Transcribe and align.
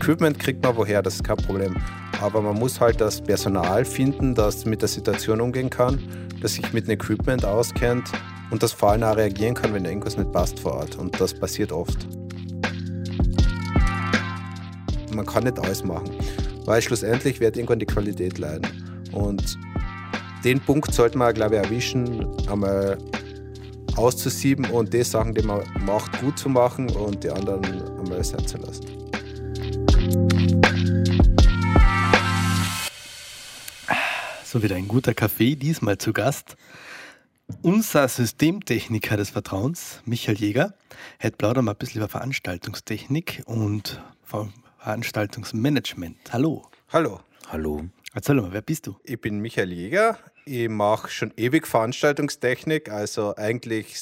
Equipment 0.00 0.38
kriegt 0.38 0.62
man 0.62 0.76
woher, 0.76 1.02
das 1.02 1.16
ist 1.16 1.24
kein 1.24 1.36
Problem. 1.38 1.76
Aber 2.20 2.40
man 2.40 2.56
muss 2.56 2.80
halt 2.80 3.00
das 3.00 3.20
Personal 3.20 3.84
finden, 3.84 4.32
das 4.32 4.64
mit 4.64 4.80
der 4.80 4.88
Situation 4.88 5.40
umgehen 5.40 5.68
kann, 5.68 6.00
das 6.40 6.54
sich 6.54 6.72
mit 6.72 6.86
dem 6.86 6.92
Equipment 6.92 7.44
auskennt 7.44 8.08
und 8.52 8.62
das 8.62 8.72
vor 8.72 8.92
allem 8.92 9.02
auch 9.02 9.16
reagieren 9.16 9.54
kann, 9.54 9.74
wenn 9.74 9.84
irgendwas 9.84 10.16
nicht 10.16 10.30
passt 10.30 10.60
vor 10.60 10.74
Ort. 10.74 10.94
Und 10.96 11.20
das 11.20 11.34
passiert 11.34 11.72
oft. 11.72 12.06
Man 15.12 15.26
kann 15.26 15.42
nicht 15.42 15.58
alles 15.58 15.82
machen, 15.82 16.10
weil 16.64 16.80
schlussendlich 16.80 17.40
wird 17.40 17.56
irgendwann 17.56 17.80
die 17.80 17.86
Qualität 17.86 18.38
leiden. 18.38 18.68
Und 19.10 19.58
den 20.44 20.60
Punkt 20.60 20.94
sollte 20.94 21.18
man, 21.18 21.34
glaube 21.34 21.56
ich, 21.56 21.62
erwischen, 21.64 22.24
einmal 22.48 22.98
auszusieben 23.96 24.64
und 24.66 24.94
die 24.94 25.02
Sachen, 25.02 25.34
die 25.34 25.42
man 25.42 25.62
macht, 25.84 26.20
gut 26.20 26.38
zu 26.38 26.48
machen 26.48 26.88
und 26.90 27.24
die 27.24 27.30
anderen 27.30 27.64
einmal 27.98 28.22
sein 28.22 28.46
zu 28.46 28.58
lassen. 28.58 28.97
So 34.44 34.62
wieder 34.62 34.76
ein 34.76 34.88
guter 34.88 35.12
Kaffee, 35.12 35.56
diesmal 35.56 35.98
zu 35.98 36.14
Gast. 36.14 36.56
Unser 37.60 38.08
Systemtechniker 38.08 39.16
des 39.18 39.30
Vertrauens, 39.30 40.00
Michael 40.06 40.38
Jäger, 40.38 40.74
hat 41.18 41.36
plaudern 41.36 41.66
mal 41.66 41.72
ein 41.72 41.76
bisschen 41.76 42.00
über 42.00 42.08
Veranstaltungstechnik 42.08 43.42
und 43.44 44.02
Veranstaltungsmanagement. 44.24 46.16
Hallo. 46.32 46.66
Hallo. 46.88 47.20
Hallo. 47.48 47.84
Erzähl 48.14 48.36
mal, 48.36 48.52
wer 48.52 48.62
bist 48.62 48.86
du? 48.86 48.96
Ich 49.04 49.20
bin 49.20 49.40
Michael 49.40 49.72
Jäger. 49.72 50.18
Ich 50.46 50.68
mache 50.68 51.10
schon 51.10 51.32
ewig 51.36 51.66
Veranstaltungstechnik, 51.66 52.90
also 52.90 53.36
eigentlich 53.36 53.96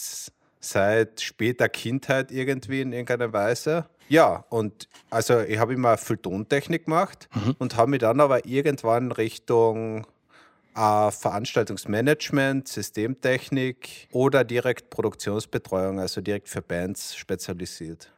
seit 0.61 1.21
später 1.21 1.69
Kindheit 1.69 2.31
irgendwie 2.31 2.83
in 2.83 2.93
irgendeiner 2.93 3.33
Weise. 3.33 3.87
Ja, 4.09 4.45
und 4.51 4.89
also 5.11 5.41
ich 5.41 5.59
habe 5.59 5.75
immer 5.75 5.97
viel 5.97 6.17
Tontechnik 6.17 6.85
gemacht 6.85 7.29
mhm. 7.35 7.57
und 7.59 7.77
habe 7.77 7.91
mich 7.91 8.01
dann 8.01 8.21
aber 8.21 8.47
irgendwann 8.47 9.13
Richtung 9.13 10.07
äh, 10.77 11.11
Veranstaltungsmanagement, 11.11 12.69
Systemtechnik 12.69 14.09
oder 14.13 14.45
direkt 14.45 14.91
Produktionsbetreuung, 14.91 15.99
also 15.99 16.21
direkt 16.21 16.49
für 16.49 16.63
Bands 16.63 17.17
spezialisiert. 17.17 18.13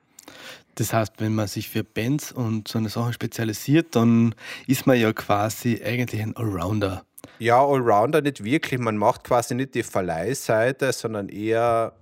Das 0.74 0.92
heißt, 0.92 1.14
wenn 1.18 1.34
man 1.34 1.48
sich 1.48 1.68
für 1.68 1.82
Bands 1.82 2.32
und 2.32 2.68
so 2.68 2.78
eine 2.78 2.88
Sache 2.88 3.12
spezialisiert, 3.12 3.96
dann 3.96 4.34
ist 4.66 4.86
man 4.86 4.98
ja 4.98 5.12
quasi 5.12 5.82
eigentlich 5.84 6.20
ein 6.20 6.36
Allrounder. 6.36 7.04
Ja, 7.38 7.64
Allrounder 7.64 8.20
nicht 8.20 8.44
wirklich. 8.44 8.78
Man 8.78 8.96
macht 8.96 9.24
quasi 9.24 9.54
nicht 9.54 9.74
die 9.74 9.82
Verleihseite, 9.82 10.92
sondern 10.92 11.28
eher 11.28 11.94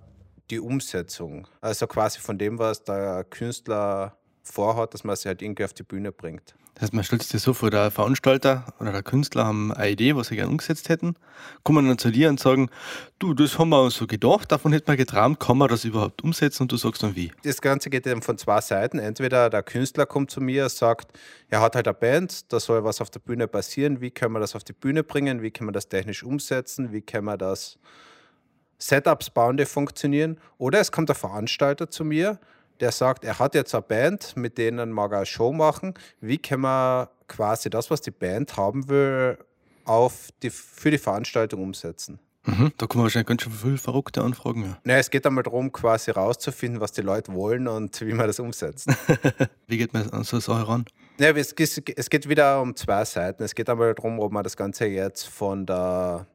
die 0.49 0.59
Umsetzung. 0.59 1.47
Also 1.61 1.87
quasi 1.87 2.19
von 2.19 2.37
dem, 2.37 2.59
was 2.59 2.83
der 2.83 3.23
Künstler 3.23 4.17
vorhat, 4.43 4.93
dass 4.93 5.03
man 5.03 5.15
sie 5.15 5.27
halt 5.27 5.41
irgendwie 5.41 5.65
auf 5.65 5.73
die 5.73 5.83
Bühne 5.83 6.11
bringt. 6.11 6.55
Das 6.77 6.83
heißt, 6.83 6.93
man 6.93 7.03
stellt 7.03 7.23
sich 7.23 7.31
das 7.31 7.41
so 7.41 7.55
vor, 7.55 7.71
der 7.71 7.89
Veranstalter 7.89 8.71
oder 8.79 8.91
der 8.91 9.01
Künstler 9.01 9.47
haben 9.47 9.73
eine 9.73 9.89
Idee, 9.89 10.15
was 10.15 10.27
sie 10.27 10.35
gerne 10.35 10.51
umgesetzt 10.51 10.89
hätten, 10.89 11.15
kommen 11.63 11.87
dann 11.87 11.97
zu 11.97 12.11
dir 12.11 12.29
und 12.29 12.39
sagen, 12.39 12.69
du, 13.17 13.33
das 13.33 13.57
haben 13.57 13.69
wir 13.69 13.81
uns 13.81 13.95
so 13.95 14.05
gedacht, 14.05 14.51
davon 14.51 14.73
hätten 14.73 14.87
wir 14.87 14.95
geträumt, 14.95 15.39
kann 15.39 15.57
man 15.57 15.69
das 15.69 15.85
überhaupt 15.85 16.23
umsetzen 16.23 16.63
und 16.63 16.71
du 16.71 16.77
sagst 16.77 17.01
dann 17.01 17.15
wie? 17.15 17.31
Das 17.41 17.61
Ganze 17.61 17.89
geht 17.89 18.05
eben 18.05 18.21
von 18.21 18.37
zwei 18.37 18.61
Seiten. 18.61 18.99
Entweder 18.99 19.49
der 19.49 19.63
Künstler 19.63 20.05
kommt 20.05 20.29
zu 20.29 20.39
mir, 20.39 20.69
sagt, 20.69 21.17
er 21.49 21.61
hat 21.61 21.75
halt 21.75 21.87
eine 21.87 21.95
Band, 21.95 22.53
da 22.53 22.59
soll 22.59 22.83
was 22.83 23.01
auf 23.01 23.09
der 23.09 23.21
Bühne 23.21 23.47
passieren, 23.47 23.99
wie 23.99 24.11
können 24.11 24.33
wir 24.33 24.39
das 24.39 24.55
auf 24.55 24.63
die 24.63 24.73
Bühne 24.73 25.03
bringen, 25.03 25.41
wie 25.41 25.49
können 25.49 25.69
wir 25.69 25.73
das 25.73 25.89
technisch 25.89 26.21
umsetzen, 26.21 26.91
wie 26.91 27.01
können 27.01 27.25
wir 27.25 27.37
das 27.37 27.79
Setups 28.77 29.29
bauen, 29.29 29.57
die 29.57 29.65
funktionieren. 29.65 30.39
Oder 30.57 30.79
es 30.79 30.91
kommt 30.91 31.09
der 31.09 31.15
Veranstalter 31.15 31.89
zu 31.89 32.05
mir, 32.05 32.39
der 32.79 32.91
sagt, 32.91 33.23
er 33.23 33.39
hat 33.39 33.55
jetzt 33.55 33.73
eine 33.73 33.81
Band, 33.81 34.35
mit 34.37 34.57
denen 34.57 34.91
mag 34.91 35.11
er 35.11 35.17
eine 35.17 35.25
Show 35.25 35.51
machen. 35.51 35.93
Wie 36.21 36.37
kann 36.37 36.61
man 36.61 37.07
quasi 37.27 37.69
das, 37.69 37.89
was 37.89 38.01
die 38.01 38.11
Band 38.11 38.55
haben 38.57 38.87
will, 38.87 39.37
auf 39.85 40.29
die, 40.43 40.49
für 40.49 40.91
die 40.91 40.97
Veranstaltung 40.97 41.61
umsetzen? 41.61 42.19
Mhm, 42.45 42.71
da 42.77 42.85
kommen 42.87 43.03
wahrscheinlich 43.03 43.27
ganz 43.27 43.41
schön 43.41 43.51
viele 43.51 43.77
verrückte 43.77 44.21
Anfragen. 44.21 44.63
Ja. 44.63 44.77
Naja, 44.85 44.99
es 44.99 45.09
geht 45.09 45.25
einmal 45.25 45.43
darum, 45.43 45.71
quasi 45.71 46.11
rauszufinden, 46.11 46.79
was 46.79 46.93
die 46.93 47.01
Leute 47.01 47.33
wollen 47.33 47.67
und 47.67 47.99
wie 47.99 48.13
man 48.13 48.27
das 48.27 48.39
umsetzt. 48.39 48.87
wie 49.67 49.77
geht 49.77 49.93
man 49.93 50.09
an 50.11 50.23
so 50.23 50.37
eine 50.37 50.41
Sache 50.41 50.67
ran? 50.67 50.85
Naja, 51.17 51.35
es, 51.35 51.53
es 51.53 52.09
geht 52.09 52.29
wieder 52.29 52.61
um 52.61 52.75
zwei 52.75 53.03
Seiten. 53.03 53.43
Es 53.43 53.53
geht 53.53 53.69
einmal 53.69 53.93
darum, 53.93 54.19
ob 54.19 54.31
man 54.31 54.43
das 54.45 54.55
Ganze 54.55 54.85
jetzt 54.85 55.27
von 55.27 55.65
der 55.65 56.25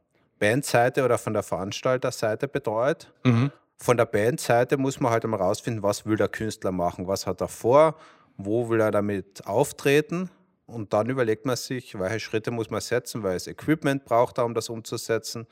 Bandseite 0.43 1.05
oder 1.05 1.17
von 1.17 1.33
der 1.33 1.43
Veranstalterseite 1.43 2.49
betreut. 2.49 3.13
Mhm. 3.23 3.51
Von 3.77 3.95
der 3.95 4.05
Bandseite 4.05 4.77
muss 4.77 4.99
man 4.99 5.11
halt 5.11 5.23
einmal 5.23 5.41
rausfinden, 5.41 5.83
was 5.83 6.05
will 6.05 6.17
der 6.17 6.27
Künstler 6.27 6.73
machen, 6.73 7.07
was 7.07 7.25
hat 7.25 7.39
er 7.39 7.47
vor, 7.47 7.95
wo 8.35 8.67
will 8.69 8.81
er 8.81 8.91
damit 8.91 9.47
auftreten. 9.47 10.29
Und 10.65 10.91
dann 10.91 11.09
überlegt 11.09 11.45
man 11.45 11.55
sich, 11.55 11.97
welche 11.97 12.19
Schritte 12.19 12.51
muss 12.51 12.69
man 12.69 12.81
setzen, 12.81 13.23
welches 13.23 13.47
Equipment 13.47 14.03
braucht 14.03 14.37
er, 14.37 14.45
um 14.45 14.53
das 14.53 14.67
umzusetzen, 14.67 15.47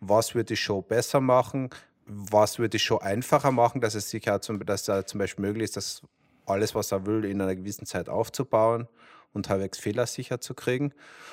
was 0.00 0.34
wird 0.34 0.50
die 0.50 0.56
Show 0.56 0.82
besser 0.82 1.20
machen, 1.20 1.70
was 2.06 2.58
wird 2.58 2.72
die 2.72 2.78
Show 2.80 2.98
einfacher 2.98 3.52
machen, 3.52 3.80
dass 3.80 3.94
es 3.94 4.10
sich 4.10 4.28
zum, 4.40 4.64
dass 4.66 4.88
er 4.88 5.06
zum 5.06 5.18
Beispiel 5.18 5.44
möglich 5.44 5.64
ist, 5.64 5.76
dass 5.76 6.02
alles, 6.46 6.74
was 6.74 6.90
er 6.92 7.06
will, 7.06 7.24
in 7.24 7.40
einer 7.40 7.54
gewissen 7.54 7.86
Zeit 7.86 8.08
aufzubauen 8.08 8.88
und 9.34 9.48
halbwegs 9.48 9.78
fehlersicher 9.78 10.40
zu 10.40 10.54
kriegen. 10.54 10.92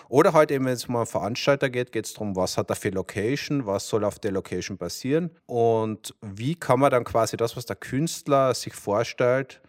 Oder 0.09 0.33
halt 0.33 0.51
eben, 0.51 0.65
wenn 0.65 0.73
es 0.73 0.85
um 0.85 0.95
einen 0.95 1.05
Veranstalter 1.05 1.69
geht, 1.69 1.91
geht 1.91 2.05
es 2.05 2.13
darum, 2.13 2.35
was 2.35 2.57
hat 2.57 2.69
er 2.69 2.75
für 2.75 2.89
Location, 2.89 3.65
was 3.65 3.87
soll 3.87 4.03
auf 4.03 4.19
der 4.19 4.31
Location 4.31 4.77
passieren 4.77 5.31
und 5.45 6.13
wie 6.21 6.55
kann 6.55 6.79
man 6.79 6.91
dann 6.91 7.03
quasi 7.03 7.37
das, 7.37 7.55
was 7.55 7.65
der 7.65 7.75
Künstler 7.75 8.53
sich 8.53 8.73
vorstellt 8.73 9.61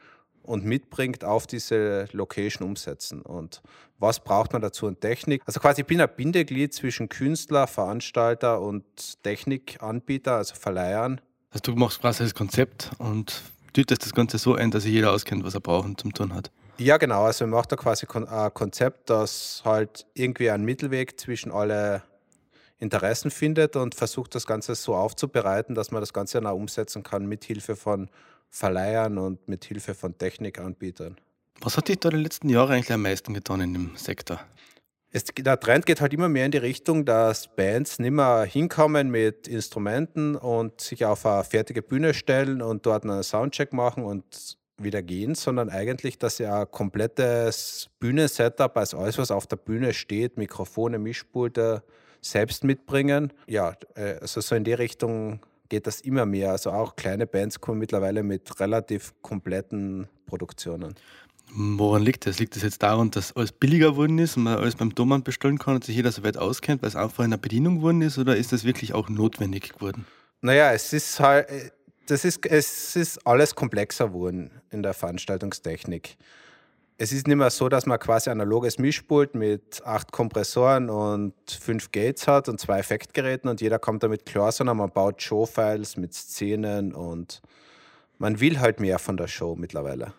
und 0.42 0.64
mitbringt, 0.64 1.24
auf 1.24 1.46
diese 1.46 2.08
Location 2.12 2.66
umsetzen. 2.66 3.22
Und 3.22 3.62
was 3.98 4.20
braucht 4.20 4.52
man 4.52 4.62
dazu 4.62 4.86
an 4.86 4.98
Technik? 4.98 5.42
Also 5.46 5.60
quasi, 5.60 5.82
ich 5.82 5.86
bin 5.86 6.00
ein 6.00 6.08
Bindeglied 6.14 6.74
zwischen 6.74 7.08
Künstler, 7.08 7.66
Veranstalter 7.66 8.60
und 8.60 8.84
Technikanbieter, 9.22 10.36
also 10.36 10.54
Verleihern. 10.54 11.20
Also 11.50 11.72
du 11.72 11.78
machst 11.78 12.00
quasi 12.00 12.24
das 12.24 12.34
Konzept 12.34 12.90
und 12.98 13.42
tütest 13.72 14.04
das 14.04 14.12
Ganze 14.12 14.38
so 14.38 14.54
ein, 14.54 14.70
dass 14.70 14.82
sich 14.82 14.92
jeder 14.92 15.12
auskennt, 15.12 15.44
was 15.44 15.54
er 15.54 15.60
braucht 15.60 15.86
und 15.86 16.00
zum 16.00 16.12
tun 16.12 16.34
hat. 16.34 16.50
Ja, 16.78 16.96
genau. 16.96 17.24
Also 17.24 17.44
man 17.44 17.50
macht 17.50 17.72
da 17.72 17.76
quasi 17.76 18.06
ein 18.14 18.54
Konzept, 18.54 19.10
das 19.10 19.62
halt 19.64 20.06
irgendwie 20.14 20.50
einen 20.50 20.64
Mittelweg 20.64 21.18
zwischen 21.20 21.52
alle 21.52 22.02
Interessen 22.78 23.30
findet 23.30 23.76
und 23.76 23.94
versucht 23.94 24.34
das 24.34 24.46
Ganze 24.46 24.74
so 24.74 24.96
aufzubereiten, 24.96 25.74
dass 25.74 25.90
man 25.92 26.00
das 26.02 26.12
Ganze 26.12 26.38
dann 26.38 26.46
auch 26.48 26.56
umsetzen 26.56 27.02
kann 27.02 27.26
mit 27.26 27.44
Hilfe 27.44 27.76
von 27.76 28.10
Verleihern 28.50 29.18
und 29.18 29.48
mit 29.48 29.64
Hilfe 29.64 29.94
von 29.94 30.18
Technikanbietern. 30.18 31.16
Was 31.60 31.76
hat 31.76 31.88
dich 31.88 32.00
da 32.00 32.10
die 32.10 32.16
letzten 32.16 32.48
Jahre 32.48 32.74
eigentlich 32.74 32.92
am 32.92 33.02
meisten 33.02 33.34
getan 33.34 33.60
in 33.60 33.72
dem 33.72 33.96
Sektor? 33.96 34.40
Es, 35.12 35.24
der 35.24 35.60
Trend 35.60 35.86
geht 35.86 36.00
halt 36.00 36.12
immer 36.12 36.28
mehr 36.28 36.46
in 36.46 36.50
die 36.50 36.58
Richtung, 36.58 37.04
dass 37.04 37.54
Bands 37.54 37.98
nicht 37.98 38.12
mehr 38.12 38.44
hinkommen 38.44 39.10
mit 39.10 39.46
Instrumenten 39.46 40.34
und 40.34 40.80
sich 40.80 41.04
auf 41.04 41.24
eine 41.24 41.44
fertige 41.44 41.82
Bühne 41.82 42.14
stellen 42.14 42.62
und 42.62 42.84
dort 42.86 43.04
einen 43.04 43.22
Soundcheck 43.22 43.72
machen 43.72 44.04
und 44.04 44.56
wieder 44.84 45.02
gehen, 45.02 45.34
sondern 45.34 45.68
eigentlich, 45.70 46.18
dass 46.18 46.36
sie 46.36 46.46
ein 46.46 46.70
komplettes 46.70 47.88
Bühnensetup, 48.00 48.76
also 48.76 48.98
alles, 48.98 49.18
was 49.18 49.30
auf 49.30 49.46
der 49.46 49.56
Bühne 49.56 49.94
steht, 49.94 50.36
Mikrofone, 50.36 50.98
Mischpulte, 50.98 51.82
selbst 52.20 52.64
mitbringen. 52.64 53.32
Ja, 53.46 53.74
äh, 53.94 54.14
also 54.20 54.40
so 54.40 54.54
in 54.54 54.64
die 54.64 54.74
Richtung 54.74 55.40
geht 55.68 55.86
das 55.86 56.00
immer 56.02 56.26
mehr. 56.26 56.50
Also 56.52 56.70
auch 56.70 56.96
kleine 56.96 57.26
Bands 57.26 57.60
kommen 57.60 57.78
mittlerweile 57.78 58.22
mit 58.22 58.60
relativ 58.60 59.14
kompletten 59.22 60.08
Produktionen. 60.26 60.94
Woran 61.54 62.02
liegt 62.02 62.26
das? 62.26 62.38
Liegt 62.38 62.56
das 62.56 62.62
jetzt 62.62 62.82
daran, 62.82 63.10
dass 63.10 63.36
alles 63.36 63.52
billiger 63.52 63.90
geworden 63.90 64.18
ist 64.18 64.36
und 64.36 64.44
man 64.44 64.58
alles 64.58 64.76
beim 64.76 64.94
Thomann 64.94 65.22
bestellen 65.22 65.58
kann 65.58 65.74
und 65.74 65.84
sich 65.84 65.96
jeder 65.96 66.12
so 66.12 66.24
weit 66.24 66.38
auskennt, 66.38 66.82
weil 66.82 66.88
es 66.88 66.96
einfach 66.96 67.24
in 67.24 67.30
der 67.30 67.38
Bedienung 67.38 67.76
geworden 67.76 68.00
ist, 68.00 68.18
oder 68.18 68.36
ist 68.36 68.52
das 68.52 68.64
wirklich 68.64 68.94
auch 68.94 69.08
notwendig 69.08 69.74
geworden? 69.74 70.06
Naja, 70.40 70.72
es 70.72 70.92
ist 70.92 71.20
halt, 71.20 71.50
äh, 71.50 71.70
das 72.06 72.24
ist, 72.24 72.44
es 72.46 72.96
ist 72.96 73.26
alles 73.26 73.54
komplexer 73.54 74.08
geworden 74.08 74.50
in 74.70 74.82
der 74.82 74.94
Veranstaltungstechnik. 74.94 76.16
Es 76.98 77.12
ist 77.12 77.26
nicht 77.26 77.36
mehr 77.36 77.50
so, 77.50 77.68
dass 77.68 77.86
man 77.86 77.98
quasi 77.98 78.30
analoges 78.30 78.78
Mischpult 78.78 79.34
mit 79.34 79.82
acht 79.84 80.12
Kompressoren 80.12 80.88
und 80.88 81.34
fünf 81.48 81.90
Gates 81.90 82.28
hat 82.28 82.48
und 82.48 82.60
zwei 82.60 82.78
Effektgeräten 82.78 83.50
und 83.50 83.60
jeder 83.60 83.78
kommt 83.78 84.02
damit 84.02 84.26
klar, 84.26 84.52
sondern 84.52 84.76
man 84.76 84.90
baut 84.90 85.20
Show-Files 85.20 85.96
mit 85.96 86.14
Szenen 86.14 86.94
und 86.94 87.42
man 88.18 88.38
will 88.40 88.60
halt 88.60 88.78
mehr 88.78 88.98
von 88.98 89.16
der 89.16 89.26
Show 89.26 89.56
mittlerweile. 89.56 90.12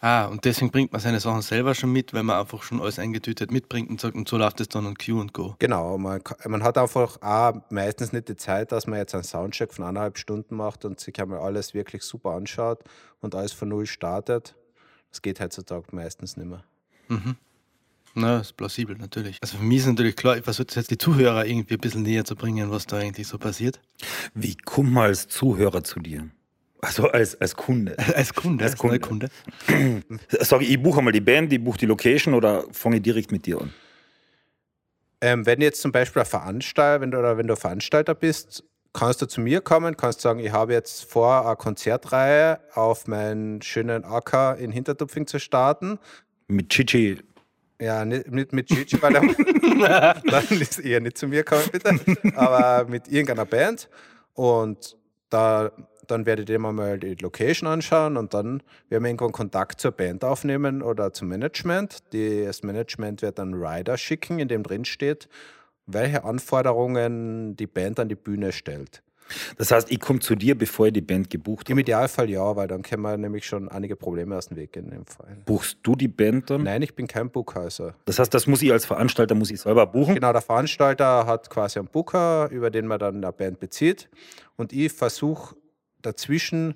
Ah, 0.00 0.26
und 0.26 0.44
deswegen 0.44 0.70
bringt 0.70 0.92
man 0.92 1.00
seine 1.00 1.20
Sachen 1.20 1.42
selber 1.42 1.74
schon 1.74 1.92
mit, 1.92 2.14
weil 2.14 2.22
man 2.22 2.38
einfach 2.38 2.62
schon 2.62 2.80
alles 2.80 2.98
eingetütet 2.98 3.50
mitbringt 3.50 3.90
und 3.90 4.00
sagt, 4.00 4.14
und 4.14 4.28
so 4.28 4.36
läuft 4.36 4.60
es 4.60 4.68
dann 4.68 4.86
und 4.86 4.98
Q 4.98 5.20
und 5.20 5.32
Go. 5.32 5.56
Genau, 5.58 5.98
man, 5.98 6.20
man 6.46 6.62
hat 6.62 6.78
einfach 6.78 7.20
auch 7.22 7.54
meistens 7.70 8.12
nicht 8.12 8.28
die 8.28 8.36
Zeit, 8.36 8.72
dass 8.72 8.86
man 8.86 8.98
jetzt 8.98 9.14
einen 9.14 9.24
Soundcheck 9.24 9.72
von 9.72 9.84
eineinhalb 9.84 10.18
Stunden 10.18 10.56
macht 10.56 10.84
und 10.84 11.00
sich 11.00 11.20
einmal 11.20 11.40
alles 11.40 11.74
wirklich 11.74 12.02
super 12.02 12.30
anschaut 12.30 12.84
und 13.20 13.34
alles 13.34 13.52
von 13.52 13.68
null 13.68 13.86
startet. 13.86 14.54
Das 15.10 15.22
geht 15.22 15.40
heutzutage 15.40 15.86
meistens 15.92 16.36
nicht 16.36 16.48
mehr. 16.48 16.62
Mhm. 17.08 17.36
Na, 18.18 18.40
ist 18.40 18.56
plausibel, 18.56 18.96
natürlich. 18.96 19.36
Also 19.42 19.58
für 19.58 19.64
mich 19.64 19.78
ist 19.80 19.86
natürlich 19.86 20.16
klar, 20.16 20.38
ich 20.38 20.44
versuche 20.44 20.68
jetzt 20.74 20.90
die 20.90 20.96
Zuhörer 20.96 21.44
irgendwie 21.44 21.74
ein 21.74 21.80
bisschen 21.80 22.02
näher 22.02 22.24
zu 22.24 22.34
bringen, 22.34 22.70
was 22.70 22.86
da 22.86 22.96
eigentlich 22.96 23.28
so 23.28 23.36
passiert. 23.36 23.80
Wie 24.32 24.56
kommt 24.56 24.90
man 24.90 25.04
als 25.04 25.28
Zuhörer 25.28 25.84
zu 25.84 26.00
dir? 26.00 26.30
Also 26.80 27.08
als, 27.08 27.40
als 27.40 27.56
Kunde. 27.56 27.96
Als 28.14 28.34
Kunde, 28.34 28.64
als, 28.64 28.72
als 28.72 28.80
Kunde. 28.80 29.00
Kunde. 29.00 29.28
Sag 30.40 30.62
ich, 30.62 30.70
ich 30.70 30.82
buche 30.82 30.98
einmal 30.98 31.12
die 31.12 31.20
Band, 31.20 31.52
ich 31.52 31.62
buche 31.62 31.78
die 31.78 31.86
Location 31.86 32.34
oder 32.34 32.64
fange 32.72 32.96
ich 32.96 33.02
direkt 33.02 33.32
mit 33.32 33.46
dir 33.46 33.60
an? 33.60 33.72
Ähm, 35.20 35.46
wenn 35.46 35.60
jetzt 35.60 35.80
zum 35.80 35.92
Beispiel 35.92 36.20
ein 36.20 36.26
Veranstalter, 36.26 37.00
wenn 37.00 37.10
du, 37.10 37.18
oder 37.18 37.38
wenn 37.38 37.46
du 37.46 37.56
Veranstalter 37.56 38.14
bist, 38.14 38.62
kannst 38.92 39.22
du 39.22 39.26
zu 39.26 39.40
mir 39.40 39.60
kommen, 39.60 39.96
kannst 39.96 40.20
sagen, 40.20 40.40
ich 40.40 40.52
habe 40.52 40.72
jetzt 40.72 41.10
vor, 41.10 41.46
eine 41.46 41.56
Konzertreihe 41.56 42.60
auf 42.74 43.06
meinen 43.06 43.62
schönen 43.62 44.04
Acker 44.04 44.56
in 44.56 44.70
Hintertupfing 44.70 45.26
zu 45.26 45.38
starten. 45.38 45.98
Mit 46.48 46.68
Chichi. 46.68 47.18
Ja, 47.80 48.04
nicht, 48.04 48.52
mit 48.52 48.68
Chichi, 48.68 49.00
weil 49.02 49.12
dann, 49.12 49.34
dann 50.30 50.60
ist 50.60 50.78
eher 50.78 51.00
nicht 51.00 51.18
zu 51.18 51.28
mir 51.28 51.44
kommen, 51.44 51.64
bitte. 51.70 51.98
Aber 52.36 52.88
mit 52.88 53.08
irgendeiner 53.08 53.44
Band. 53.44 53.88
Und 54.32 54.96
da 55.28 55.72
dann 56.10 56.26
werdet 56.26 56.48
ihr 56.48 56.58
mal 56.58 56.98
die 56.98 57.14
Location 57.14 57.68
anschauen 57.68 58.16
und 58.16 58.34
dann 58.34 58.62
werden 58.88 59.04
wir 59.04 59.10
irgendwann 59.10 59.32
Kontakt 59.32 59.80
zur 59.80 59.92
Band 59.92 60.24
aufnehmen 60.24 60.82
oder 60.82 61.12
zum 61.12 61.28
Management. 61.28 62.02
das 62.12 62.62
Management 62.62 63.22
wird 63.22 63.38
dann 63.38 63.54
Rider 63.54 63.96
schicken, 63.96 64.38
in 64.38 64.48
dem 64.48 64.62
drin 64.62 64.84
steht, 64.84 65.28
welche 65.86 66.24
Anforderungen 66.24 67.56
die 67.56 67.66
Band 67.66 68.00
an 68.00 68.08
die 68.08 68.16
Bühne 68.16 68.52
stellt. 68.52 69.02
Das 69.58 69.70
heißt, 69.70 69.90
ich 69.90 70.00
komme 70.00 70.20
zu 70.20 70.34
dir, 70.34 70.56
bevor 70.56 70.86
ich 70.86 70.92
die 70.92 71.00
Band 71.00 71.30
gebucht 71.30 71.66
habe? 71.66 71.72
Im 71.72 71.78
Idealfall 71.78 72.30
ja, 72.30 72.54
weil 72.56 72.68
dann 72.68 72.82
können 72.82 73.02
wir 73.02 73.16
nämlich 73.16 73.46
schon 73.46 73.68
einige 73.68 73.96
Probleme 73.96 74.36
aus 74.36 74.48
dem 74.48 74.56
Weg 74.56 74.72
gehen. 74.72 74.92
Im 74.92 75.06
Fall. 75.06 75.36
Buchst 75.44 75.78
du 75.82 75.96
die 75.96 76.08
Band 76.08 76.50
dann? 76.50 76.62
Nein, 76.62 76.82
ich 76.82 76.94
bin 76.94 77.06
kein. 77.06 77.30
Also. 77.54 77.92
Das 78.04 78.18
heißt, 78.18 78.32
das 78.32 78.46
muss 78.46 78.62
ich 78.62 78.72
als 78.72 78.86
Veranstalter 78.86 79.34
muss 79.34 79.50
ich 79.50 79.60
selber 79.60 79.86
buchen? 79.86 80.14
Genau, 80.14 80.32
der 80.32 80.42
Veranstalter 80.42 81.26
hat 81.26 81.50
quasi 81.50 81.78
einen 81.78 81.88
Booker, 81.88 82.48
über 82.50 82.70
den 82.70 82.86
man 82.86 82.98
dann 82.98 83.16
eine 83.16 83.32
Band 83.32 83.58
bezieht. 83.58 84.08
Und 84.56 84.72
ich 84.72 84.92
versuche 84.92 85.56
dazwischen 86.06 86.74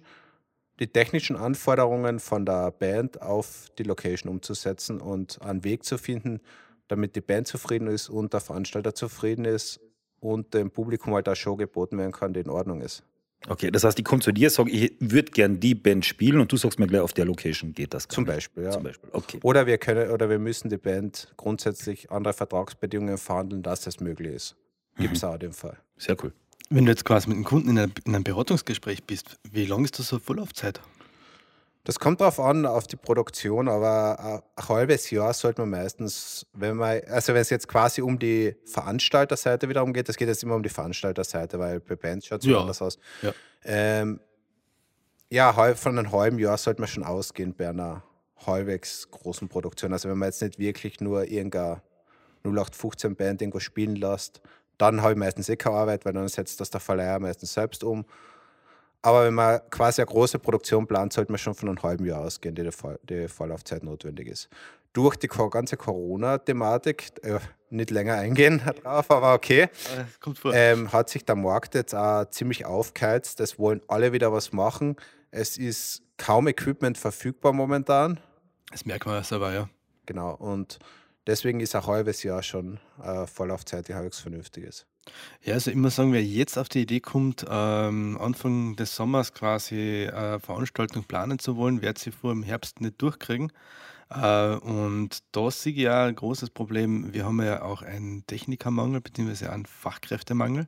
die 0.80 0.88
technischen 0.88 1.36
Anforderungen 1.36 2.18
von 2.18 2.44
der 2.46 2.70
Band 2.70 3.20
auf 3.22 3.66
die 3.78 3.82
Location 3.82 4.32
umzusetzen 4.32 5.00
und 5.00 5.40
einen 5.42 5.62
Weg 5.62 5.84
zu 5.84 5.98
finden, 5.98 6.40
damit 6.88 7.14
die 7.16 7.20
Band 7.20 7.46
zufrieden 7.46 7.86
ist 7.86 8.08
und 8.08 8.32
der 8.32 8.40
Veranstalter 8.40 8.94
zufrieden 8.94 9.44
ist 9.44 9.80
und 10.20 10.54
dem 10.54 10.70
Publikum 10.70 11.14
halt 11.14 11.28
eine 11.28 11.36
Show 11.36 11.56
geboten 11.56 11.98
werden 11.98 12.12
kann, 12.12 12.32
die 12.32 12.40
in 12.40 12.50
Ordnung 12.50 12.80
ist. 12.80 13.04
Okay, 13.48 13.70
das 13.70 13.84
heißt, 13.84 13.98
ich 13.98 14.04
komme 14.04 14.20
zu 14.20 14.32
dir, 14.32 14.50
sage, 14.50 14.70
ich 14.70 14.92
würde 14.98 15.32
gern 15.32 15.60
die 15.60 15.74
Band 15.74 16.04
spielen 16.04 16.40
und 16.40 16.52
du 16.52 16.58
sagst 16.58 16.78
mir 16.78 16.86
gleich, 16.86 17.00
auf 17.00 17.14
der 17.14 17.24
Location 17.24 17.72
geht 17.72 17.94
das. 17.94 18.06
Zum 18.06 18.26
Beispiel, 18.26 18.64
ja. 18.64 18.70
Zum 18.70 18.82
Beispiel, 18.82 19.08
okay. 19.12 19.38
Oder 19.42 19.66
wir 19.66 19.78
können, 19.78 20.10
oder 20.10 20.28
wir 20.28 20.38
müssen 20.38 20.68
die 20.68 20.76
Band 20.76 21.32
grundsätzlich 21.38 22.10
andere 22.10 22.34
Vertragsbedingungen 22.34 23.16
verhandeln, 23.16 23.62
dass 23.62 23.82
das 23.82 24.00
möglich 24.00 24.34
ist. 24.34 24.56
Gibt 24.98 25.16
es 25.16 25.22
mhm. 25.22 25.28
auch 25.28 25.38
den 25.38 25.52
Fall. 25.52 25.78
Sehr 25.96 26.16
cool. 26.22 26.32
Wenn 26.72 26.84
du 26.84 26.92
jetzt 26.92 27.04
quasi 27.04 27.28
mit 27.28 27.34
einem 27.34 27.44
Kunden 27.44 27.70
in, 27.70 27.78
einer, 27.78 27.92
in 28.04 28.14
einem 28.14 28.22
Beratungsgespräch 28.22 29.02
bist, 29.04 29.38
wie 29.50 29.66
lange 29.66 29.84
ist 29.84 29.98
das 29.98 30.06
so 30.06 30.20
Vorlaufzeit? 30.20 30.80
Das 31.82 31.98
kommt 31.98 32.20
darauf 32.20 32.38
an, 32.38 32.64
auf 32.64 32.86
die 32.86 32.96
Produktion, 32.96 33.68
aber 33.68 34.42
ein 34.54 34.68
halbes 34.68 35.10
Jahr 35.10 35.34
sollte 35.34 35.62
man 35.62 35.70
meistens, 35.70 36.46
wenn 36.52 36.76
man, 36.76 37.00
also 37.08 37.34
wenn 37.34 37.40
es 37.40 37.50
jetzt 37.50 37.66
quasi 37.66 38.02
um 38.02 38.20
die 38.20 38.54
Veranstalterseite 38.66 39.68
wiederum 39.68 39.92
geht, 39.92 40.08
das 40.08 40.16
geht 40.16 40.28
jetzt 40.28 40.44
immer 40.44 40.54
um 40.54 40.62
die 40.62 40.68
Veranstalterseite, 40.68 41.58
weil 41.58 41.80
bei 41.80 41.96
Bands 41.96 42.26
schaut 42.26 42.42
es 42.42 42.46
ja. 42.46 42.60
anders 42.60 42.80
aus. 42.80 42.98
Ja, 43.22 43.32
ähm, 43.64 44.20
ja 45.28 45.52
von 45.74 45.98
einem 45.98 46.12
halben 46.12 46.38
Jahr 46.38 46.56
sollte 46.56 46.80
man 46.82 46.88
schon 46.88 47.02
ausgehen 47.02 47.54
bei 47.54 47.70
einer 47.70 48.04
halbwegs 48.46 49.10
großen 49.10 49.48
Produktion. 49.48 49.92
Also 49.92 50.08
wenn 50.08 50.18
man 50.18 50.28
jetzt 50.28 50.42
nicht 50.42 50.60
wirklich 50.60 51.00
nur 51.00 51.24
irgendeine 51.24 51.82
0815 52.44 53.16
Band 53.16 53.42
irgendwo 53.42 53.58
spielen 53.58 53.96
lässt, 53.96 54.40
dann 54.80 55.02
habe 55.02 55.12
ich 55.12 55.18
meistens 55.18 55.48
eh 55.48 55.56
keine 55.56 55.76
Arbeit, 55.76 56.04
weil 56.04 56.12
dann 56.12 56.28
setzt 56.28 56.60
das 56.60 56.70
der 56.70 56.80
Verleiher 56.80 57.18
meistens 57.18 57.52
selbst 57.52 57.84
um. 57.84 58.04
Aber 59.02 59.24
wenn 59.24 59.34
man 59.34 59.60
quasi 59.70 60.02
eine 60.02 60.10
große 60.10 60.38
Produktion 60.38 60.86
plant, 60.86 61.12
sollte 61.12 61.32
man 61.32 61.38
schon 61.38 61.54
von 61.54 61.68
einem 61.68 61.82
halben 61.82 62.04
Jahr 62.04 62.20
ausgehen, 62.20 62.54
die 62.54 62.68
die 63.08 63.28
Vorlaufzeit 63.28 63.82
notwendig 63.82 64.28
ist. 64.28 64.48
Durch 64.92 65.16
die 65.16 65.28
ganze 65.28 65.76
Corona-Thematik, 65.76 67.12
äh, 67.22 67.38
nicht 67.70 67.90
länger 67.90 68.14
eingehen 68.14 68.60
darauf, 68.82 69.10
aber 69.10 69.34
okay, 69.34 69.68
ähm, 70.52 70.92
hat 70.92 71.08
sich 71.08 71.24
der 71.24 71.36
Markt 71.36 71.74
jetzt 71.74 71.94
auch 71.94 72.24
ziemlich 72.30 72.66
aufgeheizt. 72.66 73.40
Es 73.40 73.58
wollen 73.58 73.80
alle 73.88 74.12
wieder 74.12 74.32
was 74.32 74.52
machen. 74.52 74.96
Es 75.30 75.56
ist 75.56 76.02
kaum 76.18 76.48
Equipment 76.48 76.98
verfügbar 76.98 77.52
momentan. 77.52 78.20
Das 78.70 78.84
merkt 78.84 79.06
man 79.06 79.16
erst 79.16 79.32
aber, 79.32 79.52
ja. 79.52 79.68
Genau. 80.06 80.34
Und 80.34 80.78
Deswegen 81.30 81.60
ist 81.60 81.76
ein 81.76 81.86
halbes 81.86 82.24
Jahr 82.24 82.42
schon 82.42 82.80
äh, 83.00 83.24
Vorlaufzeit, 83.24 83.86
die 83.86 83.94
halbwegs 83.94 84.18
vernünftig 84.18 84.64
ist. 84.64 84.86
Ja, 85.44 85.54
also 85.54 85.70
immer 85.70 85.90
sagen, 85.90 86.12
wer 86.12 86.24
jetzt 86.24 86.58
auf 86.58 86.68
die 86.68 86.80
Idee 86.80 86.98
kommt, 86.98 87.46
ähm, 87.48 88.18
Anfang 88.20 88.74
des 88.74 88.96
Sommers 88.96 89.32
quasi 89.32 90.06
äh, 90.06 90.40
Veranstaltung 90.40 91.04
planen 91.04 91.38
zu 91.38 91.56
wollen, 91.56 91.82
wird 91.82 91.98
sie 91.98 92.10
vor 92.10 92.32
dem 92.32 92.42
Herbst 92.42 92.80
nicht 92.80 93.00
durchkriegen. 93.00 93.52
Äh, 94.10 94.56
und 94.56 95.20
da 95.30 95.52
sehe 95.52 95.72
ich 95.72 95.78
ja 95.78 96.06
ein 96.06 96.16
großes 96.16 96.50
Problem. 96.50 97.14
Wir 97.14 97.26
haben 97.26 97.40
ja 97.40 97.62
auch 97.62 97.82
einen 97.82 98.26
Technikermangel 98.26 99.00
bzw. 99.00 99.46
einen 99.46 99.66
Fachkräftemangel. 99.66 100.66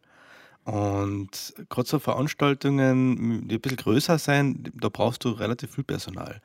Und 0.63 1.55
gerade 1.71 1.89
so 1.89 1.99
Veranstaltungen, 1.99 3.49
die 3.49 3.57
ein 3.57 3.61
bisschen 3.61 3.79
größer 3.79 4.17
sein, 4.17 4.71
da 4.81 4.91
brauchst 4.91 5.25
du 5.25 5.31
relativ 5.31 5.75
viel 5.75 5.83
Personal. 5.83 6.41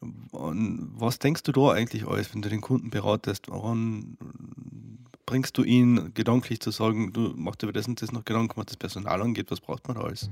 Und 0.00 0.92
was 0.94 1.18
denkst 1.18 1.42
du 1.42 1.52
da 1.52 1.72
eigentlich 1.72 2.06
alles, 2.06 2.32
wenn 2.32 2.42
du 2.42 2.48
den 2.48 2.60
Kunden 2.60 2.90
beratest? 2.90 3.48
Woran 3.48 4.16
bringst 5.26 5.58
du 5.58 5.64
ihn 5.64 6.12
gedanklich 6.14 6.60
zu 6.60 6.70
sagen, 6.70 7.12
du 7.12 7.34
machst 7.36 7.62
über 7.62 7.72
das 7.72 7.88
und 7.88 8.00
das 8.00 8.12
noch 8.12 8.24
Gedanken, 8.24 8.56
was 8.56 8.66
das 8.66 8.76
Personal 8.76 9.20
angeht, 9.20 9.50
was 9.50 9.60
braucht 9.60 9.86
man 9.88 9.96
da 9.96 10.04
alles? 10.04 10.30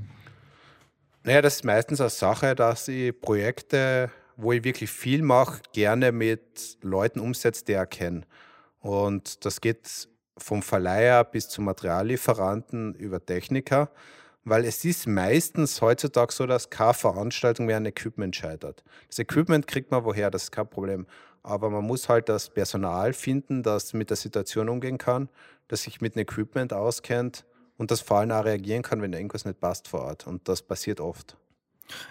Naja, 1.24 1.42
das 1.42 1.56
ist 1.56 1.64
meistens 1.64 2.00
eine 2.00 2.10
Sache, 2.10 2.54
dass 2.54 2.86
ich 2.88 3.20
Projekte, 3.20 4.10
wo 4.36 4.52
ich 4.52 4.62
wirklich 4.62 4.90
viel 4.90 5.22
mache, 5.22 5.60
gerne 5.72 6.12
mit 6.12 6.78
Leuten 6.82 7.20
umsetze, 7.20 7.64
die 7.64 7.72
ich 7.72 7.90
kenne. 7.90 8.22
Und 8.80 9.44
das 9.44 9.60
geht 9.60 10.08
vom 10.38 10.62
Verleiher 10.62 11.24
bis 11.24 11.48
zum 11.48 11.64
Materiallieferanten 11.64 12.94
über 12.94 13.24
Techniker 13.24 13.90
weil 14.46 14.64
es 14.64 14.84
ist 14.84 15.08
meistens 15.08 15.82
heutzutage 15.82 16.32
so, 16.32 16.46
dass 16.46 16.70
keine 16.70 16.94
Veranstaltung 16.94 17.66
mehr 17.66 17.78
an 17.78 17.84
Equipment 17.84 18.34
scheitert. 18.34 18.84
Das 19.08 19.18
Equipment 19.18 19.66
kriegt 19.66 19.90
man 19.90 20.04
woher, 20.04 20.30
das 20.30 20.44
ist 20.44 20.52
kein 20.52 20.68
Problem. 20.68 21.06
Aber 21.42 21.68
man 21.68 21.84
muss 21.84 22.08
halt 22.08 22.28
das 22.28 22.48
Personal 22.48 23.12
finden, 23.12 23.64
das 23.64 23.92
mit 23.92 24.08
der 24.08 24.16
Situation 24.16 24.68
umgehen 24.68 24.98
kann, 24.98 25.28
das 25.66 25.82
sich 25.82 26.00
mit 26.00 26.14
dem 26.14 26.20
Equipment 26.20 26.72
auskennt 26.72 27.44
und 27.76 27.90
das 27.90 28.00
vor 28.00 28.18
allem 28.18 28.30
auch 28.30 28.44
reagieren 28.44 28.82
kann, 28.82 29.02
wenn 29.02 29.12
irgendwas 29.12 29.44
nicht 29.44 29.60
passt 29.60 29.88
vor 29.88 30.02
Ort. 30.02 30.28
Und 30.28 30.48
das 30.48 30.62
passiert 30.62 31.00
oft. 31.00 31.36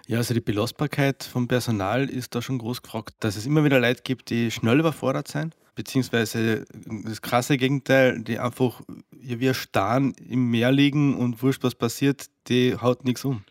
Ja, 0.05 0.17
also 0.17 0.33
die 0.33 0.41
Belastbarkeit 0.41 1.23
vom 1.23 1.47
Personal 1.47 2.09
ist 2.09 2.35
da 2.35 2.41
schon 2.41 2.57
groß 2.57 2.81
gefragt, 2.81 3.15
dass 3.21 3.37
es 3.37 3.45
immer 3.45 3.63
wieder 3.63 3.79
Leute 3.79 4.03
gibt, 4.03 4.29
die 4.29 4.51
schnell 4.51 4.79
überfordert 4.79 5.29
sind 5.29 5.55
beziehungsweise 5.75 6.65
das 7.03 7.21
krasse 7.21 7.57
Gegenteil, 7.57 8.21
die 8.21 8.39
einfach 8.39 8.81
ja, 9.21 9.39
wie 9.39 9.53
starren 9.53 10.13
im 10.27 10.49
Meer 10.49 10.71
liegen 10.71 11.15
und 11.15 11.43
wurscht, 11.43 11.63
was 11.63 11.75
passiert, 11.75 12.27
die 12.47 12.75
haut 12.75 13.05
nichts 13.05 13.25
um. 13.25 13.43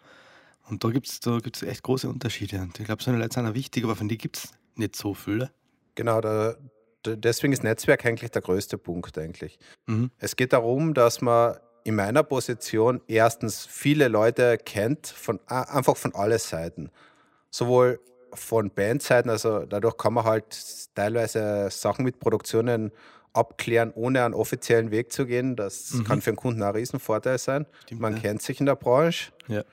Und 0.68 0.82
da 0.82 0.88
gibt 0.88 1.06
es 1.06 1.20
da 1.20 1.38
gibt's 1.38 1.62
echt 1.62 1.82
große 1.82 2.08
Unterschiede. 2.08 2.60
Und 2.60 2.78
ich 2.80 2.86
glaube, 2.86 3.02
so 3.02 3.10
eine 3.10 3.20
Leute 3.20 3.34
sind 3.34 3.46
auch 3.46 3.54
wichtig, 3.54 3.84
aber 3.84 3.96
von 3.96 4.08
denen 4.08 4.18
gibt 4.18 4.38
es 4.38 4.48
nicht 4.76 4.96
so 4.96 5.12
viele. 5.12 5.52
Genau, 5.94 6.20
da, 6.20 6.56
deswegen 7.04 7.52
ist 7.52 7.62
Netzwerk 7.62 8.04
eigentlich 8.06 8.30
der 8.30 8.42
größte 8.42 8.78
Punkt 8.78 9.16
eigentlich. 9.18 9.58
Mhm. 9.86 10.10
Es 10.18 10.36
geht 10.36 10.52
darum, 10.52 10.94
dass 10.94 11.20
man 11.20 11.56
in 11.84 11.96
meiner 11.96 12.22
Position 12.22 13.02
erstens 13.06 13.66
viele 13.66 14.08
Leute 14.08 14.56
kennt, 14.56 15.06
von, 15.06 15.38
einfach 15.46 15.98
von 15.98 16.14
allen 16.14 16.38
Seiten. 16.38 16.90
Sowohl 17.50 18.00
von 18.34 18.70
Bandseiten, 18.70 19.30
also 19.30 19.64
dadurch 19.64 19.96
kann 19.96 20.14
man 20.14 20.24
halt 20.24 20.56
teilweise 20.94 21.68
Sachen 21.70 22.04
mit 22.04 22.20
Produktionen 22.20 22.92
abklären, 23.32 23.92
ohne 23.94 24.24
einen 24.24 24.34
offiziellen 24.34 24.90
Weg 24.90 25.12
zu 25.12 25.26
gehen. 25.26 25.56
Das 25.56 25.92
mhm. 25.92 26.04
kann 26.04 26.20
für 26.20 26.30
den 26.30 26.36
Kunden 26.36 26.62
ein 26.62 26.74
Riesenvorteil 26.74 27.38
sein. 27.38 27.66
Stimmt, 27.84 28.00
man 28.00 28.14
ja. 28.16 28.22
kennt 28.22 28.42
sich 28.42 28.60
in 28.60 28.66
der 28.66 28.76
Branche. 28.76 29.32
Ja. 29.48 29.64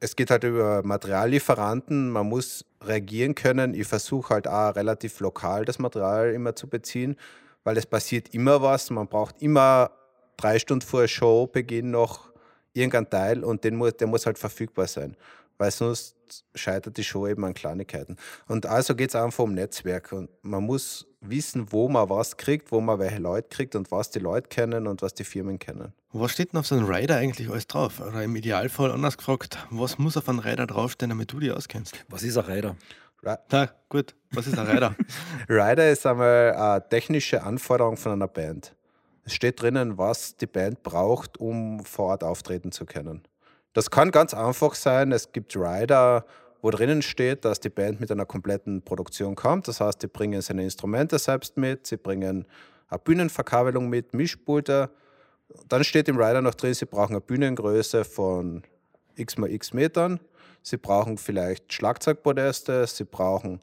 Es 0.00 0.16
geht 0.16 0.30
halt 0.30 0.44
über 0.44 0.82
Materiallieferanten. 0.82 2.10
Man 2.10 2.28
muss 2.28 2.64
reagieren 2.82 3.34
können. 3.34 3.74
Ich 3.74 3.86
versuche 3.86 4.34
halt 4.34 4.48
auch 4.48 4.74
relativ 4.74 5.20
lokal 5.20 5.66
das 5.66 5.78
Material 5.78 6.32
immer 6.32 6.56
zu 6.56 6.66
beziehen, 6.66 7.16
weil 7.64 7.76
es 7.76 7.84
passiert 7.84 8.32
immer 8.32 8.62
was. 8.62 8.88
Man 8.88 9.06
braucht 9.06 9.42
immer 9.42 9.90
drei 10.38 10.58
Stunden 10.58 10.86
vor 10.86 11.06
Showbeginn 11.06 11.90
noch 11.90 12.30
irgendein 12.72 13.10
Teil 13.10 13.44
und 13.44 13.64
den 13.64 13.76
muss, 13.76 13.98
der 13.98 14.06
muss 14.06 14.24
halt 14.24 14.38
verfügbar 14.38 14.86
sein 14.86 15.16
weil 15.60 15.70
sonst 15.70 16.16
scheitert 16.54 16.96
die 16.96 17.04
Show 17.04 17.26
eben 17.26 17.44
an 17.44 17.54
Kleinigkeiten. 17.54 18.16
Und 18.46 18.66
also 18.66 18.94
geht 18.94 19.10
es 19.10 19.16
einfach 19.16 19.44
um 19.44 19.54
Netzwerk 19.54 20.12
und 20.12 20.30
man 20.42 20.64
muss 20.64 21.06
wissen, 21.20 21.70
wo 21.70 21.88
man 21.88 22.08
was 22.08 22.36
kriegt, 22.36 22.72
wo 22.72 22.80
man 22.80 22.98
welche 22.98 23.18
Leute 23.18 23.48
kriegt 23.48 23.74
und 23.74 23.90
was 23.90 24.10
die 24.10 24.18
Leute 24.18 24.48
kennen 24.48 24.86
und 24.86 25.02
was 25.02 25.14
die 25.14 25.24
Firmen 25.24 25.58
kennen. 25.58 25.92
Was 26.12 26.32
steht 26.32 26.52
denn 26.52 26.60
auf 26.60 26.66
so 26.66 26.74
einem 26.74 26.86
Rider 26.86 27.16
eigentlich 27.16 27.50
alles 27.50 27.66
drauf? 27.66 28.00
Oder 28.00 28.24
im 28.24 28.34
Idealfall 28.34 28.90
anders 28.90 29.16
gefragt, 29.16 29.58
was 29.70 29.98
muss 29.98 30.16
auf 30.16 30.28
einem 30.28 30.40
Rider 30.40 30.66
draufstehen, 30.66 31.10
damit 31.10 31.32
du 31.32 31.40
dich 31.40 31.52
auskennst? 31.52 31.94
Was 32.08 32.22
ist 32.22 32.36
ein 32.36 32.44
Rider? 32.44 32.76
Na 33.22 33.68
gut, 33.88 34.14
was 34.30 34.46
ist 34.46 34.58
ein 34.58 34.66
Rider? 34.66 34.94
Rider 35.48 35.90
ist 35.90 36.06
einmal 36.06 36.54
eine 36.54 36.88
technische 36.88 37.42
Anforderung 37.42 37.96
von 37.96 38.12
einer 38.12 38.28
Band. 38.28 38.74
Es 39.24 39.34
steht 39.34 39.60
drinnen, 39.60 39.98
was 39.98 40.36
die 40.36 40.46
Band 40.46 40.82
braucht, 40.82 41.38
um 41.38 41.84
vor 41.84 42.06
Ort 42.06 42.24
auftreten 42.24 42.72
zu 42.72 42.86
können. 42.86 43.22
Das 43.72 43.90
kann 43.90 44.10
ganz 44.10 44.34
einfach 44.34 44.74
sein. 44.74 45.12
Es 45.12 45.32
gibt 45.32 45.56
Rider, 45.56 46.24
wo 46.60 46.70
drinnen 46.70 47.02
steht, 47.02 47.44
dass 47.44 47.60
die 47.60 47.68
Band 47.68 48.00
mit 48.00 48.10
einer 48.10 48.26
kompletten 48.26 48.82
Produktion 48.82 49.34
kommt. 49.34 49.68
Das 49.68 49.80
heißt, 49.80 50.02
die 50.02 50.08
bringen 50.08 50.42
seine 50.42 50.64
Instrumente 50.64 51.18
selbst 51.18 51.56
mit, 51.56 51.86
sie 51.86 51.96
bringen 51.96 52.46
eine 52.88 52.98
Bühnenverkabelung 52.98 53.88
mit, 53.88 54.12
Mischpulte. 54.14 54.90
Dann 55.68 55.84
steht 55.84 56.08
im 56.08 56.16
Rider 56.16 56.42
noch 56.42 56.54
drin, 56.54 56.74
sie 56.74 56.86
brauchen 56.86 57.12
eine 57.12 57.20
Bühnengröße 57.20 58.04
von 58.04 58.62
x 59.16 59.38
mal 59.38 59.50
x 59.50 59.72
Metern. 59.72 60.20
Sie 60.62 60.76
brauchen 60.76 61.16
vielleicht 61.16 61.72
Schlagzeugpodeste, 61.72 62.86
sie 62.86 63.04
brauchen 63.04 63.60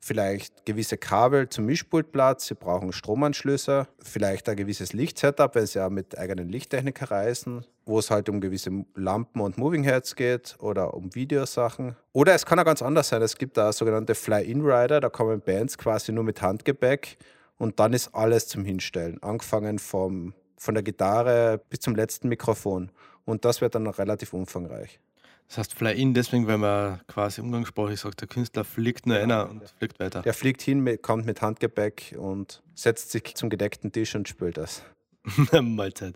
vielleicht 0.00 0.66
gewisse 0.66 0.96
Kabel 0.96 1.48
zum 1.48 1.66
Mischpultplatz, 1.66 2.46
sie 2.46 2.54
brauchen 2.54 2.92
Stromanschlüsse, 2.92 3.88
vielleicht 3.98 4.48
ein 4.48 4.56
gewisses 4.56 4.92
Lichtsetup, 4.92 5.54
wenn 5.54 5.66
sie 5.66 5.80
auch 5.80 5.90
mit 5.90 6.16
eigenen 6.16 6.48
Lichttechniker 6.48 7.10
reisen, 7.10 7.64
wo 7.84 7.98
es 7.98 8.10
halt 8.10 8.28
um 8.28 8.40
gewisse 8.40 8.84
Lampen 8.94 9.40
und 9.40 9.58
Moving 9.58 9.84
Heads 9.84 10.16
geht 10.16 10.56
oder 10.60 10.94
um 10.94 11.14
Videosachen. 11.14 11.96
Oder 12.12 12.34
es 12.34 12.46
kann 12.46 12.58
auch 12.58 12.64
ganz 12.64 12.82
anders 12.82 13.08
sein. 13.08 13.22
Es 13.22 13.36
gibt 13.36 13.56
da 13.56 13.72
sogenannte 13.72 14.14
Fly-In-Rider, 14.14 15.00
da 15.00 15.08
kommen 15.08 15.40
Bands 15.40 15.78
quasi 15.78 16.12
nur 16.12 16.24
mit 16.24 16.40
Handgepäck 16.42 17.18
und 17.58 17.80
dann 17.80 17.92
ist 17.92 18.14
alles 18.14 18.48
zum 18.48 18.64
Hinstellen, 18.64 19.22
angefangen 19.22 19.78
vom, 19.78 20.34
von 20.56 20.74
der 20.74 20.82
Gitarre 20.82 21.60
bis 21.70 21.80
zum 21.80 21.94
letzten 21.94 22.28
Mikrofon. 22.28 22.90
Und 23.26 23.44
das 23.44 23.60
wird 23.60 23.74
dann 23.74 23.82
noch 23.82 23.98
relativ 23.98 24.32
umfangreich. 24.32 24.98
Das 25.48 25.58
heißt 25.58 25.74
Fly-In 25.74 26.14
deswegen, 26.14 26.46
weil 26.46 26.58
man 26.58 27.00
quasi 27.06 27.40
umgangssprachlich 27.40 28.00
sagt, 28.00 28.20
der 28.20 28.28
Künstler 28.28 28.64
fliegt 28.64 29.06
nur 29.06 29.18
einer 29.18 29.48
und 29.48 29.62
fliegt 29.78 30.00
weiter. 30.00 30.22
Der 30.22 30.34
fliegt 30.34 30.62
hin, 30.62 30.98
kommt 31.02 31.26
mit 31.26 31.42
Handgepäck 31.42 32.16
und 32.18 32.62
setzt 32.74 33.10
sich 33.10 33.34
zum 33.34 33.50
gedeckten 33.50 33.92
Tisch 33.92 34.14
und 34.14 34.28
spielt 34.28 34.56
das. 34.56 34.82
Mahlzeit. 35.62 36.14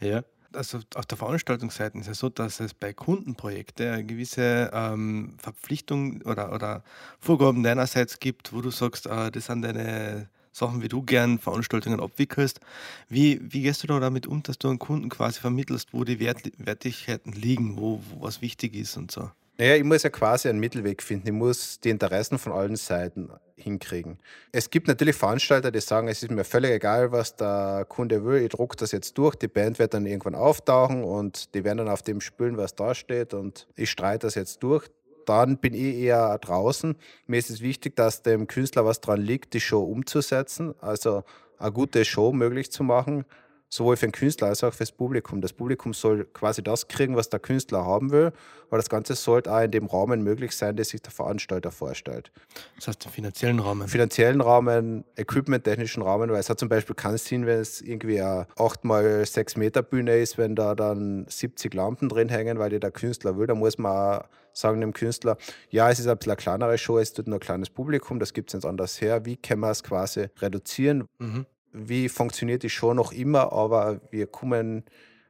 Ja. 0.00 0.22
Also 0.52 0.80
auf 0.96 1.06
der 1.06 1.16
Veranstaltungsseite 1.16 1.96
ist 1.98 2.08
es 2.08 2.18
so, 2.18 2.28
dass 2.28 2.58
es 2.58 2.74
bei 2.74 2.92
Kundenprojekten 2.92 3.88
eine 3.88 4.04
gewisse 4.04 4.70
ähm, 4.72 5.36
Verpflichtung 5.38 6.22
oder, 6.22 6.52
oder 6.52 6.82
Vorgaben 7.20 7.62
deinerseits 7.62 8.18
gibt, 8.18 8.52
wo 8.52 8.60
du 8.60 8.72
sagst, 8.72 9.06
äh, 9.06 9.30
das 9.30 9.46
sind 9.46 9.62
deine 9.62 10.28
Sachen, 10.52 10.82
wie 10.82 10.88
du 10.88 11.02
gern 11.02 11.38
Veranstaltungen 11.38 12.00
abwickelst. 12.00 12.60
Wie, 13.08 13.40
wie 13.42 13.62
gehst 13.62 13.82
du 13.82 13.86
da 13.86 14.00
damit 14.00 14.26
um, 14.26 14.42
dass 14.42 14.58
du 14.58 14.68
einen 14.68 14.78
Kunden 14.78 15.08
quasi 15.08 15.40
vermittelst, 15.40 15.92
wo 15.92 16.04
die 16.04 16.20
Wert, 16.20 16.50
Wertigkeiten 16.58 17.32
liegen, 17.32 17.76
wo, 17.76 18.00
wo 18.10 18.22
was 18.22 18.42
wichtig 18.42 18.74
ist 18.74 18.96
und 18.96 19.10
so? 19.10 19.30
Naja, 19.60 19.76
ich 19.76 19.84
muss 19.84 20.02
ja 20.02 20.08
quasi 20.08 20.48
einen 20.48 20.58
Mittelweg 20.58 21.02
finden. 21.02 21.26
Ich 21.26 21.34
muss 21.34 21.80
die 21.80 21.90
Interessen 21.90 22.38
von 22.38 22.52
allen 22.52 22.76
Seiten 22.76 23.28
hinkriegen. 23.56 24.18
Es 24.52 24.70
gibt 24.70 24.88
natürlich 24.88 25.16
Veranstalter, 25.16 25.70
die 25.70 25.80
sagen, 25.80 26.08
es 26.08 26.22
ist 26.22 26.30
mir 26.30 26.44
völlig 26.44 26.70
egal, 26.70 27.12
was 27.12 27.36
der 27.36 27.84
Kunde 27.86 28.24
will. 28.24 28.42
Ich 28.42 28.48
drucke 28.48 28.76
das 28.76 28.90
jetzt 28.92 29.18
durch. 29.18 29.34
Die 29.36 29.48
Band 29.48 29.78
wird 29.78 29.92
dann 29.92 30.06
irgendwann 30.06 30.34
auftauchen 30.34 31.04
und 31.04 31.54
die 31.54 31.62
werden 31.62 31.76
dann 31.76 31.88
auf 31.90 32.00
dem 32.00 32.22
spülen, 32.22 32.56
was 32.56 32.74
da 32.74 32.94
steht. 32.94 33.34
Und 33.34 33.66
ich 33.76 33.90
streite 33.90 34.26
das 34.26 34.34
jetzt 34.34 34.62
durch 34.62 34.88
dann 35.26 35.58
bin 35.58 35.74
ich 35.74 35.96
eher 35.96 36.38
draußen. 36.38 36.96
Mir 37.26 37.38
ist 37.38 37.50
es 37.50 37.60
wichtig, 37.60 37.96
dass 37.96 38.22
dem 38.22 38.46
Künstler 38.46 38.84
was 38.84 39.00
dran 39.00 39.20
liegt, 39.20 39.54
die 39.54 39.60
Show 39.60 39.82
umzusetzen, 39.82 40.74
also 40.80 41.24
eine 41.58 41.72
gute 41.72 42.04
Show 42.04 42.32
möglich 42.32 42.72
zu 42.72 42.82
machen, 42.82 43.24
sowohl 43.70 43.96
für 43.96 44.06
den 44.06 44.12
Künstler 44.12 44.48
als 44.48 44.64
auch 44.64 44.72
für 44.72 44.80
das 44.80 44.92
Publikum. 44.92 45.40
Das 45.40 45.52
Publikum 45.52 45.94
soll 45.94 46.24
quasi 46.24 46.62
das 46.62 46.88
kriegen, 46.88 47.16
was 47.16 47.30
der 47.30 47.38
Künstler 47.38 47.86
haben 47.86 48.10
will, 48.10 48.32
aber 48.68 48.76
das 48.76 48.88
Ganze 48.88 49.14
sollte 49.14 49.52
auch 49.52 49.60
in 49.60 49.70
dem 49.70 49.86
Rahmen 49.86 50.22
möglich 50.22 50.56
sein, 50.56 50.76
den 50.76 50.84
sich 50.84 51.00
der 51.00 51.12
Veranstalter 51.12 51.70
vorstellt. 51.70 52.32
Das 52.76 52.88
heißt, 52.88 53.06
im 53.06 53.12
finanziellen 53.12 53.60
Rahmen? 53.60 53.88
Finanziellen 53.88 54.40
Rahmen, 54.40 55.04
equipmenttechnischen 55.16 56.02
Rahmen, 56.02 56.30
weil 56.30 56.40
es 56.40 56.50
hat 56.50 56.58
zum 56.58 56.68
Beispiel 56.68 56.96
keinen 56.96 57.18
Sinn, 57.18 57.46
wenn 57.46 57.60
es 57.60 57.80
irgendwie 57.80 58.20
eine 58.20 58.46
8x6 58.56 59.58
Meter 59.58 59.82
Bühne 59.82 60.18
ist, 60.18 60.36
wenn 60.36 60.56
da 60.56 60.74
dann 60.74 61.26
70 61.28 61.72
Lampen 61.72 62.08
drin 62.08 62.28
hängen, 62.28 62.58
weil 62.58 62.70
die 62.70 62.80
der 62.80 62.90
Künstler 62.90 63.38
will, 63.38 63.46
da 63.46 63.54
muss 63.54 63.78
man 63.78 64.20
auch 64.20 64.24
sagen 64.52 64.80
dem 64.80 64.92
Künstler, 64.92 65.36
ja, 65.70 65.90
es 65.90 66.00
ist 66.00 66.08
ein 66.08 66.18
bisschen 66.18 66.32
eine 66.32 66.36
kleinere 66.36 66.76
Show, 66.76 66.98
es 66.98 67.12
tut 67.12 67.28
nur 67.28 67.36
ein 67.36 67.40
kleines 67.40 67.70
Publikum, 67.70 68.18
das 68.18 68.32
gibt 68.32 68.50
es 68.50 68.54
jetzt 68.54 68.64
anders 68.66 69.00
her. 69.00 69.24
Wie 69.24 69.36
können 69.36 69.60
wir 69.60 69.70
es 69.70 69.84
quasi 69.84 70.26
reduzieren? 70.40 71.06
Mhm 71.18 71.46
wie 71.72 72.08
funktioniert 72.08 72.62
die 72.62 72.70
Show 72.70 72.94
noch 72.94 73.12
immer, 73.12 73.52
aber 73.52 74.00
wir 74.10 74.26
kommen 74.26 74.84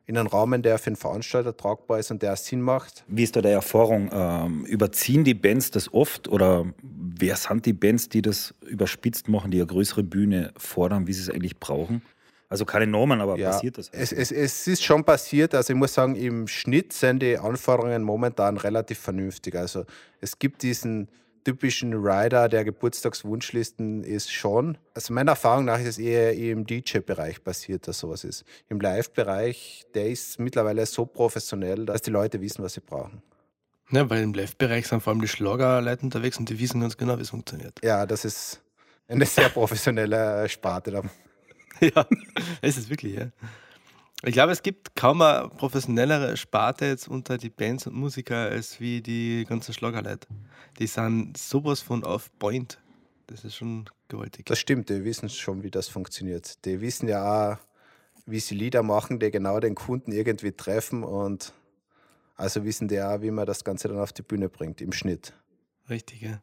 in 0.07 0.19
einen 0.19 0.27
Rahmen, 0.27 0.63
der 0.63 0.79
für 0.79 0.91
den 0.91 0.97
Veranstalter 0.97 1.57
tragbar 1.57 2.01
ist 2.01 2.11
und 2.11 2.21
der 2.23 2.35
Sinn 2.35 2.61
macht. 2.61 3.05
Wie 3.07 3.23
ist 3.23 3.37
da 3.37 3.43
deine 3.43 3.55
Erfahrung? 3.55 4.11
Ähm, 4.13 4.65
überziehen 4.65 5.23
die 5.23 5.35
Bands 5.35 5.71
das 5.71 5.93
oft 5.95 6.27
oder 6.27 6.67
wer 6.83 7.37
sind 7.37 7.65
die 7.65 7.73
Bands, 7.73 8.09
die 8.09 8.21
das 8.21 8.55
überspitzt 8.67 9.29
machen, 9.29 9.53
die 9.53 9.59
eine 9.59 9.67
größere 9.67 10.03
Bühne 10.03 10.53
fordern, 10.57 11.07
wie 11.07 11.13
sie 11.13 11.23
es 11.23 11.31
eigentlich 11.31 11.61
brauchen? 11.61 12.03
Also 12.49 12.65
keine 12.65 12.89
Normen, 12.89 13.21
aber 13.21 13.39
ja, 13.39 13.53
passiert 13.53 13.79
das? 13.79 13.89
Es, 13.91 14.11
es, 14.11 14.33
es 14.33 14.67
ist 14.67 14.83
schon 14.83 15.05
passiert. 15.05 15.55
Also 15.55 15.73
ich 15.73 15.79
muss 15.79 15.95
sagen, 15.95 16.17
im 16.17 16.49
Schnitt 16.49 16.93
sind 16.93 17.23
die 17.23 17.39
Anforderungen 17.39 18.03
momentan 18.03 18.57
relativ 18.57 18.99
vernünftig. 18.99 19.55
Also 19.55 19.85
es 20.21 20.41
gibt 20.41 20.63
diesen 20.65 21.09
typischen 21.45 21.95
Rider 21.95 22.49
der 22.49 22.65
Geburtstagswunschlisten 22.65 24.05
ist 24.05 24.33
schon. 24.33 24.79
Also 24.95 25.13
meiner 25.13 25.33
Erfahrung 25.33 25.65
nach 25.65 25.79
ist 25.79 25.87
es 25.87 25.99
eher 25.99 26.35
im 26.35 26.67
DJ-Bereich 26.67 27.43
passiert, 27.43 27.89
dass 27.89 27.99
sowas 27.99 28.25
ist. 28.25 28.45
Im 28.69 28.81
Live-Bereich, 28.81 29.87
der 29.95 30.09
ist 30.11 30.39
mittlerweile 30.39 30.85
so 30.87 31.07
professionell, 31.07 31.87
dass 31.87 32.03
die 32.03 32.11
Leute 32.11 32.41
wissen, 32.41 32.63
was 32.63 32.75
sie 32.75 32.81
brauchen. 32.81 33.23
Ja, 33.91 34.09
weil 34.09 34.23
im 34.23 34.35
Live-Bereich 34.35 34.87
sind 34.87 35.03
vor 35.03 35.13
allem 35.13 35.21
die 35.21 35.29
Schlagerleute 35.29 36.03
unterwegs 36.03 36.39
und 36.39 36.49
die 36.49 36.59
wissen 36.61 36.81
ganz 36.81 36.97
genau, 36.97 37.19
wie 37.19 37.23
es 37.23 37.31
funktioniert. 37.31 37.81
Ja, 37.83 38.07
das 38.07 38.25
ist 38.25 38.63
eine 39.09 39.27
sehr 39.27 39.49
professionelle 39.49 40.49
Sparte. 40.49 41.03
Ja, 41.83 42.07
ist 42.61 42.77
es 42.77 42.91
wirklich, 42.91 43.15
ja. 43.15 43.29
Ich 44.23 44.33
glaube, 44.35 44.53
es 44.53 44.63
gibt 44.63 44.95
kaum 44.97 45.23
eine 45.23 45.49
professionellere 45.49 46.37
Sparte 46.37 46.85
jetzt 46.85 47.09
unter 47.09 47.39
die 47.39 47.49
Bands 47.49 47.87
und 47.87 47.95
Musiker 47.95 48.51
als 48.51 48.79
wie 48.79 49.01
die 49.01 49.47
ganzen 49.49 49.73
Schlagerleute. 49.73 50.29
Die 50.79 50.87
sind 50.87 51.39
sowas 51.39 51.81
von 51.81 52.05
auf 52.05 52.31
Point. 52.39 52.79
Das 53.29 53.45
ist 53.45 53.57
schon 53.57 53.89
gewaltig. 54.09 54.45
Das 54.45 54.59
stimmt, 54.59 54.91
die 54.91 55.05
wissen 55.05 55.31
schon, 55.31 55.63
wie 55.63 55.71
das 55.71 55.89
funktioniert. 55.89 56.63
Die 56.67 56.83
wissen 56.83 57.09
ja 57.09 57.53
auch, 57.53 57.59
wie 58.27 58.41
sie 58.41 58.55
Lieder 58.55 58.83
machen, 58.83 59.21
die 59.21 59.31
genau 59.31 59.59
den 59.59 59.75
Kunden 59.75 60.13
irgendwie 60.13 60.53
treffen 60.53 61.03
und 61.03 61.55
also 62.37 62.65
wissen 62.65 62.89
die 62.89 63.01
auch, 63.01 63.23
wie 63.23 63.31
man 63.31 63.47
das 63.47 63.65
Ganze 63.65 63.89
dann 63.89 63.99
auf 63.99 64.13
die 64.13 64.23
Bühne 64.23 64.51
bringt, 64.51 64.83
im 64.83 64.93
Schnitt. 64.93 65.33
Richtig, 65.89 66.21
ja. 66.23 66.43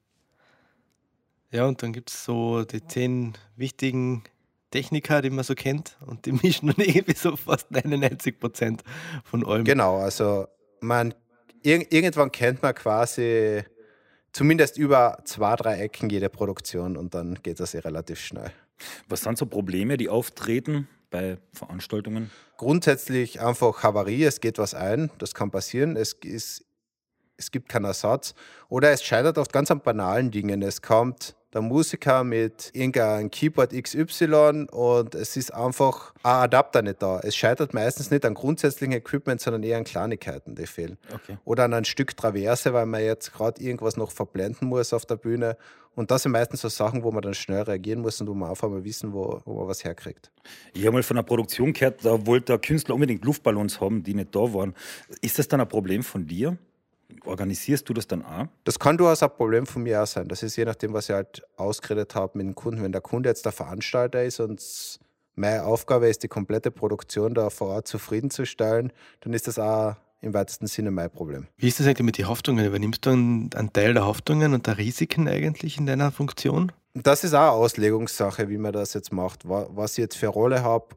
Ja, 1.51 1.65
und 1.65 1.81
dann 1.83 1.93
gibt 1.93 2.09
es 2.09 2.25
so 2.25 2.63
die 2.63 2.85
zehn 2.85 3.33
wichtigen 3.55 4.23
Techniker, 4.71 5.21
die 5.21 5.29
man 5.29 5.43
so 5.43 5.55
kennt, 5.55 5.97
und 6.05 6.25
die 6.25 6.31
mischen 6.43 6.67
dann 6.67 6.85
irgendwie 6.85 7.15
so 7.15 7.35
fast 7.35 7.71
99 7.71 8.39
Prozent 8.39 8.83
von 9.23 9.45
allem. 9.45 9.63
Genau, 9.63 9.97
also 9.97 10.47
man 10.81 11.13
ir 11.63 11.91
irgendwann 11.91 12.31
kennt 12.31 12.61
man 12.61 12.75
quasi 12.75 13.63
zumindest 14.31 14.77
über 14.77 15.19
zwei, 15.25 15.55
drei 15.55 15.79
Ecken 15.79 16.09
jede 16.09 16.29
Produktion 16.29 16.97
und 16.97 17.13
dann 17.13 17.39
geht 17.41 17.59
das 17.59 17.73
ja 17.73 17.79
relativ 17.81 18.19
schnell. 18.19 18.51
Was 19.09 19.21
sind 19.21 19.37
so 19.37 19.47
Probleme, 19.47 19.97
die 19.97 20.09
auftreten 20.09 20.87
bei 21.09 21.37
Veranstaltungen? 21.53 22.29
Grundsätzlich 22.57 23.41
einfach 23.41 23.81
Havarie, 23.81 24.23
es 24.23 24.39
geht 24.39 24.59
was 24.59 24.73
ein, 24.73 25.09
das 25.17 25.33
kann 25.33 25.49
passieren. 25.49 25.95
Es, 25.95 26.13
ist, 26.13 26.66
es 27.37 27.51
gibt 27.51 27.69
keinen 27.69 27.85
Ersatz. 27.85 28.33
Oder 28.69 28.91
es 28.91 29.03
scheitert 29.03 29.37
oft 29.37 29.53
ganz 29.53 29.71
an 29.71 29.79
banalen 29.79 30.31
Dingen. 30.31 30.61
Es 30.61 30.81
kommt 30.81 31.35
der 31.53 31.61
Musiker 31.61 32.23
mit 32.23 32.71
irgendeinem 32.73 33.31
Keyboard 33.31 33.71
XY 33.71 34.67
und 34.71 35.15
es 35.15 35.37
ist 35.37 35.53
einfach 35.53 36.13
ein 36.21 36.43
Adapter 36.43 36.81
nicht 36.81 37.01
da. 37.01 37.19
Es 37.21 37.35
scheitert 37.35 37.73
meistens 37.73 38.11
nicht 38.11 38.25
an 38.25 38.33
grundsätzlichen 38.33 38.93
Equipment, 38.93 39.39
sondern 39.39 39.63
eher 39.63 39.77
an 39.77 39.85
Kleinigkeiten, 39.85 40.55
die 40.55 40.67
fehlen. 40.67 40.97
Okay. 41.13 41.37
Oder 41.45 41.63
an 41.65 41.73
ein 41.73 41.85
Stück 41.85 42.17
Traverse, 42.17 42.73
weil 42.73 42.85
man 42.85 43.01
jetzt 43.01 43.33
gerade 43.33 43.61
irgendwas 43.61 43.95
noch 43.95 44.11
verblenden 44.11 44.67
muss 44.67 44.93
auf 44.93 45.05
der 45.05 45.15
Bühne. 45.15 45.57
Und 45.95 46.11
das 46.11 46.23
sind 46.23 46.31
meistens 46.31 46.61
so 46.61 46.69
Sachen, 46.69 47.01
wo 47.03 47.11
man 47.11 47.23
dann 47.23 47.33
schnell 47.33 47.63
reagieren 47.63 48.01
muss 48.01 48.21
und 48.21 48.27
wo 48.27 48.35
man 48.35 48.51
einfach 48.51 48.69
mal 48.69 48.83
wissen, 48.83 49.13
wo, 49.13 49.41
wo 49.45 49.55
man 49.55 49.67
was 49.67 49.83
herkriegt. 49.83 50.29
Ich 50.73 50.85
habe 50.85 50.93
mal 50.93 51.01
von 51.01 51.17
einer 51.17 51.23
Produktion 51.23 51.73
gehört, 51.73 52.05
da 52.05 52.23
wollte 52.27 52.53
der 52.53 52.59
Künstler 52.59 52.93
unbedingt 52.93 53.25
Luftballons 53.25 53.81
haben, 53.81 54.03
die 54.03 54.13
nicht 54.13 54.35
da 54.35 54.53
waren. 54.53 54.75
Ist 55.21 55.39
das 55.39 55.47
dann 55.47 55.59
ein 55.59 55.67
Problem 55.67 56.03
von 56.03 56.27
dir? 56.27 56.57
Organisierst 57.23 57.87
du 57.87 57.93
das 57.93 58.07
dann 58.07 58.23
auch? 58.23 58.47
Das 58.63 58.79
kann 58.79 58.97
durchaus 58.97 59.23
ein 59.23 59.29
Problem 59.29 59.65
von 59.65 59.83
mir 59.83 60.03
auch 60.03 60.07
sein. 60.07 60.27
Das 60.27 60.43
ist 60.43 60.55
je 60.55 60.65
nachdem, 60.65 60.93
was 60.93 61.09
ich 61.09 61.15
halt 61.15 61.43
ausgeredet 61.55 62.15
habe 62.15 62.37
mit 62.37 62.47
dem 62.47 62.55
Kunden. 62.55 62.83
Wenn 62.83 62.91
der 62.91 63.01
Kunde 63.01 63.29
jetzt 63.29 63.45
der 63.45 63.53
Veranstalter 63.53 64.23
ist 64.23 64.39
und 64.39 64.61
meine 65.35 65.63
Aufgabe 65.63 66.09
ist, 66.09 66.23
die 66.23 66.27
komplette 66.27 66.71
Produktion 66.71 67.33
da 67.33 67.49
vor 67.49 67.69
Ort 67.69 67.87
zufriedenzustellen, 67.87 68.91
dann 69.21 69.33
ist 69.33 69.47
das 69.47 69.59
auch 69.59 69.95
im 70.21 70.33
weitesten 70.33 70.67
Sinne 70.67 70.91
mein 70.91 71.09
Problem. 71.09 71.47
Wie 71.57 71.67
ist 71.67 71.79
das 71.79 71.87
eigentlich 71.87 72.05
mit 72.05 72.17
den 72.17 72.27
Haftungen? 72.27 72.65
Übernimmst 72.65 73.05
du 73.05 73.11
einen, 73.11 73.49
einen 73.53 73.71
Teil 73.71 73.93
der 73.93 74.05
Haftungen 74.05 74.53
und 74.53 74.67
der 74.67 74.77
Risiken 74.77 75.27
eigentlich 75.27 75.77
in 75.77 75.85
deiner 75.85 76.11
Funktion? 76.11 76.71
Das 76.93 77.23
ist 77.23 77.33
auch 77.33 77.39
eine 77.41 77.51
Auslegungssache, 77.51 78.49
wie 78.49 78.57
man 78.57 78.73
das 78.73 78.93
jetzt 78.93 79.13
macht. 79.13 79.47
Was 79.47 79.91
ich 79.93 79.99
jetzt 79.99 80.17
für 80.17 80.27
eine 80.27 80.33
Rolle 80.33 80.63
habe, 80.63 80.95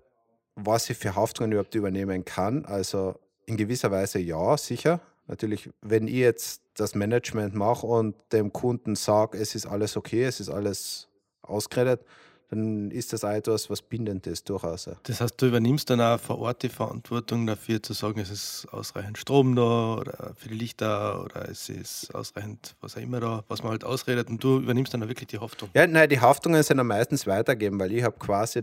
was 0.56 0.88
ich 0.88 0.96
für 0.96 1.14
Haftungen 1.14 1.52
überhaupt 1.52 1.74
übernehmen 1.74 2.24
kann. 2.24 2.64
Also 2.64 3.14
in 3.46 3.56
gewisser 3.56 3.90
Weise 3.90 4.18
ja, 4.18 4.56
sicher. 4.56 5.00
Natürlich, 5.30 5.70
wenn 5.80 6.08
ich 6.08 6.14
jetzt 6.14 6.60
das 6.74 6.96
Management 6.96 7.54
mache 7.54 7.86
und 7.86 8.16
dem 8.32 8.52
Kunden 8.52 8.96
sage, 8.96 9.38
es 9.38 9.54
ist 9.54 9.64
alles 9.64 9.96
okay, 9.96 10.24
es 10.24 10.40
ist 10.40 10.48
alles 10.48 11.06
ausgeredet, 11.42 12.04
dann 12.50 12.90
ist 12.90 13.12
das 13.12 13.22
auch 13.22 13.30
etwas, 13.30 13.70
was 13.70 13.80
bindend 13.80 14.26
ist, 14.26 14.48
durchaus. 14.48 14.90
Das 15.04 15.20
heißt, 15.20 15.40
du 15.40 15.46
übernimmst 15.46 15.88
dann 15.88 16.00
auch 16.00 16.18
vor 16.18 16.40
Ort 16.40 16.64
die 16.64 16.68
Verantwortung 16.68 17.46
dafür 17.46 17.80
zu 17.80 17.92
sagen, 17.92 18.18
es 18.18 18.28
ist 18.28 18.66
ausreichend 18.72 19.18
Strom 19.18 19.54
da 19.54 19.98
oder 19.98 20.32
für 20.34 20.48
die 20.48 20.56
Lichter 20.56 21.24
oder 21.24 21.48
es 21.48 21.68
ist 21.68 22.12
ausreichend, 22.12 22.74
was 22.80 22.96
auch 22.96 23.00
immer 23.00 23.20
da, 23.20 23.44
was 23.46 23.62
man 23.62 23.70
halt 23.70 23.84
ausredet 23.84 24.28
und 24.30 24.42
du 24.42 24.58
übernimmst 24.58 24.92
dann 24.92 25.04
auch 25.04 25.08
wirklich 25.08 25.28
die 25.28 25.38
Haftung. 25.38 25.68
Ja, 25.74 25.86
nein, 25.86 26.08
die 26.08 26.18
Haftungen 26.18 26.60
sind 26.64 26.78
dann 26.78 26.88
meistens 26.88 27.28
weitergeben, 27.28 27.78
weil 27.78 27.92
ich 27.92 28.02
habe 28.02 28.18
quasi 28.18 28.62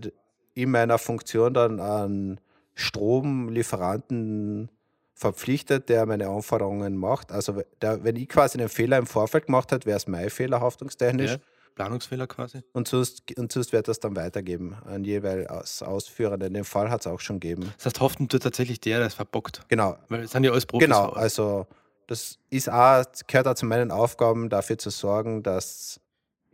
in 0.53 0.69
meiner 0.69 0.97
Funktion 0.97 1.53
dann 1.53 1.79
einen 1.79 2.41
Stromlieferanten 2.75 4.69
verpflichtet, 5.17 5.89
der 5.89 6.05
meine 6.05 6.29
Anforderungen 6.29 6.95
macht. 6.95 7.31
Also 7.31 7.63
der, 7.81 8.03
wenn 8.03 8.15
ich 8.15 8.29
quasi 8.29 8.59
einen 8.59 8.69
Fehler 8.69 8.99
im 8.99 9.07
Vorfeld 9.07 9.47
gemacht 9.47 9.71
habe, 9.71 9.85
wäre 9.85 9.97
es 9.97 10.07
mein 10.07 10.29
Fehler 10.29 10.61
haftungstechnisch. 10.61 11.31
Ja. 11.31 11.37
Planungsfehler 11.73 12.25
quasi. 12.25 12.63
Und 12.73 12.87
sonst, 12.87 13.37
und 13.37 13.51
sonst 13.51 13.71
wird 13.71 13.87
das 13.87 13.99
dann 13.99 14.15
weitergeben 14.15 14.75
an 14.85 15.03
jeweils 15.03 15.83
Ausführenden. 15.83 16.53
Den 16.53 16.63
Fall 16.63 16.89
hat 16.89 17.01
es 17.01 17.07
auch 17.07 17.19
schon 17.19 17.39
gegeben. 17.39 17.71
Das 17.77 17.87
heißt, 17.87 18.01
haften 18.01 18.27
tut 18.29 18.41
tatsächlich 18.41 18.79
der, 18.79 18.97
der 18.97 19.07
es 19.07 19.13
verbockt. 19.13 19.61
Genau. 19.67 19.95
Weil 20.09 20.23
es 20.23 20.31
sind 20.31 20.43
ja 20.43 20.51
alles 20.51 20.65
Profis. 20.65 20.87
Genau, 20.87 21.09
also 21.09 21.67
das 22.07 22.39
ist 22.49 22.71
auch, 22.71 23.03
gehört 23.27 23.47
auch 23.47 23.53
zu 23.53 23.65
meinen 23.67 23.91
Aufgaben, 23.91 24.49
dafür 24.49 24.77
zu 24.77 24.89
sorgen, 24.89 25.43
dass 25.43 25.99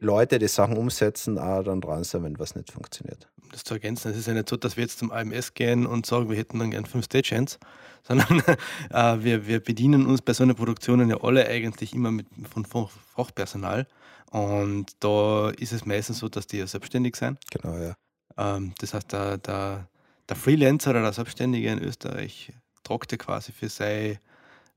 Leute 0.04 0.40
die 0.40 0.48
Sachen 0.48 0.78
umsetzen, 0.78 1.40
auch 1.40 1.64
dann 1.64 1.82
dran 1.82 2.04
sind, 2.04 2.24
wenn 2.24 2.40
was 2.40 2.56
nicht 2.56 2.72
funktioniert. 2.72 3.28
Das 3.52 3.64
zu 3.64 3.76
ergänzen, 3.76 4.12
es 4.12 4.18
ist 4.18 4.28
ja 4.28 4.34
nicht 4.34 4.50
so, 4.50 4.58
dass 4.58 4.78
wir 4.78 4.84
jetzt 4.84 5.00
zum 5.00 5.12
AMS 5.12 5.54
gehen 5.54 5.86
und 5.86 6.06
sagen, 6.06 6.30
wir 6.30 6.38
hätten 6.38 6.60
dann 6.60 6.72
gern 6.72 6.86
fünf 6.86 7.06
Stagehands, 7.06 7.60
sondern 8.04 8.44
äh, 8.90 9.24
wir, 9.24 9.48
wir 9.48 9.60
bedienen 9.60 10.06
uns 10.06 10.22
bei 10.22 10.34
so 10.34 10.44
einer 10.44 10.54
Produktion 10.54 11.08
ja 11.10 11.18
alle 11.22 11.48
eigentlich 11.48 11.94
immer 11.94 12.12
mit, 12.12 12.28
von 12.52 12.66
Fachpersonal. 12.66 13.88
Und 14.32 14.92
da 15.00 15.52
ist 15.52 15.74
es 15.74 15.86
meistens 15.86 16.20
so, 16.20 16.28
dass 16.28 16.48
die 16.48 16.58
ja 16.58 16.68
selbstständig 16.68 17.16
sind. 17.16 17.40
Genau, 17.52 17.78
ja. 17.78 17.96
Ähm, 18.38 18.74
das 18.80 18.94
heißt, 18.94 19.12
der, 19.12 19.38
der, 19.38 19.88
der, 20.28 20.36
Freelancer 20.36 20.90
oder 20.90 21.04
der 21.04 21.14
Selbstständige 21.14 21.70
in 21.70 21.80
Österreich 21.80 22.52
tragte 22.84 23.18
quasi 23.18 23.52
für 23.52 23.70
seine 23.70 24.20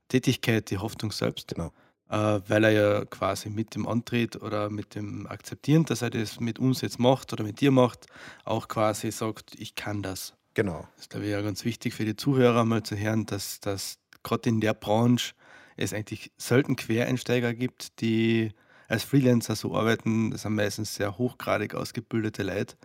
Tätigkeit 0.09 0.69
die 0.69 0.77
Hoffnung 0.77 1.11
selbst. 1.11 1.47
Genau. 1.47 1.71
Äh, 2.09 2.39
weil 2.47 2.63
er 2.63 2.71
ja 2.71 3.05
quasi 3.05 3.49
mit 3.49 3.75
dem 3.75 3.85
Antritt 3.85 4.41
oder 4.41 4.69
mit 4.69 4.95
dem 4.95 5.27
Akzeptieren, 5.27 5.83
dass 5.83 6.01
er 6.01 6.09
das 6.09 6.39
mit 6.39 6.57
uns 6.57 6.81
jetzt 6.81 6.99
macht 6.99 7.33
oder 7.33 7.43
mit 7.43 7.59
dir 7.59 7.71
macht, 7.71 8.07
auch 8.45 8.69
quasi 8.69 9.11
sagt, 9.11 9.55
ich 9.55 9.75
kann 9.75 10.01
das. 10.01 10.33
Genau. 10.53 10.87
Das 10.95 11.03
ist, 11.03 11.09
glaube 11.09 11.25
ich, 11.25 11.31
ja 11.31 11.41
ganz 11.41 11.65
wichtig 11.65 11.93
für 11.93 12.05
die 12.05 12.15
Zuhörer 12.15 12.63
mal 12.63 12.81
zu 12.81 12.95
hören, 12.95 13.25
dass, 13.25 13.59
dass 13.59 13.99
gerade 14.23 14.49
in 14.49 14.61
der 14.61 14.73
Branche 14.73 15.33
es 15.75 15.93
eigentlich 15.93 16.31
selten 16.37 16.75
Quereinsteiger 16.77 17.53
gibt, 17.53 17.99
die 18.01 18.53
als 18.87 19.03
Freelancer 19.03 19.55
so 19.55 19.75
arbeiten, 19.75 20.31
das 20.31 20.43
sind 20.43 20.55
meistens 20.55 20.95
sehr 20.95 21.17
hochgradig 21.17 21.75
ausgebildete 21.75 22.43
Leute 22.43 22.75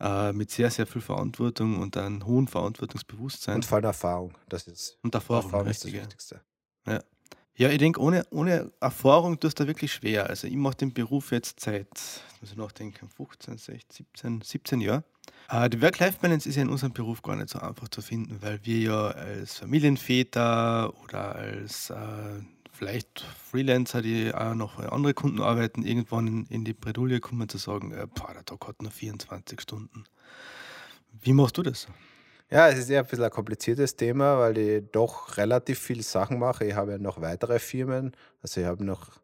äh, 0.00 0.32
mit 0.32 0.50
sehr, 0.50 0.70
sehr 0.70 0.86
viel 0.86 1.02
Verantwortung 1.02 1.78
und 1.78 1.96
einem 1.96 2.24
hohen 2.24 2.48
Verantwortungsbewusstsein. 2.48 3.56
Und 3.56 3.64
vor 3.64 3.76
allem 3.76 3.84
Erfahrung, 3.84 4.34
das 4.48 4.66
ist, 4.66 4.98
und 5.02 5.14
Erfahrung, 5.14 5.44
Erfahrung 5.44 5.66
ist 5.68 5.84
das 5.84 5.92
Wichtigste. 5.92 6.40
Ja. 6.86 7.02
Ja, 7.60 7.68
ich 7.68 7.76
denke, 7.76 8.00
ohne, 8.00 8.24
ohne 8.30 8.72
Erfahrung 8.80 9.38
tust 9.38 9.60
du 9.60 9.66
wirklich 9.66 9.92
schwer. 9.92 10.30
Also 10.30 10.46
ich 10.46 10.56
mache 10.56 10.76
den 10.76 10.94
Beruf 10.94 11.30
jetzt 11.30 11.60
seit, 11.60 11.90
muss 12.40 12.52
ich 12.52 12.56
nachdenken, 12.56 13.10
15, 13.10 13.58
16, 13.58 14.06
17, 14.14 14.40
17 14.40 14.80
Jahren. 14.80 15.04
Äh, 15.50 15.68
die 15.68 15.82
Work-Life-Balance 15.82 16.48
ist 16.48 16.56
ja 16.56 16.62
in 16.62 16.70
unserem 16.70 16.94
Beruf 16.94 17.20
gar 17.20 17.36
nicht 17.36 17.50
so 17.50 17.58
einfach 17.58 17.88
zu 17.88 18.00
finden, 18.00 18.38
weil 18.40 18.60
wir 18.62 18.78
ja 18.78 19.08
als 19.08 19.58
Familienväter 19.58 20.94
oder 21.04 21.34
als 21.34 21.90
äh, 21.90 22.40
vielleicht 22.72 23.26
Freelancer, 23.50 24.00
die 24.00 24.32
auch 24.32 24.54
noch 24.54 24.76
für 24.76 24.90
andere 24.90 25.12
Kunden 25.12 25.42
arbeiten, 25.42 25.82
irgendwann 25.82 26.46
in 26.48 26.64
die 26.64 26.72
Bredouille 26.72 27.20
kommen 27.20 27.46
zu 27.46 27.58
sagen, 27.58 27.92
äh, 27.92 28.06
boah, 28.06 28.32
der 28.32 28.46
Tag 28.46 28.66
hat 28.66 28.80
nur 28.80 28.90
24 28.90 29.60
Stunden. 29.60 30.04
Wie 31.20 31.34
machst 31.34 31.58
du 31.58 31.62
das? 31.62 31.88
Ja, 32.52 32.68
es 32.68 32.80
ist 32.80 32.90
ja 32.90 32.98
ein 32.98 33.06
bisschen 33.06 33.22
ein 33.24 33.30
kompliziertes 33.30 33.94
Thema, 33.94 34.40
weil 34.40 34.58
ich 34.58 34.90
doch 34.90 35.36
relativ 35.36 35.78
viele 35.78 36.02
Sachen 36.02 36.40
mache. 36.40 36.64
Ich 36.64 36.74
habe 36.74 36.92
ja 36.92 36.98
noch 36.98 37.20
weitere 37.20 37.60
Firmen. 37.60 38.10
Also 38.42 38.60
ich 38.60 38.66
habe 38.66 38.84
noch 38.84 39.20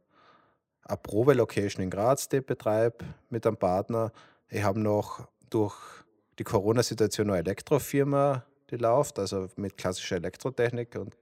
eine 0.84 0.96
Probe-Location 0.96 1.82
in 1.82 1.90
Graz, 1.90 2.28
die 2.28 2.36
ich 2.36 2.46
betreibe 2.46 3.04
mit 3.28 3.44
einem 3.44 3.56
Partner. 3.56 4.12
Ich 4.48 4.62
habe 4.62 4.78
noch 4.78 5.26
durch 5.50 5.74
die 6.38 6.44
Corona-Situation 6.44 7.30
eine 7.30 7.40
Elektrofirma, 7.40 8.44
die 8.70 8.76
läuft, 8.76 9.18
also 9.18 9.48
mit 9.56 9.76
klassischer 9.76 10.16
Elektrotechnik 10.16 10.94
und 10.94 11.16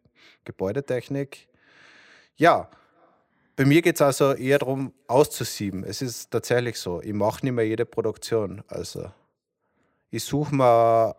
Gebäudetechnik. 0.45 1.49
Ja, 2.37 2.69
bei 3.57 3.65
mir 3.65 3.81
geht 3.81 3.95
es 3.95 4.03
also 4.03 4.35
eher 4.35 4.59
darum, 4.59 4.93
auszusieben. 5.07 5.85
Es 5.85 6.03
ist 6.03 6.31
tatsächlich 6.31 6.79
so, 6.79 7.01
ich 7.01 7.15
mache 7.15 7.47
nicht 7.47 7.55
mehr 7.55 7.67
jede 7.67 7.87
Produktion. 7.87 8.63
Also 8.69 9.11
ich 10.11 10.23
suche 10.23 10.55
mir 10.55 11.17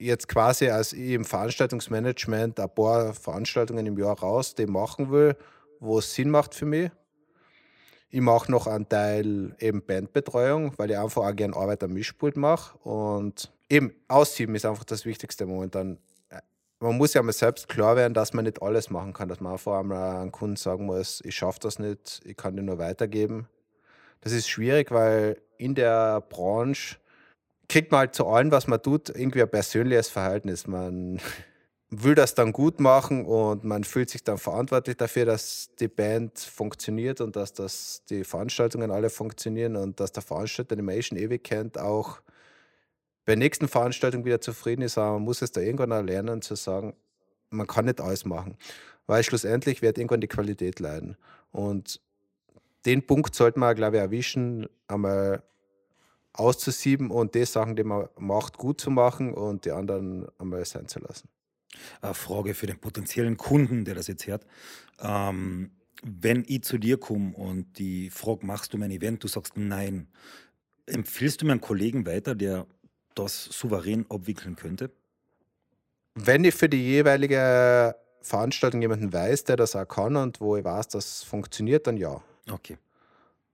jetzt 0.00 0.28
quasi 0.28 0.68
als 0.68 0.92
im 0.92 1.24
Veranstaltungsmanagement 1.24 2.58
ein 2.58 2.74
paar 2.74 3.14
Veranstaltungen 3.14 3.86
im 3.86 3.98
Jahr 3.98 4.18
raus, 4.18 4.54
die 4.54 4.66
machen 4.66 5.10
will, 5.10 5.36
wo 5.78 5.98
es 5.98 6.14
Sinn 6.14 6.30
macht 6.30 6.54
für 6.54 6.66
mich. 6.66 6.90
Ich 8.10 8.20
mache 8.20 8.50
noch 8.50 8.66
einen 8.66 8.88
Teil 8.88 9.54
eben 9.60 9.82
Bandbetreuung, 9.86 10.72
weil 10.76 10.90
ich 10.90 10.98
einfach 10.98 11.22
auch 11.22 11.36
gerne 11.36 11.54
Arbeit 11.54 11.84
am 11.84 11.92
Mischpult 11.92 12.36
mache. 12.36 12.76
Und 12.78 13.52
eben 13.68 13.92
aussieben 14.08 14.56
ist 14.56 14.66
einfach 14.66 14.84
das 14.84 15.04
Wichtigste 15.04 15.46
momentan 15.46 15.98
man 16.80 16.96
muss 16.96 17.12
ja 17.14 17.22
mal 17.22 17.32
selbst 17.32 17.68
klar 17.68 17.94
werden, 17.96 18.14
dass 18.14 18.32
man 18.32 18.46
nicht 18.46 18.62
alles 18.62 18.90
machen 18.90 19.12
kann, 19.12 19.28
dass 19.28 19.40
man 19.40 19.58
vor 19.58 19.76
allem 19.76 19.92
einem 19.92 20.32
Kunden 20.32 20.56
sagen 20.56 20.86
muss, 20.86 21.20
ich 21.24 21.36
schaffe 21.36 21.60
das 21.60 21.78
nicht, 21.78 22.22
ich 22.24 22.36
kann 22.36 22.56
dir 22.56 22.62
nur 22.62 22.78
weitergeben. 22.78 23.48
Das 24.22 24.32
ist 24.32 24.48
schwierig, 24.48 24.90
weil 24.90 25.40
in 25.58 25.74
der 25.74 26.22
Branche 26.22 26.96
kriegt 27.70 27.92
man 27.92 28.00
halt 28.00 28.14
zu 28.16 28.26
allem, 28.26 28.50
was 28.50 28.66
man 28.66 28.82
tut, 28.82 29.08
irgendwie 29.08 29.42
ein 29.42 29.50
persönliches 29.50 30.08
Verhältnis. 30.08 30.66
Man 30.66 31.20
will 31.88 32.14
das 32.14 32.34
dann 32.34 32.52
gut 32.52 32.80
machen 32.80 33.24
und 33.24 33.64
man 33.64 33.84
fühlt 33.84 34.10
sich 34.10 34.24
dann 34.24 34.38
verantwortlich 34.38 34.96
dafür, 34.96 35.24
dass 35.24 35.70
die 35.78 35.88
Band 35.88 36.38
funktioniert 36.38 37.20
und 37.20 37.36
dass 37.36 37.52
das, 37.52 38.02
die 38.10 38.24
Veranstaltungen 38.24 38.90
alle 38.90 39.08
funktionieren 39.08 39.76
und 39.76 40.00
dass 40.00 40.12
der 40.12 40.22
Veranstalter, 40.22 40.76
den 40.76 40.84
man 40.84 40.96
eh 40.96 41.02
schon 41.02 41.16
ewig 41.16 41.44
kennt, 41.44 41.78
auch 41.78 42.20
bei 43.24 43.34
der 43.34 43.36
nächsten 43.36 43.68
Veranstaltung 43.68 44.24
wieder 44.24 44.40
zufrieden 44.40 44.82
ist, 44.82 44.98
aber 44.98 45.12
man 45.12 45.22
muss 45.22 45.40
es 45.40 45.52
da 45.52 45.60
irgendwann 45.60 45.92
auch 45.92 46.02
lernen 46.02 46.42
zu 46.42 46.56
sagen, 46.56 46.94
man 47.50 47.66
kann 47.66 47.84
nicht 47.84 48.00
alles 48.00 48.24
machen, 48.24 48.56
weil 49.06 49.22
schlussendlich 49.22 49.80
wird 49.80 49.98
irgendwann 49.98 50.20
die 50.20 50.28
Qualität 50.28 50.80
leiden. 50.80 51.16
Und 51.52 52.00
den 52.84 53.06
Punkt 53.06 53.34
sollte 53.34 53.60
man, 53.60 53.76
glaube 53.76 53.96
ich, 53.96 54.02
erwischen, 54.02 54.68
einmal 54.88 55.42
auszusieben 56.32 57.10
und 57.10 57.34
die 57.34 57.44
Sachen, 57.44 57.76
die 57.76 57.84
man 57.84 58.08
macht, 58.18 58.56
gut 58.56 58.80
zu 58.80 58.90
machen 58.90 59.34
und 59.34 59.64
die 59.64 59.72
anderen 59.72 60.26
einmal 60.38 60.64
sein 60.64 60.88
zu 60.88 61.00
lassen. 61.00 61.28
Eine 62.00 62.14
Frage 62.14 62.54
für 62.54 62.66
den 62.66 62.78
potenziellen 62.78 63.36
Kunden, 63.36 63.84
der 63.84 63.94
das 63.94 64.06
jetzt 64.06 64.26
hört. 64.26 64.46
Ähm, 65.00 65.70
wenn 66.02 66.44
ich 66.46 66.62
zu 66.62 66.78
dir 66.78 66.98
komme 66.98 67.34
und 67.34 67.78
die 67.78 68.10
frage, 68.10 68.46
machst 68.46 68.72
du 68.72 68.78
mein 68.78 68.90
Event, 68.90 69.22
du 69.22 69.28
sagst 69.28 69.56
nein, 69.56 70.08
empfiehlst 70.86 71.42
du 71.42 71.46
mir 71.46 71.52
einen 71.52 71.60
Kollegen 71.60 72.06
weiter, 72.06 72.34
der 72.34 72.66
das 73.14 73.44
souverän 73.44 74.06
abwickeln 74.08 74.56
könnte? 74.56 74.90
Wenn 76.14 76.44
ich 76.44 76.54
für 76.54 76.68
die 76.68 76.82
jeweilige 76.82 77.94
Veranstaltung 78.22 78.82
jemanden 78.82 79.12
weiß, 79.12 79.44
der 79.44 79.56
das 79.56 79.76
auch 79.76 79.86
kann 79.86 80.16
und 80.16 80.40
wo 80.40 80.56
ich 80.56 80.64
weiß, 80.64 80.88
dass 80.88 81.18
es 81.18 81.22
funktioniert, 81.22 81.86
dann 81.86 81.96
ja. 81.96 82.22
Okay. 82.50 82.78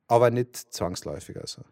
Aber 0.09 0.31
nicht 0.31 0.57
zwangsläufig. 0.57 1.37
Also. 1.37 1.63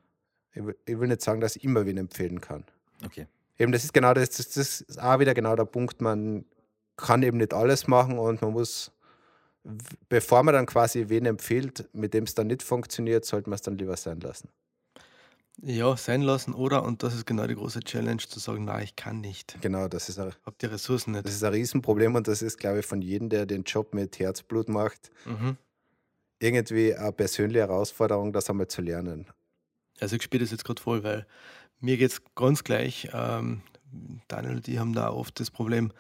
Ich 0.55 0.65
will, 0.65 0.77
ich 0.87 0.99
will 0.99 1.09
nicht 1.09 1.21
sagen, 1.23 1.41
dass 1.41 1.57
ich 1.57 1.65
immer 1.65 1.85
wen 1.87 1.97
empfehlen 1.99 2.41
kann. 2.41 2.65
Okay. 3.05 3.27
Eben, 3.59 3.73
das 3.73 3.85
ist 3.85 3.93
genau 3.93 4.15
das, 4.15 4.31
das 4.31 4.57
ist 4.57 5.01
auch 5.01 5.19
wieder 5.19 5.35
genau 5.35 5.55
der 5.57 5.65
Punkt, 5.65 6.01
man 6.01 6.45
kann 6.97 7.23
eben 7.23 7.39
nicht 7.39 7.53
alles 7.55 7.87
machen 7.87 8.19
und 8.19 8.41
man 8.43 8.53
muss, 8.53 8.91
bevor 10.09 10.43
man 10.43 10.55
dann 10.55 10.67
quasi 10.67 11.09
wen 11.09 11.27
empfiehlt, 11.27 11.89
mit 11.93 12.15
dem 12.15 12.25
es 12.25 12.35
dann 12.35 12.47
nicht 12.49 12.63
funktioniert, 12.63 13.25
sollte 13.25 13.49
man 13.51 13.55
es 13.57 13.63
dann 13.63 13.79
lieber 13.79 13.97
sein 13.97 14.21
lassen. 14.21 14.49
Ja, 15.63 15.97
sein 15.97 16.23
lassen 16.23 16.53
oder, 16.53 16.83
und 16.83 17.05
das 17.05 17.15
ist 17.15 17.27
genau 17.27 17.47
die 17.47 17.55
große 17.55 17.81
Challenge, 17.81 18.19
zu 18.19 18.41
sagen, 18.41 18.65
nein, 18.65 18.83
ich 18.83 18.97
kann 18.97 19.21
nicht. 19.21 19.57
Genau, 19.61 19.87
das 19.87 20.09
ist 20.09 20.19
ein, 20.19 20.33
Hab 20.45 20.59
die 20.59 20.67
Ressourcen 20.67 21.13
nicht. 21.13 21.27
das 21.27 21.35
ist 21.35 21.45
ein 21.45 21.53
Riesenproblem 21.53 22.17
und 22.17 22.27
das 22.27 22.43
ist, 22.43 22.59
glaube 22.59 22.81
ich, 22.81 22.87
von 22.87 23.01
jedem, 23.03 23.29
der 23.29 23.47
den 23.47 23.63
Job 23.63 23.95
mit 23.95 24.19
Herzblut 24.19 24.69
macht, 24.69 25.13
Mhm. 25.27 25.57
irgendwie 26.41 26.93
eine 26.95 27.13
persönliche 27.13 27.61
Herausforderung, 27.61 28.33
das 28.33 28.51
einmal 28.51 28.67
zu 28.67 28.83
lernen. 28.83 29.27
Also 30.01 30.17
ich 30.17 30.23
spiele 30.23 30.45
das 30.45 30.51
jetzt 30.51 30.65
gerade 30.65 30.81
voll, 30.81 31.03
weil 31.05 31.27
mir 31.81 31.97
geht 31.97 32.11
es 32.11 32.23
ganz 32.35 32.65
gleich. 32.65 33.09
Ähm, 33.13 33.63
Daniel 34.29 34.57
und 34.57 34.69
ich 34.69 34.79
haben 34.79 34.93
da 34.93 35.11
oft 35.11 35.39
das 35.39 35.51
Problem, 35.51 35.93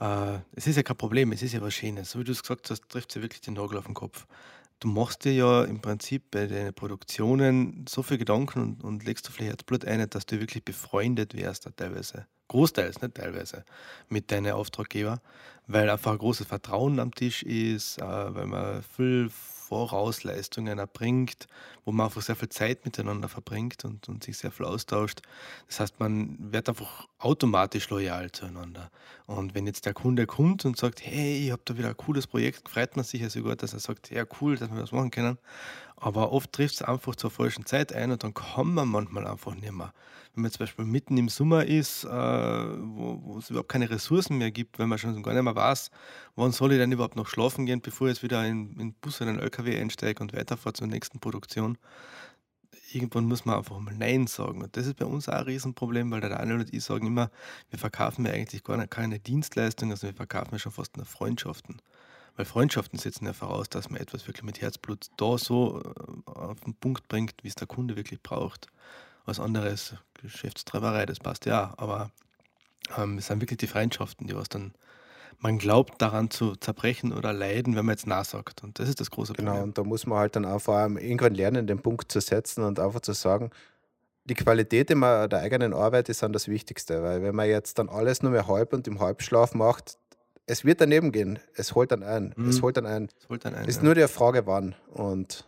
äh, 0.00 0.38
es 0.52 0.66
ist 0.66 0.76
ja 0.76 0.82
kein 0.82 0.96
Problem, 0.96 1.32
es 1.32 1.42
ist 1.42 1.52
ja 1.52 1.60
was 1.60 1.74
Schönes. 1.74 2.10
So 2.10 2.20
wie 2.20 2.24
du 2.24 2.32
es 2.32 2.42
gesagt 2.42 2.70
hast, 2.70 2.88
trifft 2.88 3.12
sie 3.12 3.22
wirklich 3.22 3.42
den 3.42 3.54
Nagel 3.54 3.78
auf 3.78 3.84
den 3.84 3.94
Kopf 3.94 4.26
du 4.84 4.88
machst 4.88 5.24
dir 5.24 5.32
ja 5.32 5.64
im 5.64 5.80
Prinzip 5.80 6.30
bei 6.30 6.46
deinen 6.46 6.74
Produktionen 6.74 7.86
so 7.88 8.02
viel 8.02 8.18
Gedanken 8.18 8.60
und, 8.60 8.84
und 8.84 9.04
legst 9.04 9.26
so 9.26 9.32
viel 9.32 9.46
Herzblut 9.46 9.84
ein, 9.84 10.08
dass 10.10 10.26
du 10.26 10.40
wirklich 10.40 10.64
befreundet 10.64 11.34
wärst, 11.34 11.68
teilweise. 11.76 12.26
Großteils, 12.48 13.00
nicht 13.00 13.14
teilweise, 13.14 13.64
mit 14.08 14.30
deinen 14.30 14.52
Auftraggeber, 14.52 15.22
weil 15.66 15.88
einfach 15.88 16.12
ein 16.12 16.18
großes 16.18 16.46
Vertrauen 16.46 17.00
am 17.00 17.14
Tisch 17.14 17.42
ist, 17.42 17.98
äh, 17.98 18.04
weil 18.04 18.46
man 18.46 18.82
viel 18.82 19.30
Vorausleistungen 19.74 20.78
erbringt, 20.78 21.48
wo 21.84 21.90
man 21.90 22.06
einfach 22.06 22.22
sehr 22.22 22.36
viel 22.36 22.48
Zeit 22.48 22.84
miteinander 22.84 23.28
verbringt 23.28 23.84
und, 23.84 24.08
und 24.08 24.22
sich 24.22 24.38
sehr 24.38 24.52
viel 24.52 24.66
austauscht. 24.66 25.20
Das 25.66 25.80
heißt, 25.80 25.98
man 25.98 26.36
wird 26.38 26.68
einfach 26.68 27.08
automatisch 27.18 27.90
loyal 27.90 28.30
zueinander. 28.30 28.90
Und 29.26 29.56
wenn 29.56 29.66
jetzt 29.66 29.84
der 29.84 29.92
Kunde 29.92 30.26
kommt 30.26 30.64
und 30.64 30.76
sagt, 30.76 31.04
hey, 31.04 31.44
ich 31.44 31.50
habe 31.50 31.62
da 31.64 31.76
wieder 31.76 31.88
ein 31.88 31.96
cooles 31.96 32.28
Projekt, 32.28 32.68
freut 32.68 32.94
man 32.94 33.04
sich 33.04 33.20
ja 33.20 33.28
sogar, 33.28 33.56
dass 33.56 33.72
er 33.72 33.80
sagt, 33.80 34.10
ja 34.10 34.24
cool, 34.40 34.56
dass 34.56 34.70
wir 34.70 34.80
das 34.80 34.92
machen 34.92 35.10
können. 35.10 35.38
Aber 35.96 36.30
oft 36.30 36.52
trifft 36.52 36.74
es 36.76 36.82
einfach 36.82 37.16
zur 37.16 37.32
falschen 37.32 37.66
Zeit 37.66 37.92
ein 37.92 38.12
und 38.12 38.22
dann 38.22 38.32
kann 38.32 38.74
man 38.74 38.86
manchmal 38.86 39.26
einfach 39.26 39.56
nicht 39.56 39.72
mehr. 39.72 39.92
Wenn 40.34 40.42
man 40.42 40.50
zum 40.50 40.60
Beispiel 40.60 40.84
mitten 40.84 41.16
im 41.16 41.28
Sommer 41.28 41.64
ist, 41.64 42.04
äh, 42.04 42.08
wo, 42.08 43.20
wo 43.22 43.38
es 43.38 43.50
überhaupt 43.50 43.68
keine 43.68 43.88
Ressourcen 43.88 44.38
mehr 44.38 44.50
gibt, 44.50 44.80
wenn 44.80 44.88
man 44.88 44.98
schon 44.98 45.22
gar 45.22 45.32
nicht 45.32 45.44
mehr 45.44 45.54
weiß, 45.54 45.90
wann 46.34 46.50
soll 46.50 46.72
ich 46.72 46.78
denn 46.78 46.90
überhaupt 46.90 47.14
noch 47.14 47.28
schlafen 47.28 47.66
gehen, 47.66 47.80
bevor 47.80 48.08
ich 48.08 48.14
jetzt 48.14 48.22
wieder 48.24 48.44
in, 48.44 48.76
den 48.76 48.94
Bus 48.94 49.20
oder 49.20 49.30
in 49.30 49.36
den 49.36 49.44
LKW 49.44 49.78
einsteige 49.80 50.20
und 50.22 50.32
weiterfahre 50.32 50.72
zur 50.72 50.88
nächsten 50.88 51.20
Produktion. 51.20 51.78
Irgendwann 52.92 53.26
muss 53.26 53.44
man 53.44 53.58
einfach 53.58 53.78
mal 53.78 53.94
Nein 53.94 54.26
sagen. 54.26 54.62
Und 54.62 54.76
das 54.76 54.86
ist 54.86 54.96
bei 54.96 55.04
uns 55.04 55.28
auch 55.28 55.34
ein 55.34 55.44
Riesenproblem, 55.44 56.10
weil 56.10 56.20
der 56.20 56.30
Daniel 56.30 56.60
und 56.60 56.74
ich 56.74 56.82
sagen 56.82 57.06
immer, 57.06 57.30
wir 57.70 57.78
verkaufen 57.78 58.26
ja 58.26 58.32
eigentlich 58.32 58.64
gar 58.64 58.84
keine 58.88 59.20
Dienstleistung, 59.20 59.90
also 59.90 60.08
wir 60.08 60.14
verkaufen 60.14 60.50
ja 60.52 60.58
schon 60.58 60.72
fast 60.72 60.96
nur 60.96 61.06
Freundschaften. 61.06 61.80
Weil 62.36 62.46
Freundschaften 62.46 62.98
setzen 62.98 63.26
ja 63.26 63.32
voraus, 63.32 63.68
dass 63.68 63.90
man 63.90 64.00
etwas 64.00 64.26
wirklich 64.26 64.42
mit 64.42 64.60
Herzblut 64.60 65.06
da 65.16 65.38
so 65.38 65.80
äh, 65.80 66.30
auf 66.30 66.60
den 66.60 66.74
Punkt 66.74 67.06
bringt, 67.06 67.34
wie 67.42 67.48
es 67.48 67.54
der 67.54 67.68
Kunde 67.68 67.94
wirklich 67.96 68.20
braucht. 68.20 68.66
Was 69.24 69.40
anderes, 69.40 69.94
Geschäftstreiberei, 70.20 71.06
das 71.06 71.18
passt 71.18 71.46
ja, 71.46 71.72
aber 71.76 72.10
ähm, 72.96 73.18
es 73.18 73.28
sind 73.28 73.40
wirklich 73.40 73.58
die 73.58 73.66
Freundschaften, 73.66 74.26
die 74.26 74.36
was 74.36 74.48
dann 74.48 74.74
man 75.40 75.58
glaubt 75.58 76.00
daran 76.00 76.30
zu 76.30 76.56
zerbrechen 76.56 77.12
oder 77.12 77.32
leiden, 77.32 77.76
wenn 77.76 77.84
man 77.84 77.94
jetzt 77.94 78.06
nachsagt. 78.06 78.62
Und 78.62 78.78
das 78.78 78.88
ist 78.88 79.00
das 79.00 79.10
große 79.10 79.34
genau, 79.34 79.50
Problem. 79.50 79.54
Genau, 79.54 79.64
und 79.64 79.78
da 79.78 79.84
muss 79.84 80.06
man 80.06 80.18
halt 80.18 80.36
dann 80.36 80.44
einfach 80.44 80.88
irgendwann 80.88 81.34
lernen, 81.34 81.66
den 81.66 81.80
Punkt 81.80 82.10
zu 82.10 82.20
setzen 82.20 82.64
und 82.64 82.80
einfach 82.80 83.00
zu 83.00 83.12
sagen, 83.12 83.50
die 84.24 84.34
Qualität 84.34 84.88
der 84.88 85.32
eigenen 85.32 85.74
Arbeit 85.74 86.08
ist 86.08 86.22
dann 86.22 86.32
das 86.32 86.48
Wichtigste, 86.48 87.02
weil 87.02 87.22
wenn 87.22 87.34
man 87.34 87.48
jetzt 87.48 87.78
dann 87.78 87.90
alles 87.90 88.22
nur 88.22 88.32
mehr 88.32 88.46
halb 88.46 88.72
und 88.72 88.86
im 88.88 89.00
Halbschlaf 89.00 89.54
macht, 89.54 89.98
es 90.46 90.64
wird 90.64 90.80
daneben 90.80 91.12
gehen. 91.12 91.38
Es 91.54 91.74
holt 91.74 91.92
dann 91.92 92.02
ein. 92.02 92.32
Mhm. 92.36 92.48
Es 92.48 92.62
holt 92.62 92.76
dann 92.76 92.86
ein. 92.86 93.08
Es 93.18 93.28
holt 93.28 93.44
dann 93.44 93.54
ein. 93.54 93.66
Ist 93.66 93.78
ja. 93.78 93.82
nur 93.82 93.94
die 93.94 94.08
Frage, 94.08 94.46
wann. 94.46 94.74
Und 94.90 95.46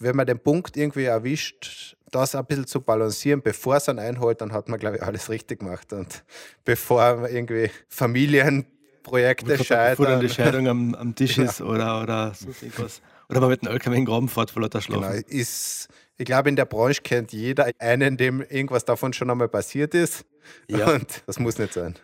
wenn 0.00 0.16
man 0.16 0.26
den 0.26 0.38
Punkt 0.38 0.76
irgendwie 0.76 1.04
erwischt, 1.04 1.96
das 2.10 2.34
ein 2.34 2.44
bisschen 2.46 2.66
zu 2.66 2.80
balancieren, 2.80 3.42
bevor 3.42 3.76
es 3.76 3.84
dann 3.84 3.98
einholt, 3.98 4.40
dann 4.40 4.52
hat 4.52 4.68
man, 4.68 4.78
glaube 4.78 4.96
ich, 4.96 5.02
alles 5.02 5.28
richtig 5.30 5.60
gemacht. 5.60 5.92
Und 5.92 6.24
bevor 6.64 7.28
irgendwie 7.28 7.70
Familienprojekte 7.88 9.62
scheitern. 9.62 9.90
Bevor 9.90 10.06
dann 10.06 10.20
die 10.20 10.28
Scheidung 10.28 10.68
am, 10.68 10.94
am 10.94 11.14
Tisch 11.14 11.38
ist 11.38 11.60
ja. 11.60 11.66
oder, 11.66 12.02
oder 12.02 12.34
so 12.34 12.48
irgendwas. 12.48 13.00
Oder 13.28 13.40
man 13.40 13.50
mit 13.50 13.62
einem 13.62 13.72
LKW 13.72 13.96
in 13.96 14.04
Graben 14.04 14.28
fährt 14.28 14.50
vor 14.50 14.62
lauter 14.62 14.80
Schlafen. 14.80 15.02
Genau, 15.02 15.22
ist, 15.28 15.88
ich 16.16 16.24
glaube, 16.24 16.48
in 16.48 16.56
der 16.56 16.64
Branche 16.64 17.02
kennt 17.02 17.32
jeder 17.32 17.70
einen, 17.78 18.16
dem 18.16 18.40
irgendwas 18.40 18.84
davon 18.84 19.12
schon 19.12 19.30
einmal 19.30 19.48
passiert 19.48 19.94
ist. 19.94 20.24
Ja. 20.66 20.90
Und 20.92 21.22
das 21.26 21.38
muss 21.38 21.58
nicht 21.58 21.74
sein. 21.74 21.94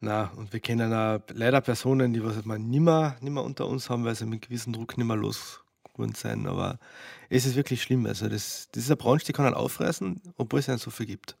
Na, 0.00 0.30
und 0.36 0.52
wir 0.52 0.60
kennen 0.60 0.94
auch 0.94 1.20
leider 1.34 1.60
Personen, 1.60 2.14
die 2.14 2.24
was 2.24 2.36
halt 2.36 2.46
mal 2.46 2.58
nimmer, 2.58 3.16
nimmer 3.20 3.44
unter 3.44 3.66
uns 3.66 3.90
haben, 3.90 4.04
weil 4.04 4.14
sie 4.14 4.24
mit 4.24 4.42
gewissem 4.42 4.72
Druck 4.72 4.96
nimmer 4.96 5.16
losgeworden 6.00 6.14
sind. 6.14 6.46
Aber 6.46 6.78
es 7.28 7.46
ist 7.46 7.56
wirklich 7.56 7.82
schlimm. 7.82 8.06
Also 8.06 8.28
das, 8.28 8.68
das 8.72 8.84
ist 8.84 8.90
eine 8.90 8.96
Branche, 8.96 9.26
die 9.26 9.32
kann 9.32 9.46
einen 9.46 9.54
aufreißen, 9.54 10.20
obwohl 10.36 10.60
es 10.60 10.66
ja 10.66 10.78
so 10.78 10.90
viel 10.90 11.06
gibt. 11.06 11.36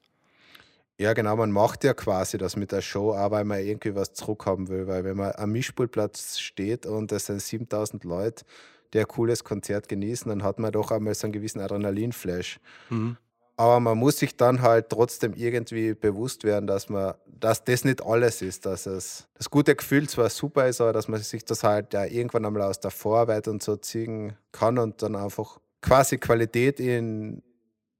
Ja, 0.98 1.14
genau, 1.14 1.34
man 1.36 1.50
macht 1.50 1.82
ja 1.84 1.94
quasi 1.94 2.36
das 2.36 2.56
mit 2.56 2.72
der 2.72 2.82
Show, 2.82 3.14
auch 3.14 3.30
weil 3.30 3.44
man 3.44 3.60
irgendwie 3.60 3.94
was 3.94 4.12
zurückhaben 4.12 4.68
will, 4.68 4.86
weil 4.86 5.02
wenn 5.02 5.16
man 5.16 5.32
am 5.32 5.50
Mischpultplatz 5.52 6.38
steht 6.38 6.84
und 6.84 7.10
es 7.10 7.26
sind 7.26 7.40
7000 7.40 8.04
Leute, 8.04 8.44
die 8.92 8.98
ein 8.98 9.08
cooles 9.08 9.42
Konzert 9.42 9.88
genießen, 9.88 10.28
dann 10.28 10.42
hat 10.42 10.58
man 10.58 10.72
doch 10.72 10.90
einmal 10.90 11.14
so 11.14 11.26
einen 11.26 11.32
gewissen 11.32 11.60
Adrenalinflash. 11.60 12.60
Mhm. 12.90 13.16
Aber 13.60 13.78
man 13.78 13.98
muss 13.98 14.16
sich 14.16 14.38
dann 14.38 14.62
halt 14.62 14.88
trotzdem 14.88 15.34
irgendwie 15.34 15.92
bewusst 15.92 16.44
werden, 16.44 16.66
dass 16.66 16.88
man, 16.88 17.12
dass 17.26 17.62
das 17.62 17.84
nicht 17.84 18.02
alles 18.02 18.40
ist, 18.40 18.64
dass 18.64 18.86
es 18.86 19.28
das 19.34 19.50
gute 19.50 19.76
Gefühl 19.76 20.08
zwar 20.08 20.30
super 20.30 20.66
ist, 20.66 20.80
aber 20.80 20.94
dass 20.94 21.08
man 21.08 21.20
sich 21.20 21.44
das 21.44 21.62
halt 21.62 21.92
ja 21.92 22.06
irgendwann 22.06 22.46
einmal 22.46 22.62
aus 22.62 22.80
der 22.80 22.90
Vorarbeit 22.90 23.48
und 23.48 23.62
so 23.62 23.76
ziehen 23.76 24.32
kann 24.50 24.78
und 24.78 25.02
dann 25.02 25.14
einfach 25.14 25.60
quasi 25.82 26.16
Qualität 26.16 26.80
in 26.80 27.42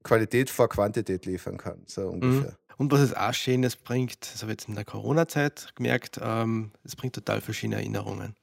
Qualität 0.03 0.49
vor 0.49 0.71
Quantität 0.71 1.27
liefern 1.27 1.59
kann, 1.59 1.83
so 1.85 2.05
mhm. 2.07 2.09
ungefähr. 2.09 2.57
Und 2.79 2.91
was 2.91 3.01
es 3.01 3.13
auch 3.13 3.35
Schönes 3.35 3.77
bringt, 3.77 4.33
das 4.33 4.41
habe 4.41 4.53
ich 4.53 4.61
jetzt 4.61 4.69
in 4.71 4.77
der 4.77 4.87
Corona-Zeit 4.87 5.75
gemerkt, 5.75 6.19
ähm, 6.23 6.71
es 6.85 6.97
bringt 6.97 7.15
total 7.15 7.43
verschiedene 7.43 7.77
Erinnerungen. 7.77 8.35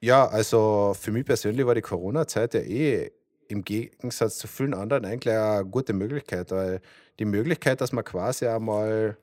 Ja, 0.00 0.26
also 0.26 0.92
für 1.00 1.12
mich 1.12 1.24
persönlich 1.24 1.64
war 1.64 1.76
die 1.76 1.82
Corona-Zeit 1.82 2.54
ja 2.54 2.60
eh 2.62 3.12
im 3.48 3.64
Gegensatz 3.64 4.38
zu 4.38 4.48
vielen 4.48 4.74
anderen 4.74 5.04
eigentlich 5.04 5.34
eine 5.34 5.64
gute 5.64 5.92
Möglichkeit, 5.92 6.50
weil 6.50 6.80
die 7.18 7.24
Möglichkeit, 7.24 7.80
dass 7.80 7.92
man 7.92 8.04
quasi 8.04 8.46
einmal 8.46 9.16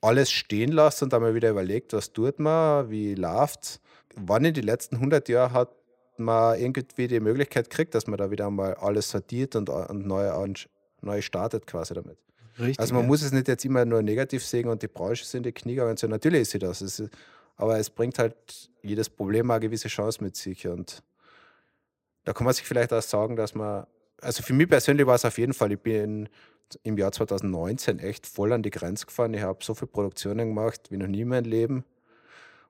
alles 0.00 0.30
stehen 0.30 0.72
lässt 0.72 1.02
und 1.02 1.12
einmal 1.12 1.34
wieder 1.34 1.50
überlegt, 1.50 1.92
was 1.92 2.12
tut 2.12 2.38
man, 2.38 2.90
wie 2.90 3.14
läuft 3.14 3.80
Wann 4.16 4.44
in 4.44 4.54
den 4.54 4.64
letzten 4.64 4.96
100 4.96 5.28
Jahren 5.28 5.52
hat 5.52 5.70
man 6.16 6.58
irgendwie 6.58 7.06
die 7.06 7.20
Möglichkeit 7.20 7.70
gekriegt, 7.70 7.94
dass 7.94 8.06
man 8.06 8.18
da 8.18 8.30
wieder 8.30 8.48
einmal 8.48 8.74
alles 8.74 9.10
sortiert 9.10 9.56
und, 9.56 9.68
und 9.68 10.06
neu, 10.06 10.28
neu 11.00 11.22
startet 11.22 11.66
quasi 11.66 11.94
damit. 11.94 12.18
Richtig, 12.58 12.80
also 12.80 12.94
man 12.94 13.04
ja. 13.04 13.08
muss 13.08 13.22
es 13.22 13.32
nicht 13.32 13.48
jetzt 13.48 13.64
immer 13.64 13.84
nur 13.84 14.02
negativ 14.02 14.44
sehen 14.44 14.68
und 14.68 14.82
die 14.82 14.88
Branche 14.88 15.24
sind 15.24 15.46
die 15.46 15.52
Knie 15.52 15.76
gegangen. 15.76 15.96
So, 15.96 16.08
natürlich 16.08 16.42
ist 16.42 16.50
sie 16.50 16.58
das. 16.58 16.82
Ist, 16.82 17.08
aber 17.56 17.78
es 17.78 17.88
bringt 17.88 18.18
halt 18.18 18.34
jedes 18.82 19.08
Problem 19.08 19.50
eine 19.50 19.60
gewisse 19.60 19.88
Chance 19.88 20.22
mit 20.22 20.36
sich. 20.36 20.66
Und 20.66 21.02
da 22.24 22.32
kann 22.32 22.44
man 22.44 22.54
sich 22.54 22.66
vielleicht 22.66 22.92
auch 22.92 23.02
sagen, 23.02 23.36
dass 23.36 23.54
man, 23.54 23.86
also 24.20 24.42
für 24.42 24.52
mich 24.52 24.68
persönlich 24.68 25.06
war 25.06 25.14
es 25.14 25.24
auf 25.24 25.38
jeden 25.38 25.54
Fall, 25.54 25.72
ich 25.72 25.80
bin 25.80 26.28
im 26.82 26.96
Jahr 26.98 27.12
2019 27.12 27.98
echt 27.98 28.26
voll 28.26 28.52
an 28.52 28.62
die 28.62 28.70
Grenze 28.70 29.06
gefahren. 29.06 29.34
Ich 29.34 29.42
habe 29.42 29.64
so 29.64 29.74
viele 29.74 29.88
Produktionen 29.88 30.48
gemacht 30.48 30.90
wie 30.90 30.96
noch 30.96 31.08
nie 31.08 31.22
in 31.22 31.28
meinem 31.28 31.44
Leben. 31.44 31.84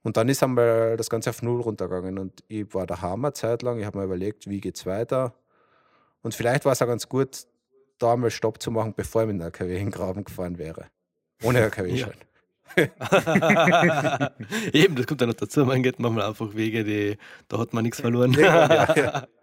Und 0.03 0.17
dann 0.17 0.29
ist 0.29 0.43
einmal 0.43 0.97
das 0.97 1.11
Ganze 1.11 1.31
auf 1.31 1.43
Null 1.43 1.61
runtergegangen 1.61 2.19
und 2.19 2.43
ich 2.49 2.73
war 2.73 2.87
daheim 2.87 3.25
eine 3.25 3.35
Zeit 3.35 3.63
lang. 3.63 3.79
Ich 3.79 3.85
habe 3.85 3.99
mir 3.99 4.05
überlegt, 4.05 4.49
wie 4.49 4.61
geht 4.61 4.77
es 4.77 4.87
weiter. 4.87 5.35
Und 6.23 6.35
vielleicht 6.35 6.65
war 6.65 6.73
es 6.73 6.81
auch 6.81 6.87
ganz 6.87 7.09
gut, 7.09 7.47
da 7.99 8.15
einmal 8.15 8.31
Stopp 8.31 8.63
zu 8.63 8.71
machen, 8.71 8.95
bevor 8.97 9.23
ich 9.23 9.27
mit 9.29 9.35
einem 9.35 9.47
LKW 9.47 9.75
in 9.75 9.87
den 9.87 9.91
Graben 9.91 10.25
gefahren 10.25 10.57
wäre. 10.57 10.87
Ohne 11.43 11.61
LKW-Schein. 11.61 12.15
Eben, 14.73 14.95
das 14.97 15.07
kommt 15.07 15.21
ja 15.21 15.27
noch 15.27 15.35
dazu. 15.35 15.67
Man 15.67 15.83
geht 15.83 15.99
manchmal 15.99 16.29
einfach 16.29 16.55
Wege, 16.55 16.85
die, 16.85 17.19
da 17.49 17.59
hat 17.59 17.75
man 17.75 17.85
nichts 17.85 18.01
verloren. 18.01 18.33
ja, 18.33 18.95
ja. 18.95 19.21
Äh, 19.21 19.27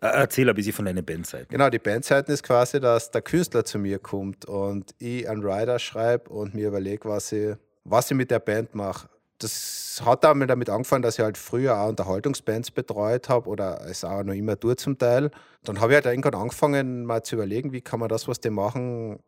erzähl 0.00 0.48
ein 0.48 0.54
bisschen 0.54 0.72
von 0.72 0.84
deinen 0.84 1.04
Bandseiten. 1.04 1.48
Genau, 1.48 1.68
die 1.70 1.78
Bandseiten 1.78 2.32
ist 2.32 2.42
quasi, 2.42 2.80
dass 2.80 3.10
der 3.10 3.22
Künstler 3.22 3.64
zu 3.64 3.78
mir 3.78 3.98
kommt 3.98 4.46
und 4.46 4.94
ich 4.98 5.28
einen 5.28 5.42
Rider 5.44 5.78
schreibe 5.78 6.30
und 6.30 6.54
mir 6.54 6.68
überlege, 6.68 7.08
was 7.08 7.32
ich, 7.32 7.54
was 7.84 8.10
ich 8.10 8.16
mit 8.16 8.30
der 8.30 8.38
Band 8.38 8.74
mache. 8.74 9.08
Das 9.38 10.02
hat 10.04 10.24
damit 10.24 10.50
damit 10.50 10.68
angefangen, 10.68 11.02
dass 11.02 11.18
ich 11.18 11.24
halt 11.24 11.38
früher 11.38 11.78
auch 11.78 11.88
Unterhaltungsbands 11.88 12.70
betreut 12.70 13.28
habe 13.28 13.48
oder 13.48 13.80
es 13.86 14.04
auch 14.04 14.22
noch 14.22 14.34
immer 14.34 14.58
tue 14.58 14.76
zum 14.76 14.98
Teil. 14.98 15.30
Dann 15.64 15.80
habe 15.80 15.92
ich 15.92 15.96
halt 15.96 16.06
irgendwann 16.06 16.34
angefangen, 16.34 17.06
mal 17.06 17.22
zu 17.22 17.36
überlegen, 17.36 17.72
wie 17.72 17.80
kann 17.80 18.00
man 18.00 18.10
das, 18.10 18.28
was 18.28 18.40
die 18.40 18.50
machen, 18.50 19.18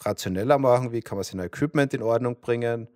rationeller 0.00 0.58
machen, 0.58 0.92
wie 0.92 1.00
kann 1.00 1.16
man 1.16 1.24
sein 1.24 1.40
Equipment 1.40 1.94
in 1.94 2.02
Ordnung 2.02 2.40
bringen. 2.40 2.88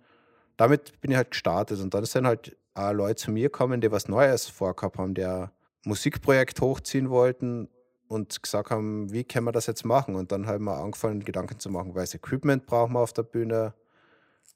Damit 0.55 0.99
bin 1.01 1.11
ich 1.11 1.17
halt 1.17 1.31
gestartet 1.31 1.79
und 1.81 1.93
dann 1.93 2.05
sind 2.05 2.27
halt 2.27 2.55
auch 2.75 2.93
Leute 2.93 3.15
zu 3.15 3.31
mir 3.31 3.43
gekommen, 3.43 3.81
die 3.81 3.91
was 3.91 4.07
Neues 4.07 4.47
vorgehabt 4.47 4.97
haben, 4.97 5.15
der 5.15 5.51
Musikprojekt 5.87 6.59
hochziehen 6.61 7.09
wollten 7.09 7.69
und 8.07 8.43
gesagt 8.43 8.69
haben, 8.69 9.11
wie 9.11 9.23
können 9.23 9.45
wir 9.45 9.51
das 9.51 9.67
jetzt 9.67 9.85
machen? 9.85 10.15
Und 10.15 10.31
dann 10.31 10.45
haben 10.45 10.65
wir 10.65 10.77
angefangen, 10.77 11.23
Gedanken 11.23 11.59
zu 11.59 11.69
machen, 11.69 11.95
welches 11.95 12.15
Equipment 12.15 12.65
brauchen 12.65 12.93
wir 12.93 12.99
auf 12.99 13.13
der 13.13 13.23
Bühne, 13.23 13.73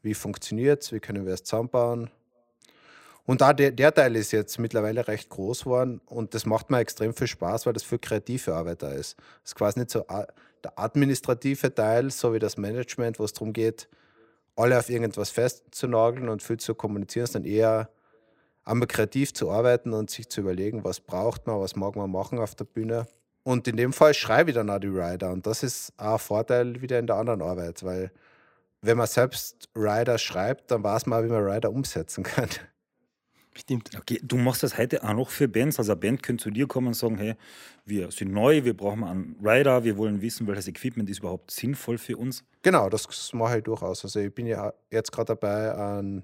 wie 0.02 0.14
funktioniert 0.14 0.84
es, 0.84 0.92
wie 0.92 1.00
können 1.00 1.26
wir 1.26 1.34
es 1.34 1.44
zusammenbauen. 1.44 2.10
Und 3.26 3.42
da 3.42 3.54
der, 3.54 3.72
der, 3.72 3.94
Teil 3.94 4.16
ist 4.16 4.32
jetzt 4.32 4.58
mittlerweile 4.60 5.08
recht 5.08 5.30
groß 5.30 5.64
geworden 5.64 6.02
und 6.08 6.34
das 6.34 6.46
macht 6.46 6.70
mir 6.70 6.80
extrem 6.80 7.14
viel 7.14 7.28
Spaß, 7.28 7.66
weil 7.66 7.74
das 7.74 7.84
für 7.84 8.00
kreative 8.00 8.56
Arbeit 8.56 8.82
da 8.82 8.92
ist. 8.92 9.16
Es 9.44 9.52
ist 9.52 9.56
quasi 9.56 9.80
nicht 9.80 9.92
so 9.92 10.06
der 10.64 10.78
administrative 10.78 11.74
Teil, 11.74 12.10
so 12.12 12.34
wie 12.34 12.40
das 12.40 12.58
Management, 12.58 13.20
wo 13.20 13.24
es 13.24 13.34
darum 13.34 13.54
geht, 13.54 13.88
alle 14.56 14.78
auf 14.78 14.90
irgendwas 14.90 15.30
festzunageln 15.30 16.30
und 16.30 16.44
viel 16.44 16.58
zu 16.58 16.76
kommunizieren, 16.76 17.28
sondern 17.28 17.52
eher 17.52 17.90
einmal 18.64 18.88
kreativ 18.88 19.34
zu 19.34 19.52
arbeiten 19.52 19.94
und 19.94 20.10
sich 20.10 20.30
zu 20.30 20.42
überlegen, 20.42 20.84
was 20.84 21.00
braucht 21.00 21.48
man, 21.48 21.60
was 21.60 21.76
mag 21.76 21.96
man 21.96 22.12
machen 22.12 22.40
auf 22.40 22.56
der 22.56 22.66
Bühne. 22.66 23.08
Und 23.44 23.68
in 23.68 23.78
dem 23.78 23.94
Fall 23.94 24.14
schreibe 24.14 24.52
ich 24.52 24.56
dann 24.56 24.70
auch 24.70 24.80
die 24.80 24.88
Rider. 24.88 25.32
Und 25.32 25.48
das 25.48 25.64
ist 25.64 25.94
auch 25.98 26.14
ein 26.14 26.20
Vorteil 26.20 26.82
wieder 26.82 27.00
in 27.00 27.08
der 27.08 27.16
anderen 27.16 27.42
Arbeit, 27.42 27.84
weil 27.84 28.12
wenn 28.82 28.98
man 28.98 29.08
selbst 29.08 29.70
Rider 29.76 30.18
schreibt, 30.18 30.72
dann 30.72 30.84
weiß 30.84 31.06
man 31.06 31.24
wie 31.24 31.30
man 31.30 31.44
Rider 31.44 31.72
umsetzen 31.72 32.24
kann. 32.24 32.50
Stimmt. 33.54 33.90
Okay, 33.98 34.20
du 34.24 34.38
machst 34.38 34.64
das 34.64 34.78
heute 34.78 35.04
auch 35.04 35.14
noch 35.14 35.30
für 35.30 35.48
Bands. 35.48 35.78
Also 35.78 35.92
eine 35.92 36.00
Band 36.00 36.24
könnte 36.24 36.44
zu 36.44 36.52
dir 36.52 36.68
kommen 36.68 36.88
und 36.88 36.94
sagen, 36.94 37.18
hey, 37.18 37.36
wir 37.84 38.10
sind 38.12 38.32
neu, 38.32 38.64
wir 38.64 38.76
brauchen 38.76 39.04
einen 39.04 39.36
Rider, 39.44 39.84
wir 39.84 39.98
wollen 39.98 40.22
wissen, 40.22 40.48
welches 40.48 40.70
Equipment 40.70 41.10
ist 41.10 41.20
überhaupt 41.20 41.52
sinnvoll 41.52 41.98
für 41.98 42.16
uns. 42.16 42.46
Genau, 42.62 42.90
das 42.90 43.34
mache 43.34 43.58
ich 43.58 43.64
durchaus. 43.64 44.06
Also 44.06 44.22
ich 44.22 44.34
bin 44.34 44.48
ja 44.48 44.72
jetzt 44.90 45.12
gerade 45.12 45.36
dabei, 45.36 45.76
einen 45.76 46.24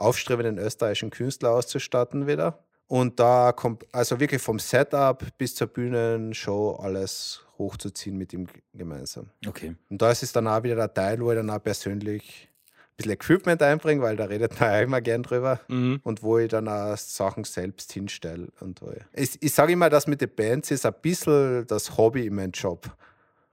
aufstrebenden 0.00 0.58
österreichischen 0.58 1.10
Künstler 1.10 1.50
auszustatten 1.52 2.26
wieder. 2.26 2.58
Und 2.86 3.20
da 3.20 3.52
kommt 3.52 3.84
also 3.92 4.18
wirklich 4.18 4.42
vom 4.42 4.58
Setup 4.58 5.24
bis 5.38 5.54
zur 5.54 5.68
Bühnenshow 5.68 6.76
alles 6.82 7.40
hochzuziehen 7.56 8.16
mit 8.16 8.32
ihm 8.32 8.48
gemeinsam. 8.74 9.30
Okay. 9.46 9.76
Und 9.88 10.02
da 10.02 10.10
ist 10.10 10.24
es 10.24 10.32
dann 10.32 10.48
auch 10.48 10.64
wieder 10.64 10.74
der 10.74 10.92
Teil, 10.92 11.20
wo 11.20 11.30
ich 11.30 11.36
dann 11.36 11.50
auch 11.50 11.62
persönlich 11.62 12.48
ein 12.72 12.96
bisschen 12.96 13.12
Equipment 13.12 13.62
einbringe, 13.62 14.02
weil 14.02 14.16
da 14.16 14.24
redet 14.24 14.58
man 14.58 14.70
ja 14.70 14.80
immer 14.80 15.00
gern 15.00 15.22
drüber. 15.22 15.60
Mhm. 15.68 16.00
Und 16.02 16.24
wo 16.24 16.38
ich 16.38 16.48
dann 16.48 16.66
auch 16.66 16.96
Sachen 16.96 17.44
selbst 17.44 17.92
hinstelle. 17.92 18.48
Und 18.58 18.80
ich, 19.12 19.40
ich 19.40 19.54
sage 19.54 19.72
immer, 19.72 19.88
dass 19.88 20.08
mit 20.08 20.20
den 20.20 20.34
Bands 20.34 20.72
ist 20.72 20.84
ein 20.84 20.94
bisschen 21.00 21.66
das 21.68 21.96
Hobby 21.96 22.26
in 22.26 22.34
meinem 22.34 22.50
Job. 22.50 22.90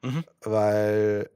Mhm. 0.01 0.23
Weil 0.41 1.29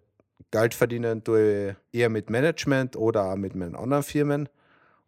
Geld 0.49 0.73
verdienen 0.73 1.23
tue 1.23 1.75
ich 1.91 1.99
eher 1.99 2.09
mit 2.09 2.31
Management 2.31 2.95
oder 2.95 3.25
auch 3.25 3.35
mit 3.35 3.55
meinen 3.55 3.75
anderen 3.75 4.03
Firmen. 4.03 4.49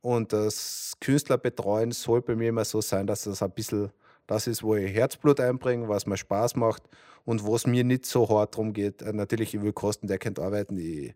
Und 0.03 0.33
das 0.33 0.91
Künstlerbetreuen 0.99 1.93
soll 1.93 2.21
bei 2.21 2.35
mir 2.35 2.49
immer 2.49 2.65
so 2.65 2.81
sein, 2.81 3.07
dass 3.07 3.23
das 3.23 3.41
ein 3.41 3.51
bisschen 3.51 3.89
das 4.27 4.47
ist, 4.47 4.61
wo 4.61 4.75
ich 4.75 4.93
Herzblut 4.93 5.39
einbringe, 5.39 5.87
was 5.87 6.05
mir 6.05 6.17
Spaß 6.17 6.57
macht 6.57 6.83
und 7.23 7.43
wo 7.45 7.55
es 7.55 7.65
mir 7.65 7.85
nicht 7.85 8.05
so 8.05 8.27
hart 8.27 8.53
darum 8.53 8.73
geht. 8.73 9.01
Äh, 9.01 9.13
natürlich, 9.13 9.53
ich 9.53 9.61
will 9.61 9.71
kostendeckend 9.71 10.39
arbeiten. 10.39 10.77
Ich, 10.77 11.13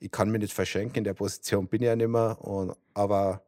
ich 0.00 0.10
kann 0.10 0.28
mich 0.28 0.40
nicht 0.40 0.52
verschenken, 0.52 0.98
in 0.98 1.04
der 1.04 1.14
Position 1.14 1.68
bin 1.68 1.82
ich 1.82 1.86
ja 1.86 1.94
nicht 1.94 2.08
mehr. 2.08 2.36
Und, 2.40 2.76
aber 2.94 3.42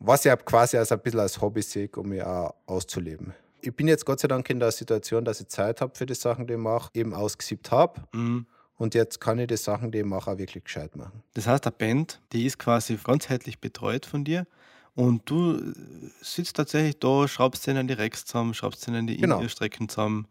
was 0.00 0.24
ich 0.24 0.44
quasi 0.44 0.76
als 0.76 0.90
ein 0.90 0.98
bisschen 0.98 1.20
als 1.20 1.40
Hobby 1.40 1.62
sehe, 1.62 1.88
um 1.94 2.08
mich 2.08 2.22
auch 2.24 2.54
auszuleben. 2.66 3.34
Ich 3.60 3.74
bin 3.74 3.86
jetzt 3.86 4.04
Gott 4.04 4.18
sei 4.18 4.26
Dank 4.26 4.50
in 4.50 4.58
der 4.58 4.72
Situation, 4.72 5.24
dass 5.24 5.40
ich 5.40 5.46
Zeit 5.46 5.80
habe 5.80 5.96
für 5.96 6.06
die 6.06 6.14
Sachen, 6.14 6.48
die 6.48 6.54
ich 6.54 6.58
mache, 6.58 6.90
eben 6.94 7.14
ausgesiebt 7.14 7.70
habe. 7.70 8.02
Mhm. 8.12 8.46
Und 8.78 8.94
jetzt 8.94 9.20
kann 9.20 9.38
ich 9.38 9.48
die 9.48 9.56
Sachen, 9.56 9.90
die 9.90 9.98
ich 9.98 10.04
mache, 10.04 10.30
auch 10.30 10.38
wirklich 10.38 10.64
gescheit 10.64 10.96
machen. 10.96 11.22
Das 11.34 11.46
heißt, 11.46 11.66
eine 11.66 11.72
Band, 11.76 12.20
die 12.32 12.46
ist 12.46 12.58
quasi 12.58 12.96
ganzheitlich 13.02 13.58
betreut 13.58 14.06
von 14.06 14.24
dir. 14.24 14.46
Und 14.94 15.28
du 15.30 15.60
sitzt 16.22 16.56
tatsächlich 16.56 16.98
da, 16.98 17.28
schraubst 17.28 17.64
sie 17.64 17.72
in 17.72 17.86
die 17.88 17.94
Rex 17.94 18.24
zusammen, 18.24 18.54
schraubst 18.54 18.86
in 18.88 19.06
die 19.06 19.16
genau. 19.16 19.36
In-Ear-Strecken 19.36 19.88
zusammen, 19.88 20.26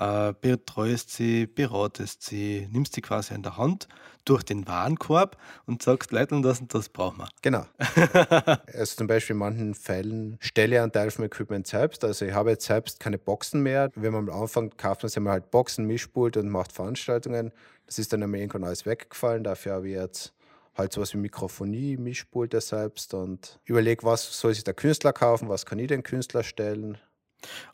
äh, 0.00 0.32
betreust 0.40 1.10
sie, 1.10 1.46
beratest 1.46 2.22
sie, 2.22 2.66
nimmst 2.72 2.94
sie 2.94 3.02
quasi 3.02 3.34
in 3.34 3.42
der 3.42 3.58
Hand 3.58 3.86
durch 4.24 4.42
den 4.42 4.66
Warenkorb 4.66 5.36
und 5.66 5.82
sagst, 5.82 6.10
Leute, 6.10 6.40
das 6.40 6.60
und 6.60 6.74
das 6.74 6.88
brauchen 6.88 7.18
wir. 7.18 7.28
Genau. 7.42 7.66
also 8.72 8.96
zum 8.96 9.06
Beispiel 9.06 9.34
in 9.34 9.38
manchen 9.38 9.74
Fällen 9.74 10.38
stelle 10.40 10.76
ich 10.76 10.82
einen 10.82 10.92
Teil 10.92 11.10
vom 11.10 11.24
Equipment 11.24 11.66
selbst. 11.66 12.02
Also 12.02 12.24
ich 12.24 12.32
habe 12.32 12.50
jetzt 12.50 12.66
selbst 12.66 12.98
keine 12.98 13.18
Boxen 13.18 13.62
mehr. 13.62 13.90
Wenn 13.94 14.12
man 14.12 14.28
am 14.28 14.42
Anfang 14.42 14.70
kauft 14.76 15.02
man 15.02 15.10
sich 15.10 15.20
mal 15.20 15.32
halt 15.32 15.50
Boxen, 15.50 15.86
Mischpult 15.86 16.36
und 16.36 16.48
macht 16.48 16.72
Veranstaltungen. 16.72 17.52
Das 17.86 17.98
ist 17.98 18.12
dann 18.12 18.22
irgendwann 18.22 18.64
alles 18.64 18.86
weggefallen. 18.86 19.44
Dafür 19.44 19.74
habe 19.74 19.88
ich 19.88 19.96
jetzt 19.96 20.32
halt 20.76 20.92
sowas 20.92 21.12
wie 21.12 21.18
Mikrofonie, 21.18 21.96
Mischpulte 21.98 22.60
selbst 22.60 23.12
und 23.12 23.58
überlege, 23.64 24.02
was 24.04 24.38
soll 24.38 24.54
sich 24.54 24.64
der 24.64 24.74
Künstler 24.74 25.12
kaufen, 25.12 25.48
was 25.48 25.66
kann 25.66 25.78
ich 25.78 25.88
den 25.88 26.02
Künstler 26.02 26.42
stellen. 26.42 26.98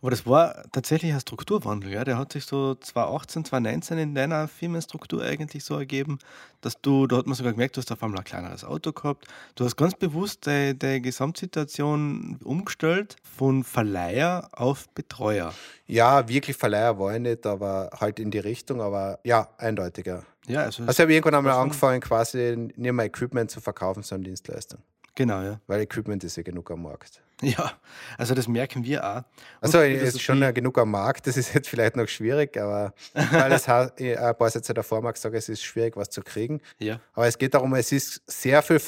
Aber 0.00 0.10
das 0.10 0.26
war 0.26 0.62
tatsächlich 0.72 1.12
ein 1.12 1.20
Strukturwandel, 1.20 1.92
ja. 1.92 2.04
Der 2.04 2.18
hat 2.18 2.32
sich 2.32 2.44
so 2.44 2.74
2018, 2.74 3.44
2019 3.44 3.98
in 3.98 4.14
deiner 4.14 4.48
Firmenstruktur 4.48 5.22
eigentlich 5.22 5.64
so 5.64 5.76
ergeben, 5.76 6.18
dass 6.60 6.80
du, 6.80 7.06
da 7.06 7.16
hat 7.16 7.26
man 7.26 7.34
sogar 7.34 7.52
gemerkt, 7.52 7.76
du 7.76 7.80
hast 7.80 7.92
auf 7.92 8.02
einmal 8.02 8.20
ein 8.20 8.24
kleineres 8.24 8.64
Auto 8.64 8.92
gehabt. 8.92 9.26
Du 9.54 9.64
hast 9.64 9.76
ganz 9.76 9.94
bewusst 9.94 10.46
deine 10.46 11.00
Gesamtsituation 11.00 12.38
umgestellt 12.42 13.16
von 13.22 13.64
Verleiher 13.64 14.48
auf 14.52 14.88
Betreuer. 14.90 15.52
Ja, 15.86 16.28
wirklich 16.28 16.56
Verleiher 16.56 16.98
war 16.98 17.14
ich 17.14 17.20
nicht, 17.20 17.46
aber 17.46 17.90
halt 17.98 18.18
in 18.18 18.30
die 18.30 18.38
Richtung, 18.38 18.80
aber 18.80 19.18
ja, 19.24 19.48
eindeutiger. 19.58 20.24
Ja, 20.48 20.62
also, 20.62 20.84
also 20.84 21.02
habe 21.02 21.12
ich 21.12 21.16
irgendwann 21.16 21.38
einmal 21.38 21.60
angefangen, 21.60 22.00
quasi 22.00 22.56
nicht 22.76 22.92
mehr 22.92 23.04
Equipment 23.04 23.50
zu 23.50 23.60
verkaufen, 23.60 24.02
sondern 24.02 24.24
Dienstleistung. 24.24 24.80
Genau, 25.14 25.42
ja. 25.42 25.60
Weil 25.66 25.80
Equipment 25.80 26.22
ist 26.24 26.36
ja 26.36 26.42
genug 26.42 26.70
am 26.70 26.82
Markt. 26.82 27.22
Ja, 27.42 27.72
also 28.16 28.34
das 28.34 28.48
merken 28.48 28.84
wir 28.84 29.04
auch. 29.04 29.22
Also 29.60 29.80
es 29.80 30.14
ist 30.14 30.22
schon 30.22 30.40
genug 30.54 30.78
am 30.78 30.90
Markt, 30.90 31.26
das 31.26 31.36
ist 31.36 31.52
jetzt 31.54 31.68
vielleicht 31.68 31.96
noch 31.96 32.08
schwierig, 32.08 32.56
aber 32.56 32.94
weil 33.12 33.52
es 33.52 33.68
ein 33.68 34.36
paar 34.36 34.50
Sätze 34.50 34.72
davor 34.72 35.02
mag 35.02 35.16
sagen, 35.16 35.34
es 35.34 35.48
ist 35.48 35.62
schwierig, 35.62 35.96
was 35.96 36.08
zu 36.08 36.22
kriegen. 36.22 36.60
Ja. 36.78 36.98
Aber 37.12 37.26
es 37.26 37.36
geht 37.36 37.54
darum, 37.54 37.74
es 37.74 37.92
ist 37.92 38.22
sehr 38.26 38.62
viel 38.62 38.80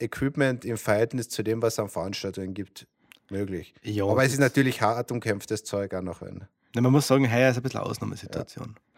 Equipment 0.00 0.64
im 0.64 0.76
Verhältnis 0.76 1.28
zu 1.28 1.42
dem, 1.42 1.62
was 1.62 1.74
es 1.74 1.78
an 1.78 1.88
Veranstaltungen 1.88 2.54
gibt, 2.54 2.86
möglich. 3.30 3.72
Ja, 3.82 4.04
aber 4.04 4.24
es 4.24 4.32
ist 4.32 4.40
natürlich 4.40 4.80
hart 4.82 5.12
umkämpftes 5.12 5.62
Zeug 5.62 5.94
auch 5.94 6.02
noch. 6.02 6.22
Ein. 6.22 6.48
man 6.74 6.90
muss 6.90 7.06
sagen, 7.06 7.32
heuer 7.32 7.50
ist 7.50 7.56
ein 7.56 7.62
bisschen 7.62 7.80
eine 7.80 7.88
Ausnahmesituation. 7.88 8.74
Ja. 8.76 8.91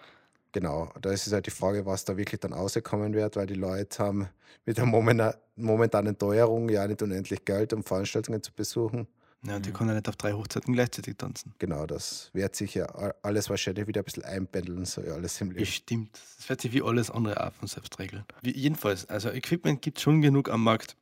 Genau, 0.54 0.88
da 1.02 1.10
ist 1.10 1.26
es 1.26 1.32
halt 1.32 1.46
die 1.46 1.50
Frage, 1.50 1.84
was 1.84 2.04
da 2.04 2.16
wirklich 2.16 2.40
dann 2.40 2.52
rauskommen 2.52 3.12
wird, 3.12 3.34
weil 3.34 3.46
die 3.46 3.54
Leute 3.54 4.00
haben 4.00 4.28
mit 4.64 4.78
der 4.78 4.86
momentanen 4.86 6.16
Teuerung 6.16 6.68
ja 6.68 6.86
nicht 6.86 7.02
unendlich 7.02 7.44
Geld, 7.44 7.72
um 7.72 7.82
Veranstaltungen 7.82 8.40
zu 8.40 8.52
besuchen. 8.52 9.08
Ja, 9.44 9.56
und 9.56 9.66
die 9.66 9.72
können 9.72 9.88
ja 9.88 9.96
nicht 9.96 10.08
auf 10.08 10.14
drei 10.14 10.32
Hochzeiten 10.32 10.72
gleichzeitig 10.72 11.16
tanzen. 11.16 11.54
Genau, 11.58 11.86
das 11.86 12.30
wird 12.34 12.54
sich 12.54 12.76
ja 12.76 12.86
alles 13.22 13.50
wahrscheinlich 13.50 13.88
wieder 13.88 14.02
ein 14.02 14.04
bisschen 14.04 14.24
einpendeln, 14.24 14.84
so 14.84 15.02
ja 15.02 15.14
alles 15.14 15.40
im 15.40 15.48
Leben. 15.48 15.58
Bestimmt. 15.58 16.20
Das 16.36 16.48
wird 16.48 16.60
sich 16.60 16.72
wie 16.72 16.82
alles 16.82 17.10
andere 17.10 17.44
auch 17.44 17.52
von 17.52 17.66
selbst 17.66 17.98
regeln. 17.98 18.24
Wie, 18.42 18.56
jedenfalls, 18.56 19.08
also 19.08 19.30
Equipment 19.30 19.82
gibt 19.82 19.98
es 19.98 20.04
schon 20.04 20.22
genug 20.22 20.48
am 20.50 20.62
Markt, 20.62 20.96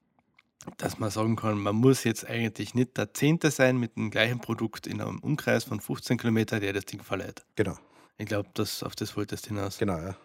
dass 0.79 0.99
man 0.99 1.11
sagen 1.11 1.37
kann, 1.37 1.59
man 1.59 1.77
muss 1.77 2.05
jetzt 2.05 2.27
eigentlich 2.27 2.75
nicht 2.75 2.97
der 2.97 3.13
Zehnte 3.13 3.51
sein 3.51 3.77
mit 3.77 3.97
dem 3.97 4.11
gleichen 4.11 4.41
Produkt 4.41 4.87
in 4.87 5.03
einem 5.03 5.19
Umkreis 5.19 5.65
von 5.65 5.79
15 5.79 6.17
Kilometern, 6.17 6.63
der 6.63 6.73
das 6.73 6.87
Ding 6.87 7.03
verleiht. 7.03 7.45
Genau. 7.55 7.77
Ich 8.19 8.27
glaube, 8.27 8.49
auf 8.57 8.97
das 8.97 9.17
wolltest 9.17 9.47
du 9.47 9.49
hinaus. 9.51 9.79
Genau, 9.79 9.99
ja. 9.99 10.17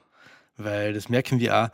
Weil 0.58 0.94
das 0.94 1.08
merken 1.08 1.40
wir 1.40 1.56
auch. 1.56 1.70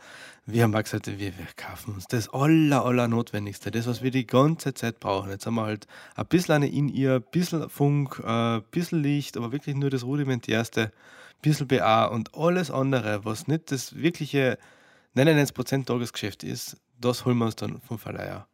Wir 0.46 0.62
haben 0.62 0.74
auch 0.74 0.82
gesagt, 0.82 1.06
wir, 1.06 1.18
wir 1.18 1.46
kaufen 1.56 1.94
uns 1.94 2.06
das 2.06 2.28
aller, 2.34 2.84
aller 2.84 3.08
Notwendigste, 3.08 3.70
das, 3.70 3.86
was 3.86 4.02
wir 4.02 4.10
die 4.10 4.26
ganze 4.26 4.74
Zeit 4.74 5.00
brauchen. 5.00 5.30
Jetzt 5.30 5.46
haben 5.46 5.54
wir 5.54 5.64
halt 5.64 5.86
ein 6.16 6.26
bisschen 6.26 6.54
eine 6.54 6.68
in 6.68 6.88
ihr, 6.88 7.14
ein 7.14 7.24
bisschen 7.30 7.70
Funk, 7.70 8.22
ein 8.22 8.62
bisschen 8.70 9.02
Licht, 9.02 9.38
aber 9.38 9.52
wirklich 9.52 9.74
nur 9.74 9.88
das 9.88 10.04
rudimentärste, 10.04 10.82
ein 10.82 11.40
bisschen 11.40 11.66
BA 11.66 12.04
und 12.06 12.34
alles 12.34 12.70
andere, 12.70 13.24
was 13.24 13.48
nicht 13.48 13.72
das 13.72 13.96
wirkliche 13.96 14.58
99% 15.16 15.86
Tagesgeschäft 15.86 16.44
ist, 16.44 16.76
das 17.00 17.24
holen 17.24 17.38
wir 17.38 17.46
uns 17.46 17.56
dann 17.56 17.80
vom 17.80 17.98
Verleiher. 17.98 18.46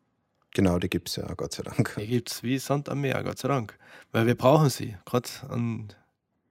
Genau, 0.55 0.79
die 0.79 0.89
gibt 0.89 1.09
es 1.09 1.17
ja, 1.17 1.33
Gott 1.35 1.55
sei 1.55 1.63
Dank. 1.63 1.95
Die 1.99 2.07
gibt 2.07 2.31
es 2.31 2.43
wie 2.43 2.59
Sand 2.59 2.89
am 2.89 3.01
Meer, 3.01 3.23
Gott 3.25 3.39
sei 3.39 3.49
Dank. 3.49 3.79
Weil 4.13 4.27
wir 4.27 4.35
brauchen 4.35 4.69
sie. 4.69 4.97
Gerade 5.05 5.29
an 5.49 5.93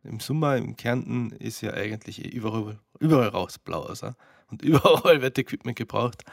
im 0.04 0.20
Sommer 0.20 0.58
im 0.58 0.76
Kärnten 0.76 1.32
ist 1.32 1.62
ja 1.62 1.74
eigentlich 1.74 2.24
eh 2.24 2.30
überall, 2.30 2.80
überall 3.00 3.30
raus 3.30 3.58
blau 3.60 3.84
aus. 3.84 4.04
Und 4.50 4.62
überall 4.62 5.22
wird 5.22 5.38
Equipment 5.38 5.78
gebraucht. 5.78 6.24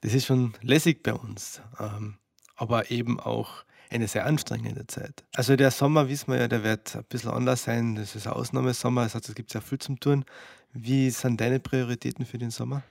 Das 0.00 0.14
ist 0.14 0.26
schon 0.26 0.54
lässig 0.62 1.02
bei 1.02 1.14
uns. 1.14 1.62
Ähm, 1.78 2.16
aber 2.56 2.90
eben 2.90 3.18
auch 3.20 3.64
eine 3.90 4.08
sehr 4.08 4.26
anstrengende 4.26 4.86
Zeit. 4.86 5.24
Also 5.34 5.56
der 5.56 5.70
Sommer, 5.70 6.08
wissen 6.08 6.32
wir 6.32 6.40
ja, 6.40 6.48
der 6.48 6.64
wird 6.64 6.96
ein 6.96 7.04
bisschen 7.04 7.30
anders 7.30 7.64
sein. 7.64 7.94
Das 7.94 8.14
ist 8.14 8.26
ein 8.26 8.32
Ausnahmesommer, 8.32 9.04
das 9.04 9.14
heißt, 9.14 9.28
es 9.28 9.34
gibt 9.34 9.50
sehr 9.50 9.60
viel 9.60 9.78
zum 9.78 10.00
Tun. 10.00 10.24
Wie 10.72 11.10
sind 11.10 11.40
deine 11.40 11.60
Prioritäten 11.60 12.24
für 12.24 12.38
den 12.38 12.50
Sommer? 12.50 12.82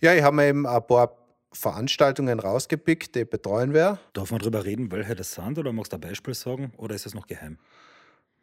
Ja, 0.00 0.14
ich 0.14 0.22
habe 0.22 0.36
mir 0.36 0.46
eben 0.48 0.66
ein 0.66 0.86
paar 0.86 1.16
Veranstaltungen 1.52 2.38
rausgepickt, 2.38 3.14
die 3.14 3.24
betreuen 3.24 3.72
wir. 3.72 3.98
Darf 4.12 4.30
man 4.30 4.40
darüber 4.40 4.64
reden, 4.64 4.92
welche 4.92 5.14
das 5.14 5.32
sind 5.32 5.58
oder 5.58 5.72
magst 5.72 5.92
du 5.92 5.96
ein 5.96 6.00
Beispiel 6.00 6.34
sagen 6.34 6.72
oder 6.76 6.94
ist 6.94 7.06
das 7.06 7.14
noch 7.14 7.26
geheim? 7.26 7.58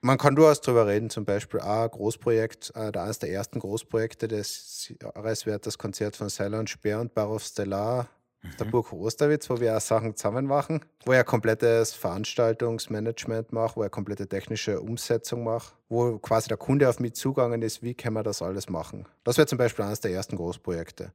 Man 0.05 0.17
kann 0.17 0.35
durchaus 0.35 0.59
darüber 0.59 0.85
reden, 0.85 1.09
zum 1.09 1.23
Beispiel 1.23 1.61
ein 1.61 1.89
Großprojekt, 1.89 2.73
äh, 2.75 2.91
eines 2.99 3.19
der 3.19 3.31
ersten 3.31 3.59
Großprojekte 3.59 4.27
des 4.27 4.93
Jahres 5.01 5.45
wird 5.45 5.65
das 5.65 5.77
Konzert 5.77 6.17
von 6.17 6.27
Seiler 6.27 6.67
Speer 6.67 6.99
und 6.99 7.13
Barov 7.13 7.41
Stellar 7.41 8.09
mhm. 8.41 8.49
der 8.59 8.65
Burg 8.65 8.91
Osterwitz, 8.91 9.49
wo 9.49 9.61
wir 9.61 9.77
auch 9.77 9.79
Sachen 9.79 10.13
zusammen 10.17 10.45
machen, 10.45 10.83
wo 11.05 11.13
er 11.13 11.23
komplettes 11.23 11.93
Veranstaltungsmanagement 11.93 13.53
macht, 13.53 13.77
wo 13.77 13.83
er 13.83 13.89
komplette 13.89 14.27
technische 14.27 14.81
Umsetzung 14.81 15.45
macht, 15.45 15.73
wo 15.87 16.17
quasi 16.17 16.49
der 16.49 16.57
Kunde 16.57 16.89
auf 16.89 16.99
mich 16.99 17.13
zugangen 17.13 17.61
ist, 17.61 17.81
wie 17.81 17.93
kann 17.93 18.11
man 18.11 18.25
das 18.25 18.41
alles 18.41 18.67
machen. 18.67 19.07
Das 19.23 19.37
wäre 19.37 19.47
zum 19.47 19.57
Beispiel 19.57 19.85
eines 19.85 20.01
der 20.01 20.11
ersten 20.11 20.35
Großprojekte. 20.35 21.13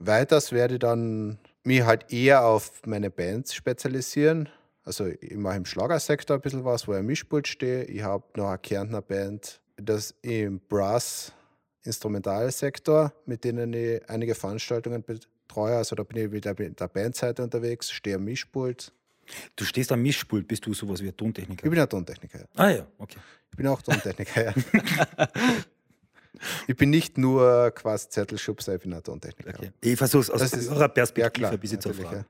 Weiters 0.00 0.50
werde 0.50 0.74
ich 0.74 0.80
dann 0.80 1.38
mich 1.62 1.84
halt 1.84 2.12
eher 2.12 2.44
auf 2.44 2.82
meine 2.84 3.10
Bands 3.10 3.54
spezialisieren 3.54 4.48
also 4.84 5.06
ich 5.06 5.36
mache 5.36 5.56
im 5.56 5.64
Schlagersektor 5.64 6.36
ein 6.36 6.42
bisschen 6.42 6.64
was, 6.64 6.86
wo 6.86 6.92
ich 6.92 7.00
im 7.00 7.06
Mischpult 7.06 7.48
stehe. 7.48 7.82
Ich 7.84 8.02
habe 8.02 8.22
noch 8.36 8.48
eine 8.48 8.58
Kärntner 8.58 9.00
Band, 9.02 9.60
das 9.76 10.14
im 10.22 10.60
Brass-Instrumentalsektor, 10.60 13.12
mit 13.26 13.44
denen 13.44 13.72
ich 13.72 14.08
einige 14.08 14.34
Veranstaltungen 14.34 15.02
betreue. 15.02 15.76
Also 15.76 15.94
da 15.96 16.02
bin 16.02 16.26
ich 16.26 16.32
wieder 16.32 16.54
mit 16.58 16.78
der 16.78 16.88
Bandseite 16.88 17.42
unterwegs, 17.42 17.90
stehe 17.90 18.16
am 18.16 18.24
Mischpult. 18.24 18.92
Du 19.56 19.64
stehst 19.64 19.90
am 19.90 20.02
Mischpult, 20.02 20.46
bist 20.46 20.66
du 20.66 20.74
sowas 20.74 21.02
wie 21.02 21.08
ein 21.08 21.16
Tontechniker? 21.16 21.64
Ich 21.64 21.70
bin 21.70 21.80
ein 21.80 21.88
Tontechniker. 21.88 22.44
Ah 22.54 22.68
ja, 22.68 22.86
okay. 22.98 23.16
Ich 23.50 23.56
bin 23.56 23.66
auch 23.66 23.80
Tontechniker, 23.80 24.44
ja. 24.44 24.52
Ich 26.66 26.76
bin 26.76 26.90
nicht 26.90 27.16
nur 27.16 27.70
quasi 27.70 28.08
Zettelschubser, 28.08 28.74
ich 28.74 28.82
bin 28.82 28.92
ein 28.92 29.02
Tontechniker. 29.02 29.54
Okay. 29.56 29.70
Ich 29.80 29.96
versuche 29.96 30.22
es 30.22 30.30
aus 30.30 30.68
eurer 30.68 30.88
Perspektive 30.88 31.46
ja, 31.46 31.52
ein 31.52 31.58
bisschen 31.58 31.80
zu 31.80 31.94
fragen. 31.94 32.26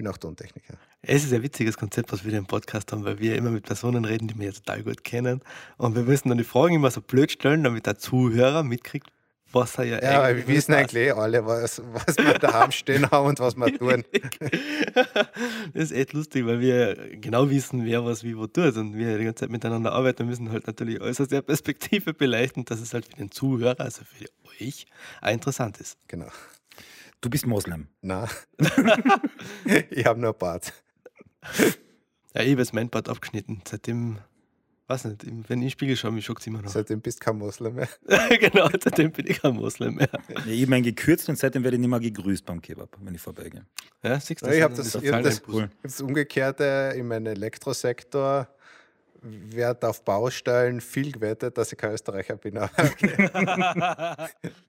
Ja 0.00 0.04
bin 0.04 0.08
auch 0.08 0.16
Tontechniker. 0.16 0.78
Es 1.02 1.24
ist 1.24 1.32
ein 1.34 1.42
witziges 1.42 1.76
Konzept, 1.76 2.10
was 2.10 2.24
wir 2.24 2.32
im 2.32 2.46
Podcast 2.46 2.90
haben, 2.90 3.04
weil 3.04 3.18
wir 3.18 3.36
immer 3.36 3.50
mit 3.50 3.66
Personen 3.66 4.06
reden, 4.06 4.28
die 4.28 4.38
wir 4.38 4.50
total 4.50 4.82
gut 4.82 5.04
kennen. 5.04 5.42
Und 5.76 5.94
wir 5.94 6.04
müssen 6.04 6.30
dann 6.30 6.38
die 6.38 6.44
Fragen 6.44 6.76
immer 6.76 6.90
so 6.90 7.02
blöd 7.02 7.30
stellen, 7.30 7.64
damit 7.64 7.84
der 7.84 7.98
Zuhörer 7.98 8.62
mitkriegt, 8.62 9.08
was 9.52 9.76
er 9.76 9.84
ja 9.84 10.02
Ja, 10.02 10.34
wir 10.34 10.48
wissen 10.48 10.72
eigentlich 10.72 11.08
eh 11.08 11.10
alle, 11.10 11.44
was, 11.44 11.82
was 11.92 12.16
wir 12.16 12.32
daheim 12.38 12.70
stehen 12.70 13.10
haben 13.10 13.26
und 13.26 13.40
was 13.40 13.56
wir 13.56 13.66
tun. 13.78 14.04
das 15.74 15.84
ist 15.84 15.92
echt 15.92 16.14
lustig, 16.14 16.46
weil 16.46 16.60
wir 16.60 16.96
genau 17.18 17.50
wissen, 17.50 17.84
wer 17.84 18.02
was 18.02 18.24
wie 18.24 18.38
wo 18.38 18.46
tut 18.46 18.78
und 18.78 18.96
wir 18.96 19.18
die 19.18 19.24
ganze 19.24 19.40
Zeit 19.40 19.50
miteinander 19.50 19.92
arbeiten, 19.92 20.26
müssen 20.26 20.50
halt 20.50 20.66
natürlich 20.66 21.02
alles 21.02 21.20
aus 21.20 21.28
der 21.28 21.42
Perspektive 21.42 22.14
beleuchten, 22.14 22.64
dass 22.64 22.80
es 22.80 22.94
halt 22.94 23.04
für 23.04 23.16
den 23.16 23.30
Zuhörer, 23.30 23.80
also 23.80 24.00
für 24.04 24.24
euch, 24.62 24.86
auch 25.20 25.30
interessant 25.30 25.78
ist. 25.78 25.98
Genau. 26.08 26.30
Du 27.20 27.28
bist 27.28 27.46
Moslem. 27.46 27.88
Nein. 28.00 28.28
ich 29.90 30.06
habe 30.06 30.20
nur 30.20 30.32
Bart. 30.32 30.72
Ja, 32.34 32.42
ich 32.42 32.52
habe 32.52 32.60
jetzt 32.60 32.72
mein 32.72 32.88
Bart 32.88 33.08
abgeschnitten. 33.08 33.62
Seitdem 33.68 34.18
weiß 34.86 35.04
nicht, 35.04 35.26
wenn 35.26 35.34
ich 35.34 35.50
in 35.50 35.60
den 35.60 35.70
Spiegel 35.70 35.96
schaue, 35.96 36.12
mich 36.12 36.24
schockt 36.24 36.40
es 36.40 36.46
immer 36.46 36.62
noch. 36.62 36.70
Seitdem 36.70 37.00
bist 37.00 37.20
du 37.20 37.24
kein 37.26 37.36
Moslem 37.36 37.74
mehr. 37.74 37.88
genau, 38.40 38.68
seitdem 38.70 39.12
bin 39.12 39.26
ich 39.26 39.40
kein 39.40 39.54
Moslem 39.54 39.96
mehr. 39.96 40.08
Ja, 40.28 40.46
ich 40.46 40.66
mein 40.66 40.82
gekürzt 40.82 41.28
und 41.28 41.36
seitdem 41.36 41.62
werde 41.62 41.76
ich 41.76 41.80
nicht 41.80 41.90
mehr 41.90 42.00
gegrüßt 42.00 42.44
beim 42.44 42.60
Kebab, 42.60 42.96
wenn 43.00 43.14
ich 43.14 43.20
vorbeigehe. 43.20 43.66
Ja, 44.02 44.18
siehst 44.18 44.42
du, 44.42 44.46
das 44.46 44.54
ich 44.54 44.62
habe 44.62 44.74
das, 44.74 44.94
ich 44.94 45.12
hab 45.12 45.22
das, 45.22 45.42
cool. 45.48 45.70
das 45.82 46.00
Umgekehrte 46.00 46.94
in 46.96 47.06
meinem 47.06 47.26
Elektrosektor 47.26 48.48
wird 49.22 49.84
auf 49.84 50.04
Baustellen 50.04 50.80
viel 50.80 51.12
gewettet, 51.12 51.58
dass 51.58 51.72
ich 51.72 51.78
kein 51.78 51.92
Österreicher 51.92 52.36
bin. 52.36 52.54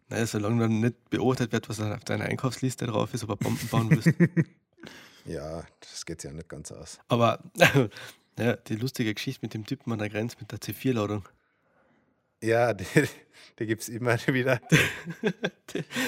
Naja, 0.09 0.25
solange 0.25 0.63
dann 0.63 0.81
nicht 0.81 1.09
beobachtet 1.09 1.53
wird, 1.53 1.69
was 1.69 1.79
auf 1.79 2.03
deiner 2.03 2.25
Einkaufsliste 2.25 2.85
drauf 2.85 3.13
ist, 3.13 3.23
ob 3.23 3.29
er 3.29 3.37
Bomben 3.37 3.65
bauen 3.69 3.89
willst. 3.89 4.09
ja, 5.25 5.63
das 5.79 6.05
geht 6.05 6.21
ja 6.25 6.33
nicht 6.33 6.49
ganz 6.49 6.69
aus. 6.73 6.99
Aber 7.07 7.39
Ja, 8.41 8.55
die 8.55 8.75
lustige 8.75 9.13
Geschichte 9.13 9.41
mit 9.43 9.53
dem 9.53 9.65
Typen 9.65 9.91
an 9.91 9.99
der 9.99 10.09
Grenze 10.09 10.37
mit 10.39 10.51
der 10.51 10.59
C4-Ladung. 10.59 11.27
Ja, 12.41 12.73
die, 12.73 12.85
die 13.59 13.65
gibt 13.65 13.83
es 13.83 13.89
immer 13.89 14.17
wieder. 14.27 14.59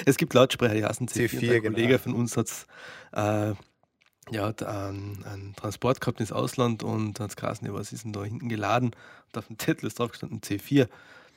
es 0.04 0.16
gibt 0.16 0.34
Lautsprecher, 0.34 0.74
die 0.74 0.84
heißen 0.84 1.08
C4. 1.08 1.28
C4 1.28 1.40
der 1.40 1.60
genau. 1.60 1.74
Kollege 1.74 1.98
von 1.98 2.14
uns 2.14 2.36
hat 2.36 2.50
äh, 3.12 3.54
ja, 4.30 4.46
hat 4.46 4.62
einen, 4.62 5.24
einen, 5.24 5.56
Transport 5.56 6.00
gehabt 6.00 6.20
ins 6.20 6.32
Ausland 6.32 6.82
und 6.82 7.20
hat 7.20 7.36
gesagt, 7.36 7.60
was 7.62 7.92
ist 7.92 8.04
denn 8.04 8.12
da 8.12 8.24
hinten 8.24 8.48
geladen? 8.48 8.90
Und 9.26 9.38
auf 9.38 9.46
dem 9.46 9.58
Zettel 9.58 9.86
ist 9.86 9.98
drauf 9.98 10.12
gestanden 10.12 10.40
C4. 10.40 10.88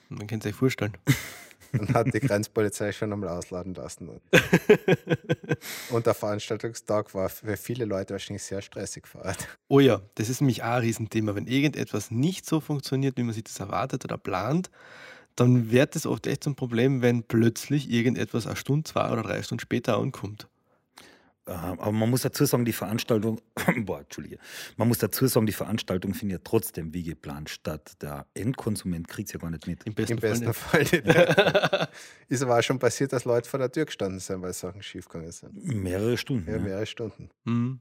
Und 0.10 0.20
man 0.20 0.28
kann 0.28 0.42
sich 0.42 0.56
vorstellen. 0.56 0.94
und 1.74 1.94
hat 1.94 2.14
die 2.14 2.20
Grenzpolizei 2.20 2.92
schon 2.92 3.12
einmal 3.12 3.30
ausladen 3.30 3.74
lassen. 3.74 4.10
und 5.90 6.06
der 6.06 6.14
Veranstaltungstag 6.14 7.14
war 7.14 7.30
für 7.30 7.58
viele 7.58 7.86
Leute 7.86 8.14
wahrscheinlich 8.14 8.44
sehr 8.44 8.62
stressig 8.62 9.04
gefeiert. 9.04 9.48
Oh 9.68 9.80
ja, 9.80 10.02
das 10.16 10.30
ist 10.30 10.42
nämlich 10.42 10.64
auch 10.64 10.68
ein 10.68 10.82
Riesenthema. 10.82 11.36
Wenn 11.36 11.48
irgendetwas 11.48 12.12
nicht 12.12 12.46
so 12.46 12.60
funktioniert, 12.60 13.18
wie 13.18 13.24
man 13.24 13.34
sich 13.34 13.44
das 13.44 13.60
erwartet 13.60 14.06
oder 14.06 14.18
plant, 14.18 14.70
dann 15.36 15.70
wird 15.72 15.96
es 15.96 16.06
oft 16.06 16.26
echt 16.26 16.44
zum 16.44 16.56
Problem, 16.56 17.02
wenn 17.02 17.24
plötzlich 17.24 17.92
irgendetwas 17.92 18.48
eine 18.48 18.56
Stunde, 18.56 18.90
zwei 18.90 19.12
oder 19.12 19.24
drei 19.24 19.42
Stunden 19.44 19.60
später 19.60 19.98
ankommt. 19.98 20.48
Aber 21.48 21.92
man 21.92 22.10
muss 22.10 22.22
dazu 22.22 22.46
sagen, 22.46 22.66
die 22.66 22.74
Veranstaltung, 22.74 23.40
boah, 23.86 24.00
Entschuldige, 24.00 24.38
man 24.76 24.88
muss 24.88 24.98
dazu 24.98 25.28
sagen, 25.28 25.46
die 25.46 25.54
Veranstaltung 25.54 26.14
findet 26.14 26.40
ja 26.40 26.42
trotzdem 26.44 26.94
wie 26.94 27.04
geplant 27.04 27.50
statt. 27.50 27.94
Der 28.02 28.28
Endkonsument 28.34 29.08
kriegt 29.08 29.30
es 29.30 29.34
ja 29.34 29.40
gar 29.40 29.50
nicht 29.50 29.66
mit. 29.68 29.84
Im 29.86 29.94
besten, 29.94 30.14
Im 30.14 30.20
besten 30.20 30.54
Fall, 30.54 30.82
nicht. 30.82 30.94
Ist 32.30 32.44
aber 32.44 32.60
auch 32.60 32.64
schon 32.64 32.80
passiert, 32.80 33.14
dass 33.14 33.26
Leute 33.26 33.50
vor 33.50 33.60
der 33.60 33.72
Tür 33.72 33.86
gestanden 33.86 34.20
sind, 34.20 34.42
weil 34.42 34.54
Sachen 34.54 34.82
schiefgegangen 34.82 35.32
sind. 35.32 35.56
Mehrere 35.64 36.18
Stunden. 36.18 36.50
Ja, 36.50 36.60
mehrere 36.60 36.86
Stunden. 36.86 37.30
Mhm. 37.46 37.80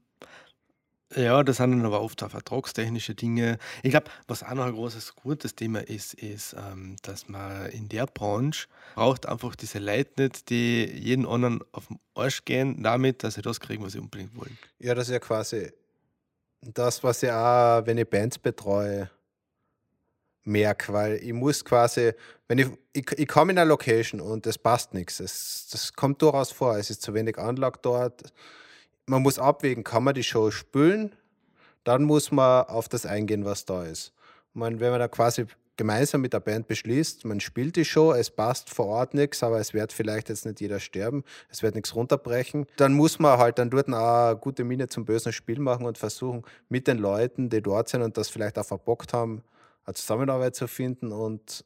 Ja, 1.15 1.45
das 1.45 1.59
sind 1.59 1.71
dann 1.71 1.87
aber 1.87 2.01
oft 2.01 2.23
auch 2.25 2.31
vertragstechnische 2.31 3.15
Dinge. 3.15 3.59
Ich 3.85 3.91
glaube, 3.91 4.11
was 4.27 4.43
auch 4.43 4.55
noch 4.55 4.67
ein 4.67 4.73
großes, 4.73 5.15
gutes 5.15 5.55
Thema 5.55 5.81
ist, 5.81 6.15
ist, 6.15 6.57
ähm, 6.59 6.97
dass 7.03 7.29
man 7.29 7.67
in 7.71 7.89
der 7.89 8.07
Branche 8.07 8.67
braucht 8.97 9.27
einfach 9.27 9.55
diese 9.55 9.79
Leute 9.79 10.23
nicht, 10.23 10.51
die 10.51 10.85
jeden 10.85 11.25
anderen 11.25 11.63
auf 11.71 11.87
den 11.87 12.01
Arsch 12.15 12.45
gehen, 12.45 12.83
damit, 12.83 13.23
dass 13.23 13.35
sie 13.35 13.43
das 13.43 13.61
kriegen, 13.61 13.85
was 13.85 13.93
sie 13.93 14.01
unbedingt 14.01 14.37
wollen. 14.37 14.59
Ja, 14.81 14.95
das 14.95 15.07
ist 15.07 15.13
ja 15.13 15.21
quasi 15.21 15.73
das, 16.61 17.05
was 17.05 17.23
ich 17.23 17.31
auch, 17.31 17.87
wenn 17.87 17.99
ich 17.99 18.11
Bands 18.11 18.39
betreue, 18.39 19.09
merke, 20.43 20.93
weil 20.93 21.15
ich 21.17 21.33
muss 21.33 21.65
quasi, 21.65 22.13
wenn 22.49 22.59
ich, 22.59 22.69
ich, 22.93 23.13
ich 23.13 23.29
komme 23.29 23.53
in 23.53 23.59
eine 23.59 23.69
Location 23.69 24.21
und 24.21 24.47
es 24.47 24.59
passt 24.59 24.95
nichts, 24.95 25.19
das 25.19 25.93
kommt 25.93 26.23
durchaus 26.23 26.51
vor, 26.51 26.77
es 26.77 26.91
ist 26.91 27.03
zu 27.03 27.15
wenig 27.15 27.39
Anlag 27.39 27.77
dort, 27.83 28.33
man 29.07 29.23
muss 29.23 29.39
abwägen, 29.39 29.85
kann 29.85 30.05
man 30.05 30.15
die 30.15 30.25
Show 30.25 30.51
spülen, 30.51 31.15
dann 31.85 32.03
muss 32.03 32.33
man 32.33 32.67
auf 32.67 32.89
das 32.89 33.07
eingehen, 33.07 33.45
was 33.45 33.65
da 33.65 33.85
ist. 33.85 34.13
Man, 34.53 34.81
wenn 34.81 34.91
man 34.91 35.01
da 35.01 35.09
quasi 35.09 35.47
gemeinsam 35.77 36.23
mit 36.23 36.33
der 36.33 36.41
Band 36.41 36.69
beschließt, 36.69 37.25
man 37.27 37.39
spielt 37.41 37.77
die 37.77 37.85
Show, 37.85 38.13
es 38.13 38.31
passt 38.31 38.71
vor 38.71 38.87
Ort 38.87 39.15
nichts, 39.15 39.43
aber 39.43 39.61
es 39.61 39.75
wird 39.75 39.93
vielleicht 39.93 40.29
jetzt 40.29 40.47
nicht 40.47 40.61
jeder 40.61 40.81
sterben, 40.81 41.23
es 41.51 41.63
wird 41.63 41.75
nichts 41.75 41.95
runterbrechen, 41.95 42.67
dann 42.77 42.95
muss 42.95 43.19
man 43.19 43.39
halt 43.39 43.59
dann 43.59 43.71
dort 43.71 43.89
auch 43.93 44.29
eine 44.29 44.37
gute 44.39 44.65
Miene 44.65 44.89
zum 44.89 45.05
bösen 45.05 45.33
Spiel 45.33 45.61
machen 45.61 45.87
und 45.87 45.99
versuchen, 45.99 46.45
mit 46.69 46.89
den 46.89 46.99
Leuten, 46.99 47.51
die 47.51 47.61
dort 47.63 47.89
sind 47.89 48.03
und 48.03 48.17
das 48.17 48.29
vielleicht 48.29 48.59
auch 48.59 48.65
verbockt 48.65 49.13
haben, 49.13 49.43
eine 49.85 49.95
Zusammenarbeit 49.95 50.57
zu 50.57 50.67
finden 50.67 51.13
und 51.13 51.65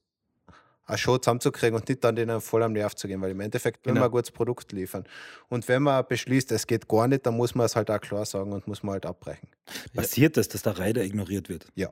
eine 0.91 0.99
Show 0.99 1.19
zusammenzukriegen 1.19 1.75
und 1.75 1.89
nicht 1.89 2.05
dann 2.05 2.17
denen 2.17 2.41
voll 2.41 2.63
am 2.63 2.73
Nerv 2.73 2.95
zu 2.95 3.09
gehen, 3.09 3.21
weil 3.21 3.31
im 3.31 3.41
Endeffekt 3.41 3.85
will 3.87 3.93
genau. 3.93 4.01
man 4.01 4.11
ein 4.11 4.13
gutes 4.13 4.31
Produkt 4.31 4.73
liefern. 4.73 5.05
Und 5.49 5.67
wenn 5.69 5.83
man 5.83 6.05
beschließt, 6.07 6.53
es 6.53 6.67
geht 6.67 6.89
gar 6.89 7.09
nicht, 7.09 7.27
dann 7.27 7.37
muss 7.37 7.55
man 7.55 7.67
es 7.67 7.77
halt 7.77 7.91
auch 7.91 8.01
klar 8.01 8.27
sagen 8.27 8.53
und 8.53 8.67
muss 8.67 8.83
man 8.83 8.95
halt 8.95 9.07
abbrechen. 9.07 9.49
Passiert 9.95 10.37
das, 10.37 10.49
dass 10.49 10.63
der 10.63 10.79
Reiter 10.79 11.03
ignoriert 11.03 11.49
wird? 11.49 11.67
Ja. 11.75 11.89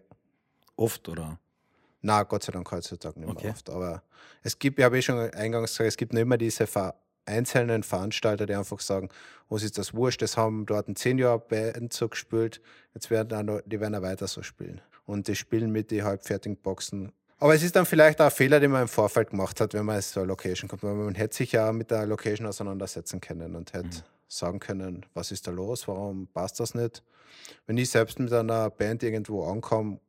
Oft, 0.76 1.08
oder? 1.08 1.38
Na, 2.00 2.22
Gott 2.22 2.44
sei 2.44 2.52
Dank 2.52 2.70
heutzutage 2.70 3.18
nicht 3.18 3.26
mehr 3.26 3.36
okay. 3.36 3.50
oft. 3.50 3.70
Aber 3.70 4.02
es 4.42 4.58
gibt, 4.58 4.78
ich 4.78 4.84
habe 4.84 4.98
eh 4.98 5.02
schon 5.02 5.18
eingangs 5.18 5.72
gesagt, 5.72 5.88
es 5.88 5.96
gibt 5.96 6.12
nicht 6.12 6.26
mehr 6.26 6.38
diese 6.38 6.66
einzelnen 7.26 7.82
Veranstalter, 7.82 8.46
die 8.46 8.54
einfach 8.54 8.80
sagen, 8.80 9.08
was 9.48 9.62
ist 9.62 9.78
das 9.78 9.94
wurscht, 9.94 10.22
das 10.22 10.36
haben 10.36 10.66
dort 10.66 10.88
ein 10.88 10.96
10 10.96 11.18
Jahre 11.18 11.40
Band 11.40 11.92
so 11.92 12.08
gespielt, 12.08 12.60
jetzt 12.94 13.10
werden 13.10 13.50
auch, 13.50 13.60
die 13.66 13.80
werden 13.80 13.94
auch 13.94 14.02
weiter 14.02 14.26
so 14.26 14.42
spielen. 14.42 14.80
Und 15.06 15.28
die 15.28 15.36
spielen 15.36 15.72
mit 15.72 15.90
den 15.90 16.04
halbfertigen 16.04 16.56
Boxen 16.56 17.12
aber 17.38 17.54
es 17.54 17.62
ist 17.62 17.76
dann 17.76 17.86
vielleicht 17.86 18.20
auch 18.20 18.26
ein 18.26 18.30
Fehler, 18.30 18.60
den 18.60 18.70
man 18.70 18.82
im 18.82 18.88
Vorfeld 18.88 19.30
gemacht 19.30 19.60
hat, 19.60 19.74
wenn 19.74 19.86
man 19.86 20.00
so 20.02 20.20
eine 20.20 20.28
Location 20.28 20.68
kommt. 20.68 20.82
Weil 20.82 20.94
man 20.94 21.14
hätte 21.14 21.36
sich 21.36 21.52
ja 21.52 21.72
mit 21.72 21.90
der 21.90 22.06
Location 22.06 22.46
auseinandersetzen 22.46 23.20
können 23.20 23.54
und 23.54 23.72
hätte 23.72 23.86
mhm. 23.86 24.02
sagen 24.26 24.58
können, 24.58 25.06
was 25.14 25.30
ist 25.30 25.46
da 25.46 25.50
los, 25.50 25.86
warum 25.86 26.26
passt 26.26 26.58
das 26.60 26.74
nicht. 26.74 27.02
Wenn 27.66 27.76
ich 27.78 27.90
selbst 27.90 28.18
mit 28.18 28.32
einer 28.32 28.70
Band 28.70 29.02
irgendwo 29.02 29.44
ankomme, 29.44 30.00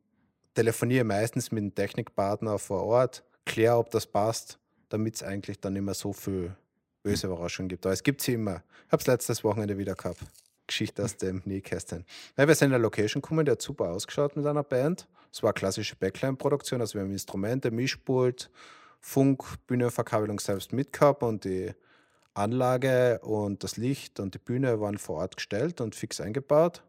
telefoniere 0.54 1.04
meistens 1.04 1.52
mit 1.52 1.62
einem 1.62 1.74
Technikpartner 1.74 2.58
vor 2.58 2.84
Ort, 2.84 3.22
kläre, 3.46 3.76
ob 3.76 3.90
das 3.90 4.06
passt, 4.06 4.58
damit 4.88 5.14
es 5.14 5.22
eigentlich 5.22 5.60
dann 5.60 5.76
immer 5.76 5.94
so 5.94 6.12
viel 6.12 6.56
böse 7.02 7.28
mhm. 7.28 7.34
Überraschungen 7.34 7.68
gibt. 7.68 7.86
Aber 7.86 7.92
es 7.92 8.02
gibt 8.02 8.22
sie 8.22 8.34
immer. 8.34 8.62
Ich 8.86 8.92
habe 8.92 9.00
es 9.00 9.06
letztes 9.06 9.44
Wochenende 9.44 9.78
wieder 9.78 9.94
gehabt. 9.94 10.20
Geschichte 10.66 11.04
aus 11.04 11.16
dem 11.16 11.42
Nähkästchen. 11.44 12.04
Weil 12.36 12.48
wir 12.48 12.54
sind 12.54 12.68
in 12.68 12.74
eine 12.74 12.82
Location 12.82 13.22
gekommen, 13.22 13.44
die 13.44 13.52
hat 13.52 13.62
super 13.62 13.90
ausgeschaut 13.90 14.36
mit 14.36 14.46
einer 14.46 14.62
Band. 14.62 15.08
Es 15.32 15.42
war 15.42 15.52
klassische 15.52 15.96
Backline-Produktion, 15.96 16.80
also 16.80 16.94
wir 16.94 17.02
haben 17.02 17.12
Instrumente, 17.12 17.70
Mischpult, 17.70 18.50
Funk, 19.00 19.44
Bühnenverkabelung 19.66 20.40
selbst 20.40 20.72
mitgehabt 20.72 21.22
und 21.22 21.44
die 21.44 21.72
Anlage 22.34 23.20
und 23.22 23.64
das 23.64 23.76
Licht 23.76 24.20
und 24.20 24.34
die 24.34 24.38
Bühne 24.38 24.80
waren 24.80 24.98
vor 24.98 25.16
Ort 25.18 25.36
gestellt 25.36 25.80
und 25.80 25.94
fix 25.94 26.20
eingebaut. 26.20 26.82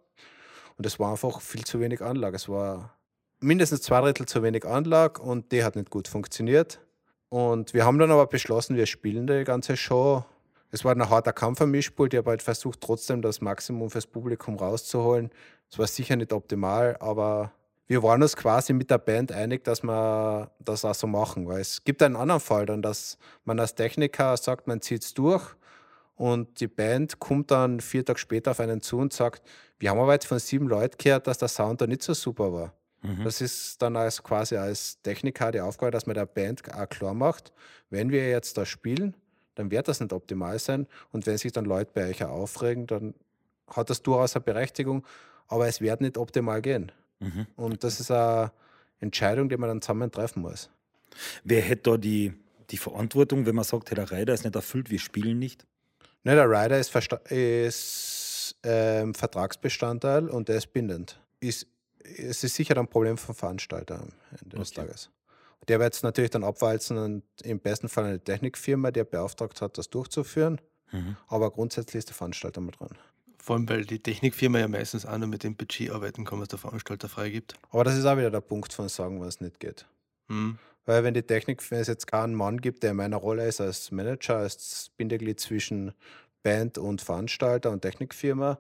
Und 0.78 0.86
es 0.86 1.00
war 1.00 1.12
einfach 1.12 1.42
viel 1.42 1.64
zu 1.64 1.80
wenig 1.80 2.02
Anlage. 2.02 2.36
Es 2.36 2.50
war 2.50 2.98
mindestens 3.40 3.82
zwei 3.82 4.02
Drittel 4.02 4.28
zu 4.28 4.44
wenig 4.44 4.66
Anlage 4.66 5.22
und 5.22 5.52
die 5.52 5.64
hat 5.64 5.76
nicht 5.76 5.90
gut 5.90 6.08
funktioniert. 6.08 6.80
Und 7.30 7.74
wir 7.74 7.86
haben 7.86 7.98
dann 7.98 8.12
aber 8.12 8.28
beschlossen, 8.28 8.76
wir 8.76 8.86
spielen 8.86 9.28
die 9.28 9.44
ganze 9.44 9.78
Show. 9.78 10.26
Es 10.70 10.86
war 10.86 10.94
ein 10.94 11.10
harter 11.10 11.34
Kampf 11.34 11.62
am 11.62 11.72
Mischpult. 11.72 12.14
Ich 12.14 12.18
habe 12.18 12.32
halt 12.32 12.42
versucht, 12.42 12.82
trotzdem 12.82 13.22
das 13.22 13.42
Maximum 13.42 13.90
fürs 13.90 14.08
Publikum 14.08 14.56
rauszuholen. 14.56 15.32
Es 15.70 15.80
war 15.80 15.88
sicher 15.88 16.16
nicht 16.16 16.34
optimal, 16.34 16.98
aber 17.00 17.52
wir 17.88 18.04
waren 18.04 18.22
uns 18.22 18.36
quasi 18.36 18.74
mit 18.74 18.90
der 18.90 19.00
Band 19.00 19.32
einig, 19.32 19.64
dass 19.64 19.84
wir 19.84 20.52
das 20.60 20.86
auch 20.86 20.96
so 20.96 21.08
machen. 21.08 21.48
Weil 21.48 21.62
es 21.62 21.84
gibt 21.84 22.02
einen 22.02 22.16
anderen 22.16 22.42
Fall, 22.42 22.66
dann, 22.66 22.82
dass 22.82 23.18
man 23.44 23.60
als 23.60 23.76
Techniker 23.76 24.38
sagt, 24.38 24.68
man 24.68 24.82
zieht 24.82 25.04
es 25.04 25.14
durch 25.14 25.56
und 26.16 26.60
die 26.60 26.68
Band 26.68 27.20
kommt 27.20 27.52
dann 27.52 27.80
vier 27.80 28.06
Tage 28.06 28.20
später 28.20 28.52
auf 28.52 28.60
einen 28.60 28.82
zu 28.82 28.98
und 28.98 29.12
sagt, 29.12 29.42
wir 29.80 29.90
haben 29.90 30.00
aber 30.00 30.14
jetzt 30.14 30.28
von 30.28 30.40
sieben 30.40 30.68
Leuten 30.68 30.96
gehört, 30.98 31.28
dass 31.28 31.40
der 31.40 31.48
Sound 31.48 31.82
da 31.82 31.88
nicht 31.88 32.04
so 32.04 32.14
super 32.14 32.54
war. 32.54 32.74
Mhm. 33.02 33.24
Das 33.24 33.42
ist 33.42 33.82
dann 33.82 33.96
als 33.96 34.22
quasi 34.22 34.56
als 34.56 35.02
Techniker 35.02 35.52
die 35.52 35.62
Aufgabe, 35.62 35.92
dass 35.92 36.06
man 36.06 36.14
der 36.14 36.28
Band 36.28 36.62
auch 36.74 36.88
klar 36.88 37.14
macht, 37.14 37.52
wenn 37.90 38.12
wir 38.12 38.30
jetzt 38.30 38.58
da 38.58 38.66
spielen, 38.66 39.16
dann 39.56 39.72
wird 39.72 39.88
das 39.88 40.00
nicht 40.00 40.14
optimal 40.14 40.60
sein. 40.60 40.88
Und 41.12 41.26
wenn 41.26 41.38
sich 41.38 41.52
dann 41.52 41.66
Leute 41.66 41.92
bei 41.94 42.10
euch 42.10 42.24
aufregen, 42.24 42.88
dann 42.88 43.16
hat 43.68 43.90
das 43.90 44.02
durchaus 44.02 44.36
eine 44.36 44.44
Berechtigung, 44.44 45.06
aber 45.48 45.68
es 45.68 45.82
wird 45.82 46.02
nicht 46.02 46.18
optimal 46.18 46.62
gehen. 46.62 46.92
Mhm. 47.22 47.48
Und 47.56 47.84
das 47.84 48.00
ist 48.00 48.12
eine 48.12 48.52
Entscheidung, 49.00 49.48
die 49.48 49.58
man 49.58 49.70
dann 49.70 49.82
zusammen 49.82 50.12
treffen 50.12 50.42
muss. 50.42 50.70
Wer 51.44 51.62
hätte 51.62 51.92
da 51.92 51.98
die, 51.98 52.34
die 52.70 52.78
Verantwortung, 52.78 53.46
wenn 53.46 53.56
man 53.56 53.64
sagt, 53.64 53.90
hey, 53.90 53.96
der 53.96 54.12
Rider 54.12 54.34
ist 54.34 54.44
nicht 54.44 54.56
erfüllt, 54.56 54.90
wir 54.90 55.00
spielen 55.00 55.40
nicht? 55.40 55.66
Nein, 56.24 56.36
der 56.36 56.50
Rider 56.50 56.80
ist, 56.80 56.96
ist 57.30 58.56
ähm, 58.64 59.14
Vertragsbestandteil 59.14 60.28
und 60.28 60.50
der 60.50 60.58
ist 60.58 60.74
bindend. 60.74 61.20
Ist, 61.40 61.68
es 62.04 62.44
ist 62.44 62.56
sicher 62.56 62.78
ein 62.78 62.88
Problem 62.88 63.18
vom 63.18 63.36
Veranstalter 63.36 64.02
am 64.02 64.10
Ende 64.42 64.58
des 64.58 64.72
okay. 64.72 64.82
Tages. 64.82 65.10
Der 65.68 65.80
wird 65.80 65.94
es 65.94 66.04
natürlich 66.04 66.32
dann 66.32 66.44
abwalzen 66.44 66.98
und 66.98 67.24
im 67.44 67.60
besten 67.60 67.88
Fall 67.88 68.06
eine 68.06 68.20
Technikfirma, 68.20 68.92
die 68.92 69.04
beauftragt 69.04 69.62
hat, 69.62 69.78
das 69.78 69.90
durchzuführen. 69.90 70.60
Mhm. 70.92 71.18
Aber 71.28 71.52
grundsätzlich 71.52 72.00
ist 72.00 72.10
der 72.10 72.16
Veranstalter 72.16 72.62
mit 72.62 72.80
dran. 72.80 72.98
Vor 73.42 73.56
allem, 73.56 73.68
weil 73.70 73.86
die 73.86 74.00
Technikfirma 74.00 74.60
ja 74.60 74.68
meistens 74.68 75.06
auch 75.06 75.18
nur 75.18 75.28
mit 75.28 75.44
dem 75.44 75.56
Budget 75.56 75.90
arbeiten 75.90 76.26
kann, 76.26 76.40
was 76.40 76.50
der 76.50 76.60
Veranstalter 76.60 77.10
freigibt. 77.10 77.56
Aber 77.72 77.84
das 77.84 77.98
ist 77.98 78.06
auch 78.06 78.18
wieder 78.18 78.30
der 78.30 78.42
Punkt 78.42 78.72
von 78.72 78.88
sagen, 78.88 79.20
was 79.20 79.42
nicht 79.42 79.60
geht. 79.60 79.88
Mhm. 80.28 80.60
Weil 80.86 81.04
wenn 81.04 81.16
die 81.16 81.24
Technik, 81.24 81.70
wenn 81.72 81.80
es 81.80 81.88
jetzt 81.88 82.06
keinen 82.06 82.36
Mann 82.36 82.62
gibt, 82.62 82.84
der 82.84 82.92
in 82.92 82.98
meiner 82.98 83.18
Rolle 83.18 83.48
ist 83.48 83.60
als 83.60 83.90
Manager, 83.92 84.38
als 84.38 84.92
Bindeglied 84.96 85.40
zwischen 85.40 85.94
Band 86.44 86.78
und 86.78 87.02
Veranstalter 87.02 87.72
und 87.72 87.82
Technikfirma, 87.82 88.60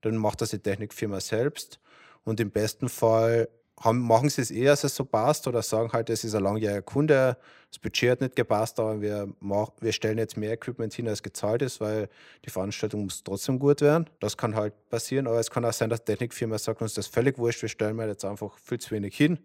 dann 0.00 0.16
macht 0.16 0.40
das 0.40 0.50
die 0.50 0.58
Technikfirma 0.58 1.20
selbst. 1.20 1.78
Und 2.24 2.40
im 2.40 2.50
besten 2.50 2.88
Fall 2.88 3.48
haben, 3.80 4.00
machen 4.00 4.28
sie 4.28 4.42
es 4.42 4.50
eher, 4.50 4.72
dass 4.72 4.84
es 4.84 4.96
so 4.96 5.04
passt 5.04 5.46
oder 5.46 5.62
sagen 5.62 5.92
halt, 5.92 6.08
es 6.10 6.24
ist 6.24 6.34
ein 6.34 6.42
langjähriger 6.42 6.82
Kunde, 6.82 7.36
das 7.70 7.78
Budget 7.78 8.10
hat 8.12 8.20
nicht 8.20 8.36
gepasst, 8.36 8.80
aber 8.80 9.00
wir, 9.00 9.28
mach, 9.40 9.70
wir 9.80 9.92
stellen 9.92 10.18
jetzt 10.18 10.36
mehr 10.36 10.52
Equipment 10.52 10.94
hin, 10.94 11.08
als 11.08 11.22
gezahlt 11.22 11.62
ist, 11.62 11.80
weil 11.80 12.08
die 12.44 12.50
Veranstaltung 12.50 13.04
muss 13.04 13.22
trotzdem 13.22 13.58
gut 13.58 13.80
werden. 13.80 14.08
Das 14.20 14.36
kann 14.36 14.54
halt 14.54 14.72
passieren, 14.88 15.26
aber 15.26 15.40
es 15.40 15.50
kann 15.50 15.64
auch 15.64 15.72
sein, 15.72 15.90
dass 15.90 16.04
die 16.04 16.12
Technikfirma 16.12 16.58
sagt, 16.58 16.80
uns 16.80 16.94
das 16.94 17.06
völlig 17.06 17.38
wurscht, 17.38 17.62
wir 17.62 17.68
stellen 17.68 17.96
mal 17.96 18.08
jetzt 18.08 18.24
einfach 18.24 18.56
viel 18.58 18.78
zu 18.78 18.92
wenig 18.92 19.16
hin 19.16 19.38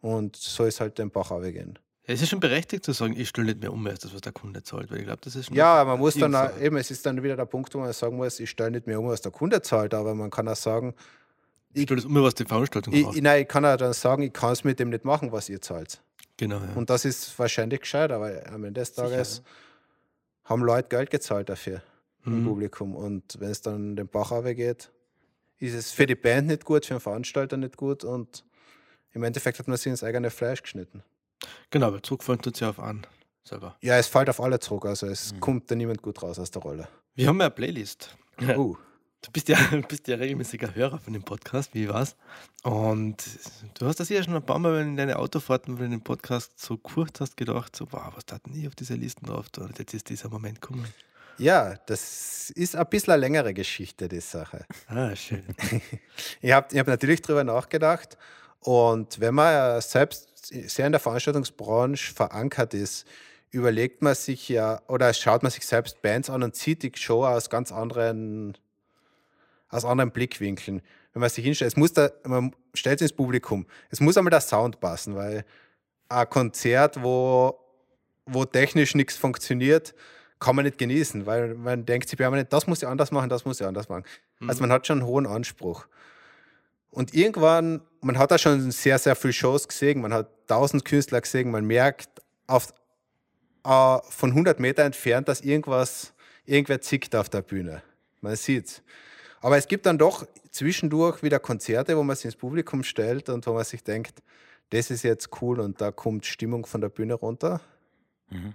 und 0.00 0.36
so 0.36 0.64
ist 0.64 0.80
halt 0.80 0.98
den 0.98 1.10
Bach. 1.10 1.30
Ja, 1.30 2.14
es 2.14 2.22
ist 2.22 2.30
schon 2.30 2.40
berechtigt 2.40 2.84
zu 2.84 2.92
sagen, 2.92 3.14
ich 3.16 3.28
stelle 3.28 3.48
nicht 3.48 3.60
mehr 3.60 3.72
um, 3.72 3.86
als 3.86 4.00
das, 4.00 4.12
was 4.12 4.20
der 4.20 4.32
Kunde 4.32 4.62
zahlt, 4.62 4.90
weil 4.90 4.98
ich 4.98 5.04
glaube, 5.04 5.20
das 5.22 5.36
ist 5.36 5.50
Ja, 5.50 5.84
man 5.84 5.98
muss 5.98 6.14
dann 6.14 6.34
auch, 6.34 6.58
eben, 6.60 6.76
es 6.76 6.90
ist 6.90 7.06
dann 7.06 7.22
wieder 7.22 7.36
der 7.36 7.44
Punkt, 7.44 7.74
wo 7.74 7.78
man 7.78 7.92
sagen 7.92 8.16
muss, 8.16 8.40
ich 8.40 8.50
stelle 8.50 8.72
nicht 8.72 8.86
mehr 8.86 8.98
um, 8.98 9.06
was 9.06 9.20
der 9.20 9.30
Kunde 9.32 9.62
zahlt, 9.62 9.94
aber 9.94 10.14
man 10.14 10.30
kann 10.30 10.48
auch 10.48 10.56
sagen, 10.56 10.94
ich 11.72 11.82
stelle 11.84 12.00
das 12.00 12.04
um, 12.04 12.14
was 12.22 12.34
die 12.34 12.44
Veranstaltung 12.44 12.92
ich, 12.92 13.06
ich, 13.06 13.22
Nein, 13.22 13.42
ich 13.42 13.48
kann 13.48 13.64
auch 13.64 13.76
dann 13.76 13.92
sagen, 13.92 14.22
ich 14.22 14.32
kann 14.32 14.52
es 14.52 14.64
mit 14.64 14.78
dem 14.80 14.90
nicht 14.90 15.04
machen, 15.04 15.32
was 15.32 15.48
ihr 15.48 15.60
zahlt. 15.60 16.02
Genau. 16.36 16.56
Ja. 16.56 16.72
Und 16.74 16.90
das 16.90 17.04
ist 17.04 17.38
wahrscheinlich 17.38 17.80
gescheiter, 17.80 18.20
weil 18.20 18.44
am 18.46 18.64
Ende 18.64 18.80
des 18.80 18.92
Tages 18.92 19.36
Sicher, 19.36 19.44
ja. 19.44 20.50
haben 20.50 20.62
Leute 20.62 20.88
Geld 20.88 21.10
gezahlt 21.10 21.48
dafür 21.48 21.82
mhm. 22.24 22.38
im 22.38 22.44
Publikum. 22.44 22.96
Und 22.96 23.40
wenn 23.40 23.50
es 23.50 23.60
dann 23.60 23.96
den 23.96 24.08
Bach 24.08 24.32
geht, 24.44 24.90
ist 25.58 25.74
es 25.74 25.92
für 25.92 26.06
die 26.06 26.14
Band 26.14 26.48
nicht 26.48 26.64
gut, 26.64 26.86
für 26.86 26.94
den 26.94 27.00
Veranstalter 27.00 27.56
nicht 27.56 27.76
gut 27.76 28.04
und 28.04 28.44
im 29.12 29.22
Endeffekt 29.22 29.58
hat 29.58 29.68
man 29.68 29.76
sich 29.76 29.90
ins 29.90 30.02
eigene 30.02 30.30
Fleisch 30.30 30.62
geschnitten. 30.62 31.02
Genau, 31.70 31.88
aber 31.88 32.02
zurückfallen 32.02 32.40
tut 32.40 32.54
es 32.54 32.60
ja 32.60 32.70
auf 32.70 32.78
an 32.78 33.06
selber. 33.44 33.76
Ja, 33.80 33.96
es 33.98 34.06
fällt 34.06 34.30
auf 34.30 34.40
alle 34.40 34.58
zurück, 34.60 34.86
also 34.86 35.06
es 35.06 35.34
mhm. 35.34 35.40
kommt 35.40 35.70
da 35.70 35.74
niemand 35.74 36.02
gut 36.02 36.22
raus 36.22 36.38
aus 36.38 36.50
der 36.50 36.62
Rolle. 36.62 36.88
Wir 37.14 37.28
haben 37.28 37.38
ja 37.38 37.46
eine 37.46 37.54
Playlist. 37.54 38.16
Uh. 38.40 38.76
Du 39.22 39.30
bist 39.32 39.48
ja, 39.48 39.58
bist 39.88 40.08
ja 40.08 40.16
regelmäßiger 40.16 40.74
Hörer 40.74 40.98
von 40.98 41.12
dem 41.12 41.22
Podcast, 41.22 41.74
wie 41.74 41.88
war's? 41.88 42.16
Und 42.62 43.16
du 43.74 43.86
hast 43.86 44.00
das 44.00 44.08
ja 44.08 44.22
schon 44.22 44.34
ein 44.34 44.44
paar 44.44 44.58
Mal 44.58 44.80
in 44.80 44.96
deine 44.96 45.18
Autofahrten, 45.18 45.78
wenn 45.78 45.90
du 45.90 45.98
den 45.98 46.04
Podcast 46.04 46.58
so 46.58 46.76
kurz 46.78 47.20
hast, 47.20 47.36
gedacht, 47.36 47.76
so, 47.76 47.86
wow, 47.90 48.12
was 48.14 48.24
tat 48.24 48.46
nie 48.46 48.66
auf 48.66 48.74
dieser 48.74 48.96
Liste 48.96 49.24
drauf? 49.26 49.46
Und 49.58 49.78
jetzt 49.78 49.92
ist 49.92 50.08
dieser 50.08 50.30
Moment 50.30 50.60
gekommen. 50.60 50.86
Ja, 51.36 51.76
das 51.86 52.50
ist 52.50 52.76
ein 52.76 52.86
bisschen 52.86 53.14
eine 53.14 53.20
längere 53.20 53.54
Geschichte, 53.54 54.08
die 54.08 54.20
Sache. 54.20 54.66
Ah, 54.88 55.14
schön. 55.16 55.44
ich 56.42 56.52
habe 56.52 56.68
ich 56.70 56.78
hab 56.78 56.86
natürlich 56.86 57.22
darüber 57.22 57.44
nachgedacht 57.44 58.18
und 58.60 59.20
wenn 59.20 59.34
man 59.34 59.80
selbst 59.80 60.46
sehr 60.46 60.86
in 60.86 60.92
der 60.92 61.00
Veranstaltungsbranche 61.00 62.12
verankert 62.14 62.74
ist, 62.74 63.06
überlegt 63.50 64.02
man 64.02 64.14
sich 64.14 64.48
ja 64.48 64.82
oder 64.86 65.12
schaut 65.14 65.42
man 65.42 65.50
sich 65.50 65.66
selbst 65.66 66.02
Bands 66.02 66.30
an 66.30 66.42
und 66.42 66.56
sieht 66.56 66.82
die 66.82 66.92
Show 66.94 67.24
aus 67.24 67.50
ganz 67.50 67.72
anderen, 67.72 68.56
aus 69.70 69.84
anderen 69.84 70.10
Blickwinkeln. 70.10 70.82
Wenn 71.12 71.20
man 71.20 71.30
sich 71.30 71.44
hinstellt, 71.44 71.72
es 71.72 71.76
muss 71.76 71.92
da, 71.92 72.10
man 72.24 72.54
stellt 72.74 73.00
es 73.00 73.10
ins 73.10 73.16
Publikum, 73.16 73.66
es 73.90 74.00
muss 74.00 74.16
einmal 74.16 74.30
der 74.30 74.40
Sound 74.40 74.80
passen, 74.80 75.16
weil 75.16 75.44
ein 76.08 76.28
Konzert, 76.28 77.02
wo, 77.02 77.58
wo 78.26 78.44
technisch 78.44 78.94
nichts 78.94 79.16
funktioniert, 79.16 79.94
kann 80.38 80.56
man 80.56 80.64
nicht 80.64 80.78
genießen, 80.78 81.26
weil 81.26 81.54
man 81.54 81.84
denkt 81.84 82.08
sich 82.08 82.18
permanent, 82.18 82.52
das 82.52 82.66
muss 82.66 82.82
ich 82.82 82.88
anders 82.88 83.10
machen, 83.10 83.28
das 83.28 83.44
muss 83.44 83.60
ich 83.60 83.66
anders 83.66 83.88
machen. 83.88 84.04
Also 84.04 84.44
mhm. 84.44 84.48
Also 84.50 84.60
man 84.62 84.72
hat 84.72 84.86
schon 84.86 84.98
einen 85.00 85.06
hohen 85.06 85.26
Anspruch. 85.26 85.86
Und 86.90 87.14
irgendwann, 87.14 87.82
man 88.00 88.18
hat 88.18 88.30
da 88.30 88.38
schon 88.38 88.70
sehr, 88.72 88.98
sehr 88.98 89.14
viele 89.14 89.32
Shows 89.32 89.68
gesehen, 89.68 90.00
man 90.00 90.12
hat 90.12 90.28
tausend 90.48 90.84
Künstler 90.84 91.20
gesehen, 91.20 91.50
man 91.50 91.64
merkt 91.64 92.08
auf, 92.46 92.72
äh, 93.64 93.98
von 94.08 94.30
100 94.30 94.58
Meter 94.58 94.82
entfernt, 94.82 95.28
dass 95.28 95.42
irgendwas, 95.42 96.12
irgendwer 96.46 96.80
zickt 96.80 97.14
auf 97.14 97.28
der 97.28 97.42
Bühne. 97.42 97.82
Man 98.20 98.34
sieht's. 98.34 98.82
Aber 99.40 99.56
es 99.56 99.66
gibt 99.66 99.86
dann 99.86 99.98
doch 99.98 100.26
zwischendurch 100.50 101.22
wieder 101.22 101.38
Konzerte, 101.38 101.96
wo 101.96 102.02
man 102.02 102.16
sich 102.16 102.26
ins 102.26 102.36
Publikum 102.36 102.82
stellt 102.82 103.28
und 103.28 103.46
wo 103.46 103.54
man 103.54 103.64
sich 103.64 103.82
denkt, 103.82 104.22
das 104.70 104.90
ist 104.90 105.02
jetzt 105.02 105.30
cool 105.40 105.60
und 105.60 105.80
da 105.80 105.90
kommt 105.90 106.26
Stimmung 106.26 106.66
von 106.66 106.80
der 106.80 106.90
Bühne 106.90 107.14
runter. 107.14 107.60
Mhm. 108.28 108.54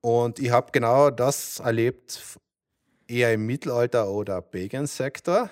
Und 0.00 0.38
ich 0.38 0.50
habe 0.50 0.70
genau 0.70 1.10
das 1.10 1.60
erlebt, 1.60 2.20
eher 3.08 3.32
im 3.32 3.46
Mittelalter 3.46 4.08
oder 4.08 4.42
Pagan-Sektor. 4.42 5.50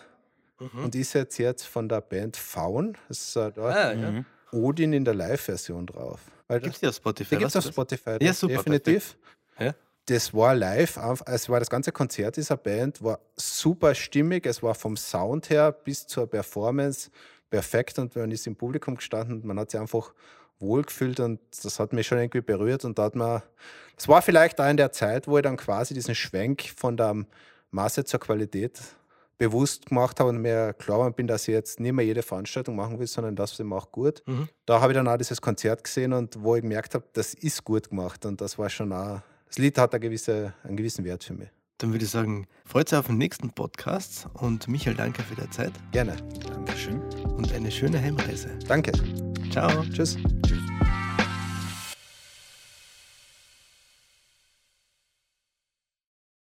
Mhm. 0.58 0.84
Und 0.84 0.94
ist 0.94 1.14
jetzt 1.14 1.38
jetzt 1.38 1.64
von 1.64 1.88
der 1.88 2.00
Band 2.00 2.36
Faun. 2.36 2.96
Das 3.08 3.28
ist 3.28 3.36
äh, 3.36 3.52
ah, 3.56 3.92
ja. 3.92 4.10
Mhm. 4.10 4.24
Odin 4.52 4.92
in 4.92 5.04
der 5.04 5.14
Live-Version 5.14 5.86
drauf. 5.86 6.20
Gibt 6.48 6.76
es 6.76 6.84
auf 6.84 6.96
Spotify? 6.96 7.36
Gibt 7.36 7.48
es 7.48 7.56
auf 7.56 7.64
Spotify. 7.64 8.18
Ja, 8.20 8.34
super. 8.34 8.56
Definitiv. 8.56 9.16
Ja? 9.58 9.74
Das 10.06 10.34
war 10.34 10.54
live, 10.54 10.98
es 11.26 11.48
war 11.48 11.60
das 11.60 11.70
ganze 11.70 11.92
Konzert 11.92 12.36
dieser 12.36 12.56
Band, 12.56 13.02
war 13.02 13.20
super 13.36 13.94
stimmig. 13.94 14.46
Es 14.46 14.62
war 14.62 14.74
vom 14.74 14.96
Sound 14.96 15.48
her 15.48 15.70
bis 15.70 16.06
zur 16.06 16.26
Performance 16.28 17.10
perfekt 17.50 17.98
und 17.98 18.16
man 18.16 18.30
ist 18.30 18.46
im 18.46 18.56
Publikum 18.56 18.96
gestanden 18.96 19.36
und 19.36 19.44
man 19.44 19.58
hat 19.60 19.70
sich 19.70 19.80
einfach 19.80 20.12
wohlgefühlt 20.58 21.20
und 21.20 21.38
das 21.62 21.78
hat 21.78 21.92
mich 21.92 22.06
schon 22.06 22.18
irgendwie 22.18 22.40
berührt 22.40 22.84
und 22.84 22.98
da 22.98 23.04
hat 23.04 23.14
man, 23.14 23.42
das 23.96 24.08
war 24.08 24.22
vielleicht 24.22 24.60
auch 24.60 24.68
in 24.68 24.76
der 24.76 24.92
Zeit, 24.92 25.28
wo 25.28 25.36
ich 25.36 25.42
dann 25.42 25.56
quasi 25.56 25.92
diesen 25.94 26.14
Schwenk 26.14 26.62
von 26.76 26.96
der 26.96 27.26
Masse 27.70 28.04
zur 28.04 28.20
Qualität 28.20 28.80
bewusst 29.38 29.86
gemacht 29.86 30.20
habe 30.20 30.30
und 30.30 30.38
mir 30.38 30.72
klar 30.72 31.10
bin, 31.10 31.26
dass 31.26 31.48
ich 31.48 31.52
jetzt 31.52 31.80
nicht 31.80 31.92
mehr 31.92 32.04
jede 32.04 32.22
Veranstaltung 32.22 32.76
machen 32.76 32.98
will, 32.98 33.06
sondern 33.06 33.34
das, 33.34 33.52
was 33.52 33.60
ich 33.60 33.66
mache, 33.66 33.88
gut. 33.90 34.22
Mhm. 34.26 34.48
Da 34.66 34.80
habe 34.80 34.92
ich 34.92 34.96
dann 34.96 35.08
auch 35.08 35.16
dieses 35.16 35.40
Konzert 35.40 35.82
gesehen 35.82 36.12
und 36.12 36.42
wo 36.42 36.54
ich 36.54 36.62
gemerkt 36.62 36.94
habe, 36.94 37.04
das 37.12 37.34
ist 37.34 37.64
gut 37.64 37.90
gemacht 37.90 38.24
und 38.24 38.40
das 38.40 38.56
war 38.56 38.70
schon 38.70 38.92
auch, 38.92 39.20
das 39.52 39.58
Lied 39.58 39.76
hat 39.76 39.92
eine 39.92 40.00
gewisse, 40.00 40.54
einen 40.64 40.78
gewissen 40.78 41.04
Wert 41.04 41.24
für 41.24 41.34
mich. 41.34 41.48
Dann 41.76 41.92
würde 41.92 42.06
ich 42.06 42.10
sagen, 42.10 42.46
freut 42.64 42.90
euch 42.90 42.98
auf 42.98 43.08
den 43.08 43.18
nächsten 43.18 43.50
Podcast 43.50 44.26
und 44.32 44.66
Michael, 44.66 44.96
danke 44.96 45.22
für 45.22 45.34
die 45.34 45.50
Zeit. 45.50 45.72
Gerne. 45.90 46.16
Dankeschön. 46.46 47.02
Und 47.36 47.52
eine 47.52 47.70
schöne 47.70 48.00
Heimreise. 48.00 48.48
Danke. 48.66 48.92
Ciao. 49.50 49.84
Tschüss. 49.92 50.16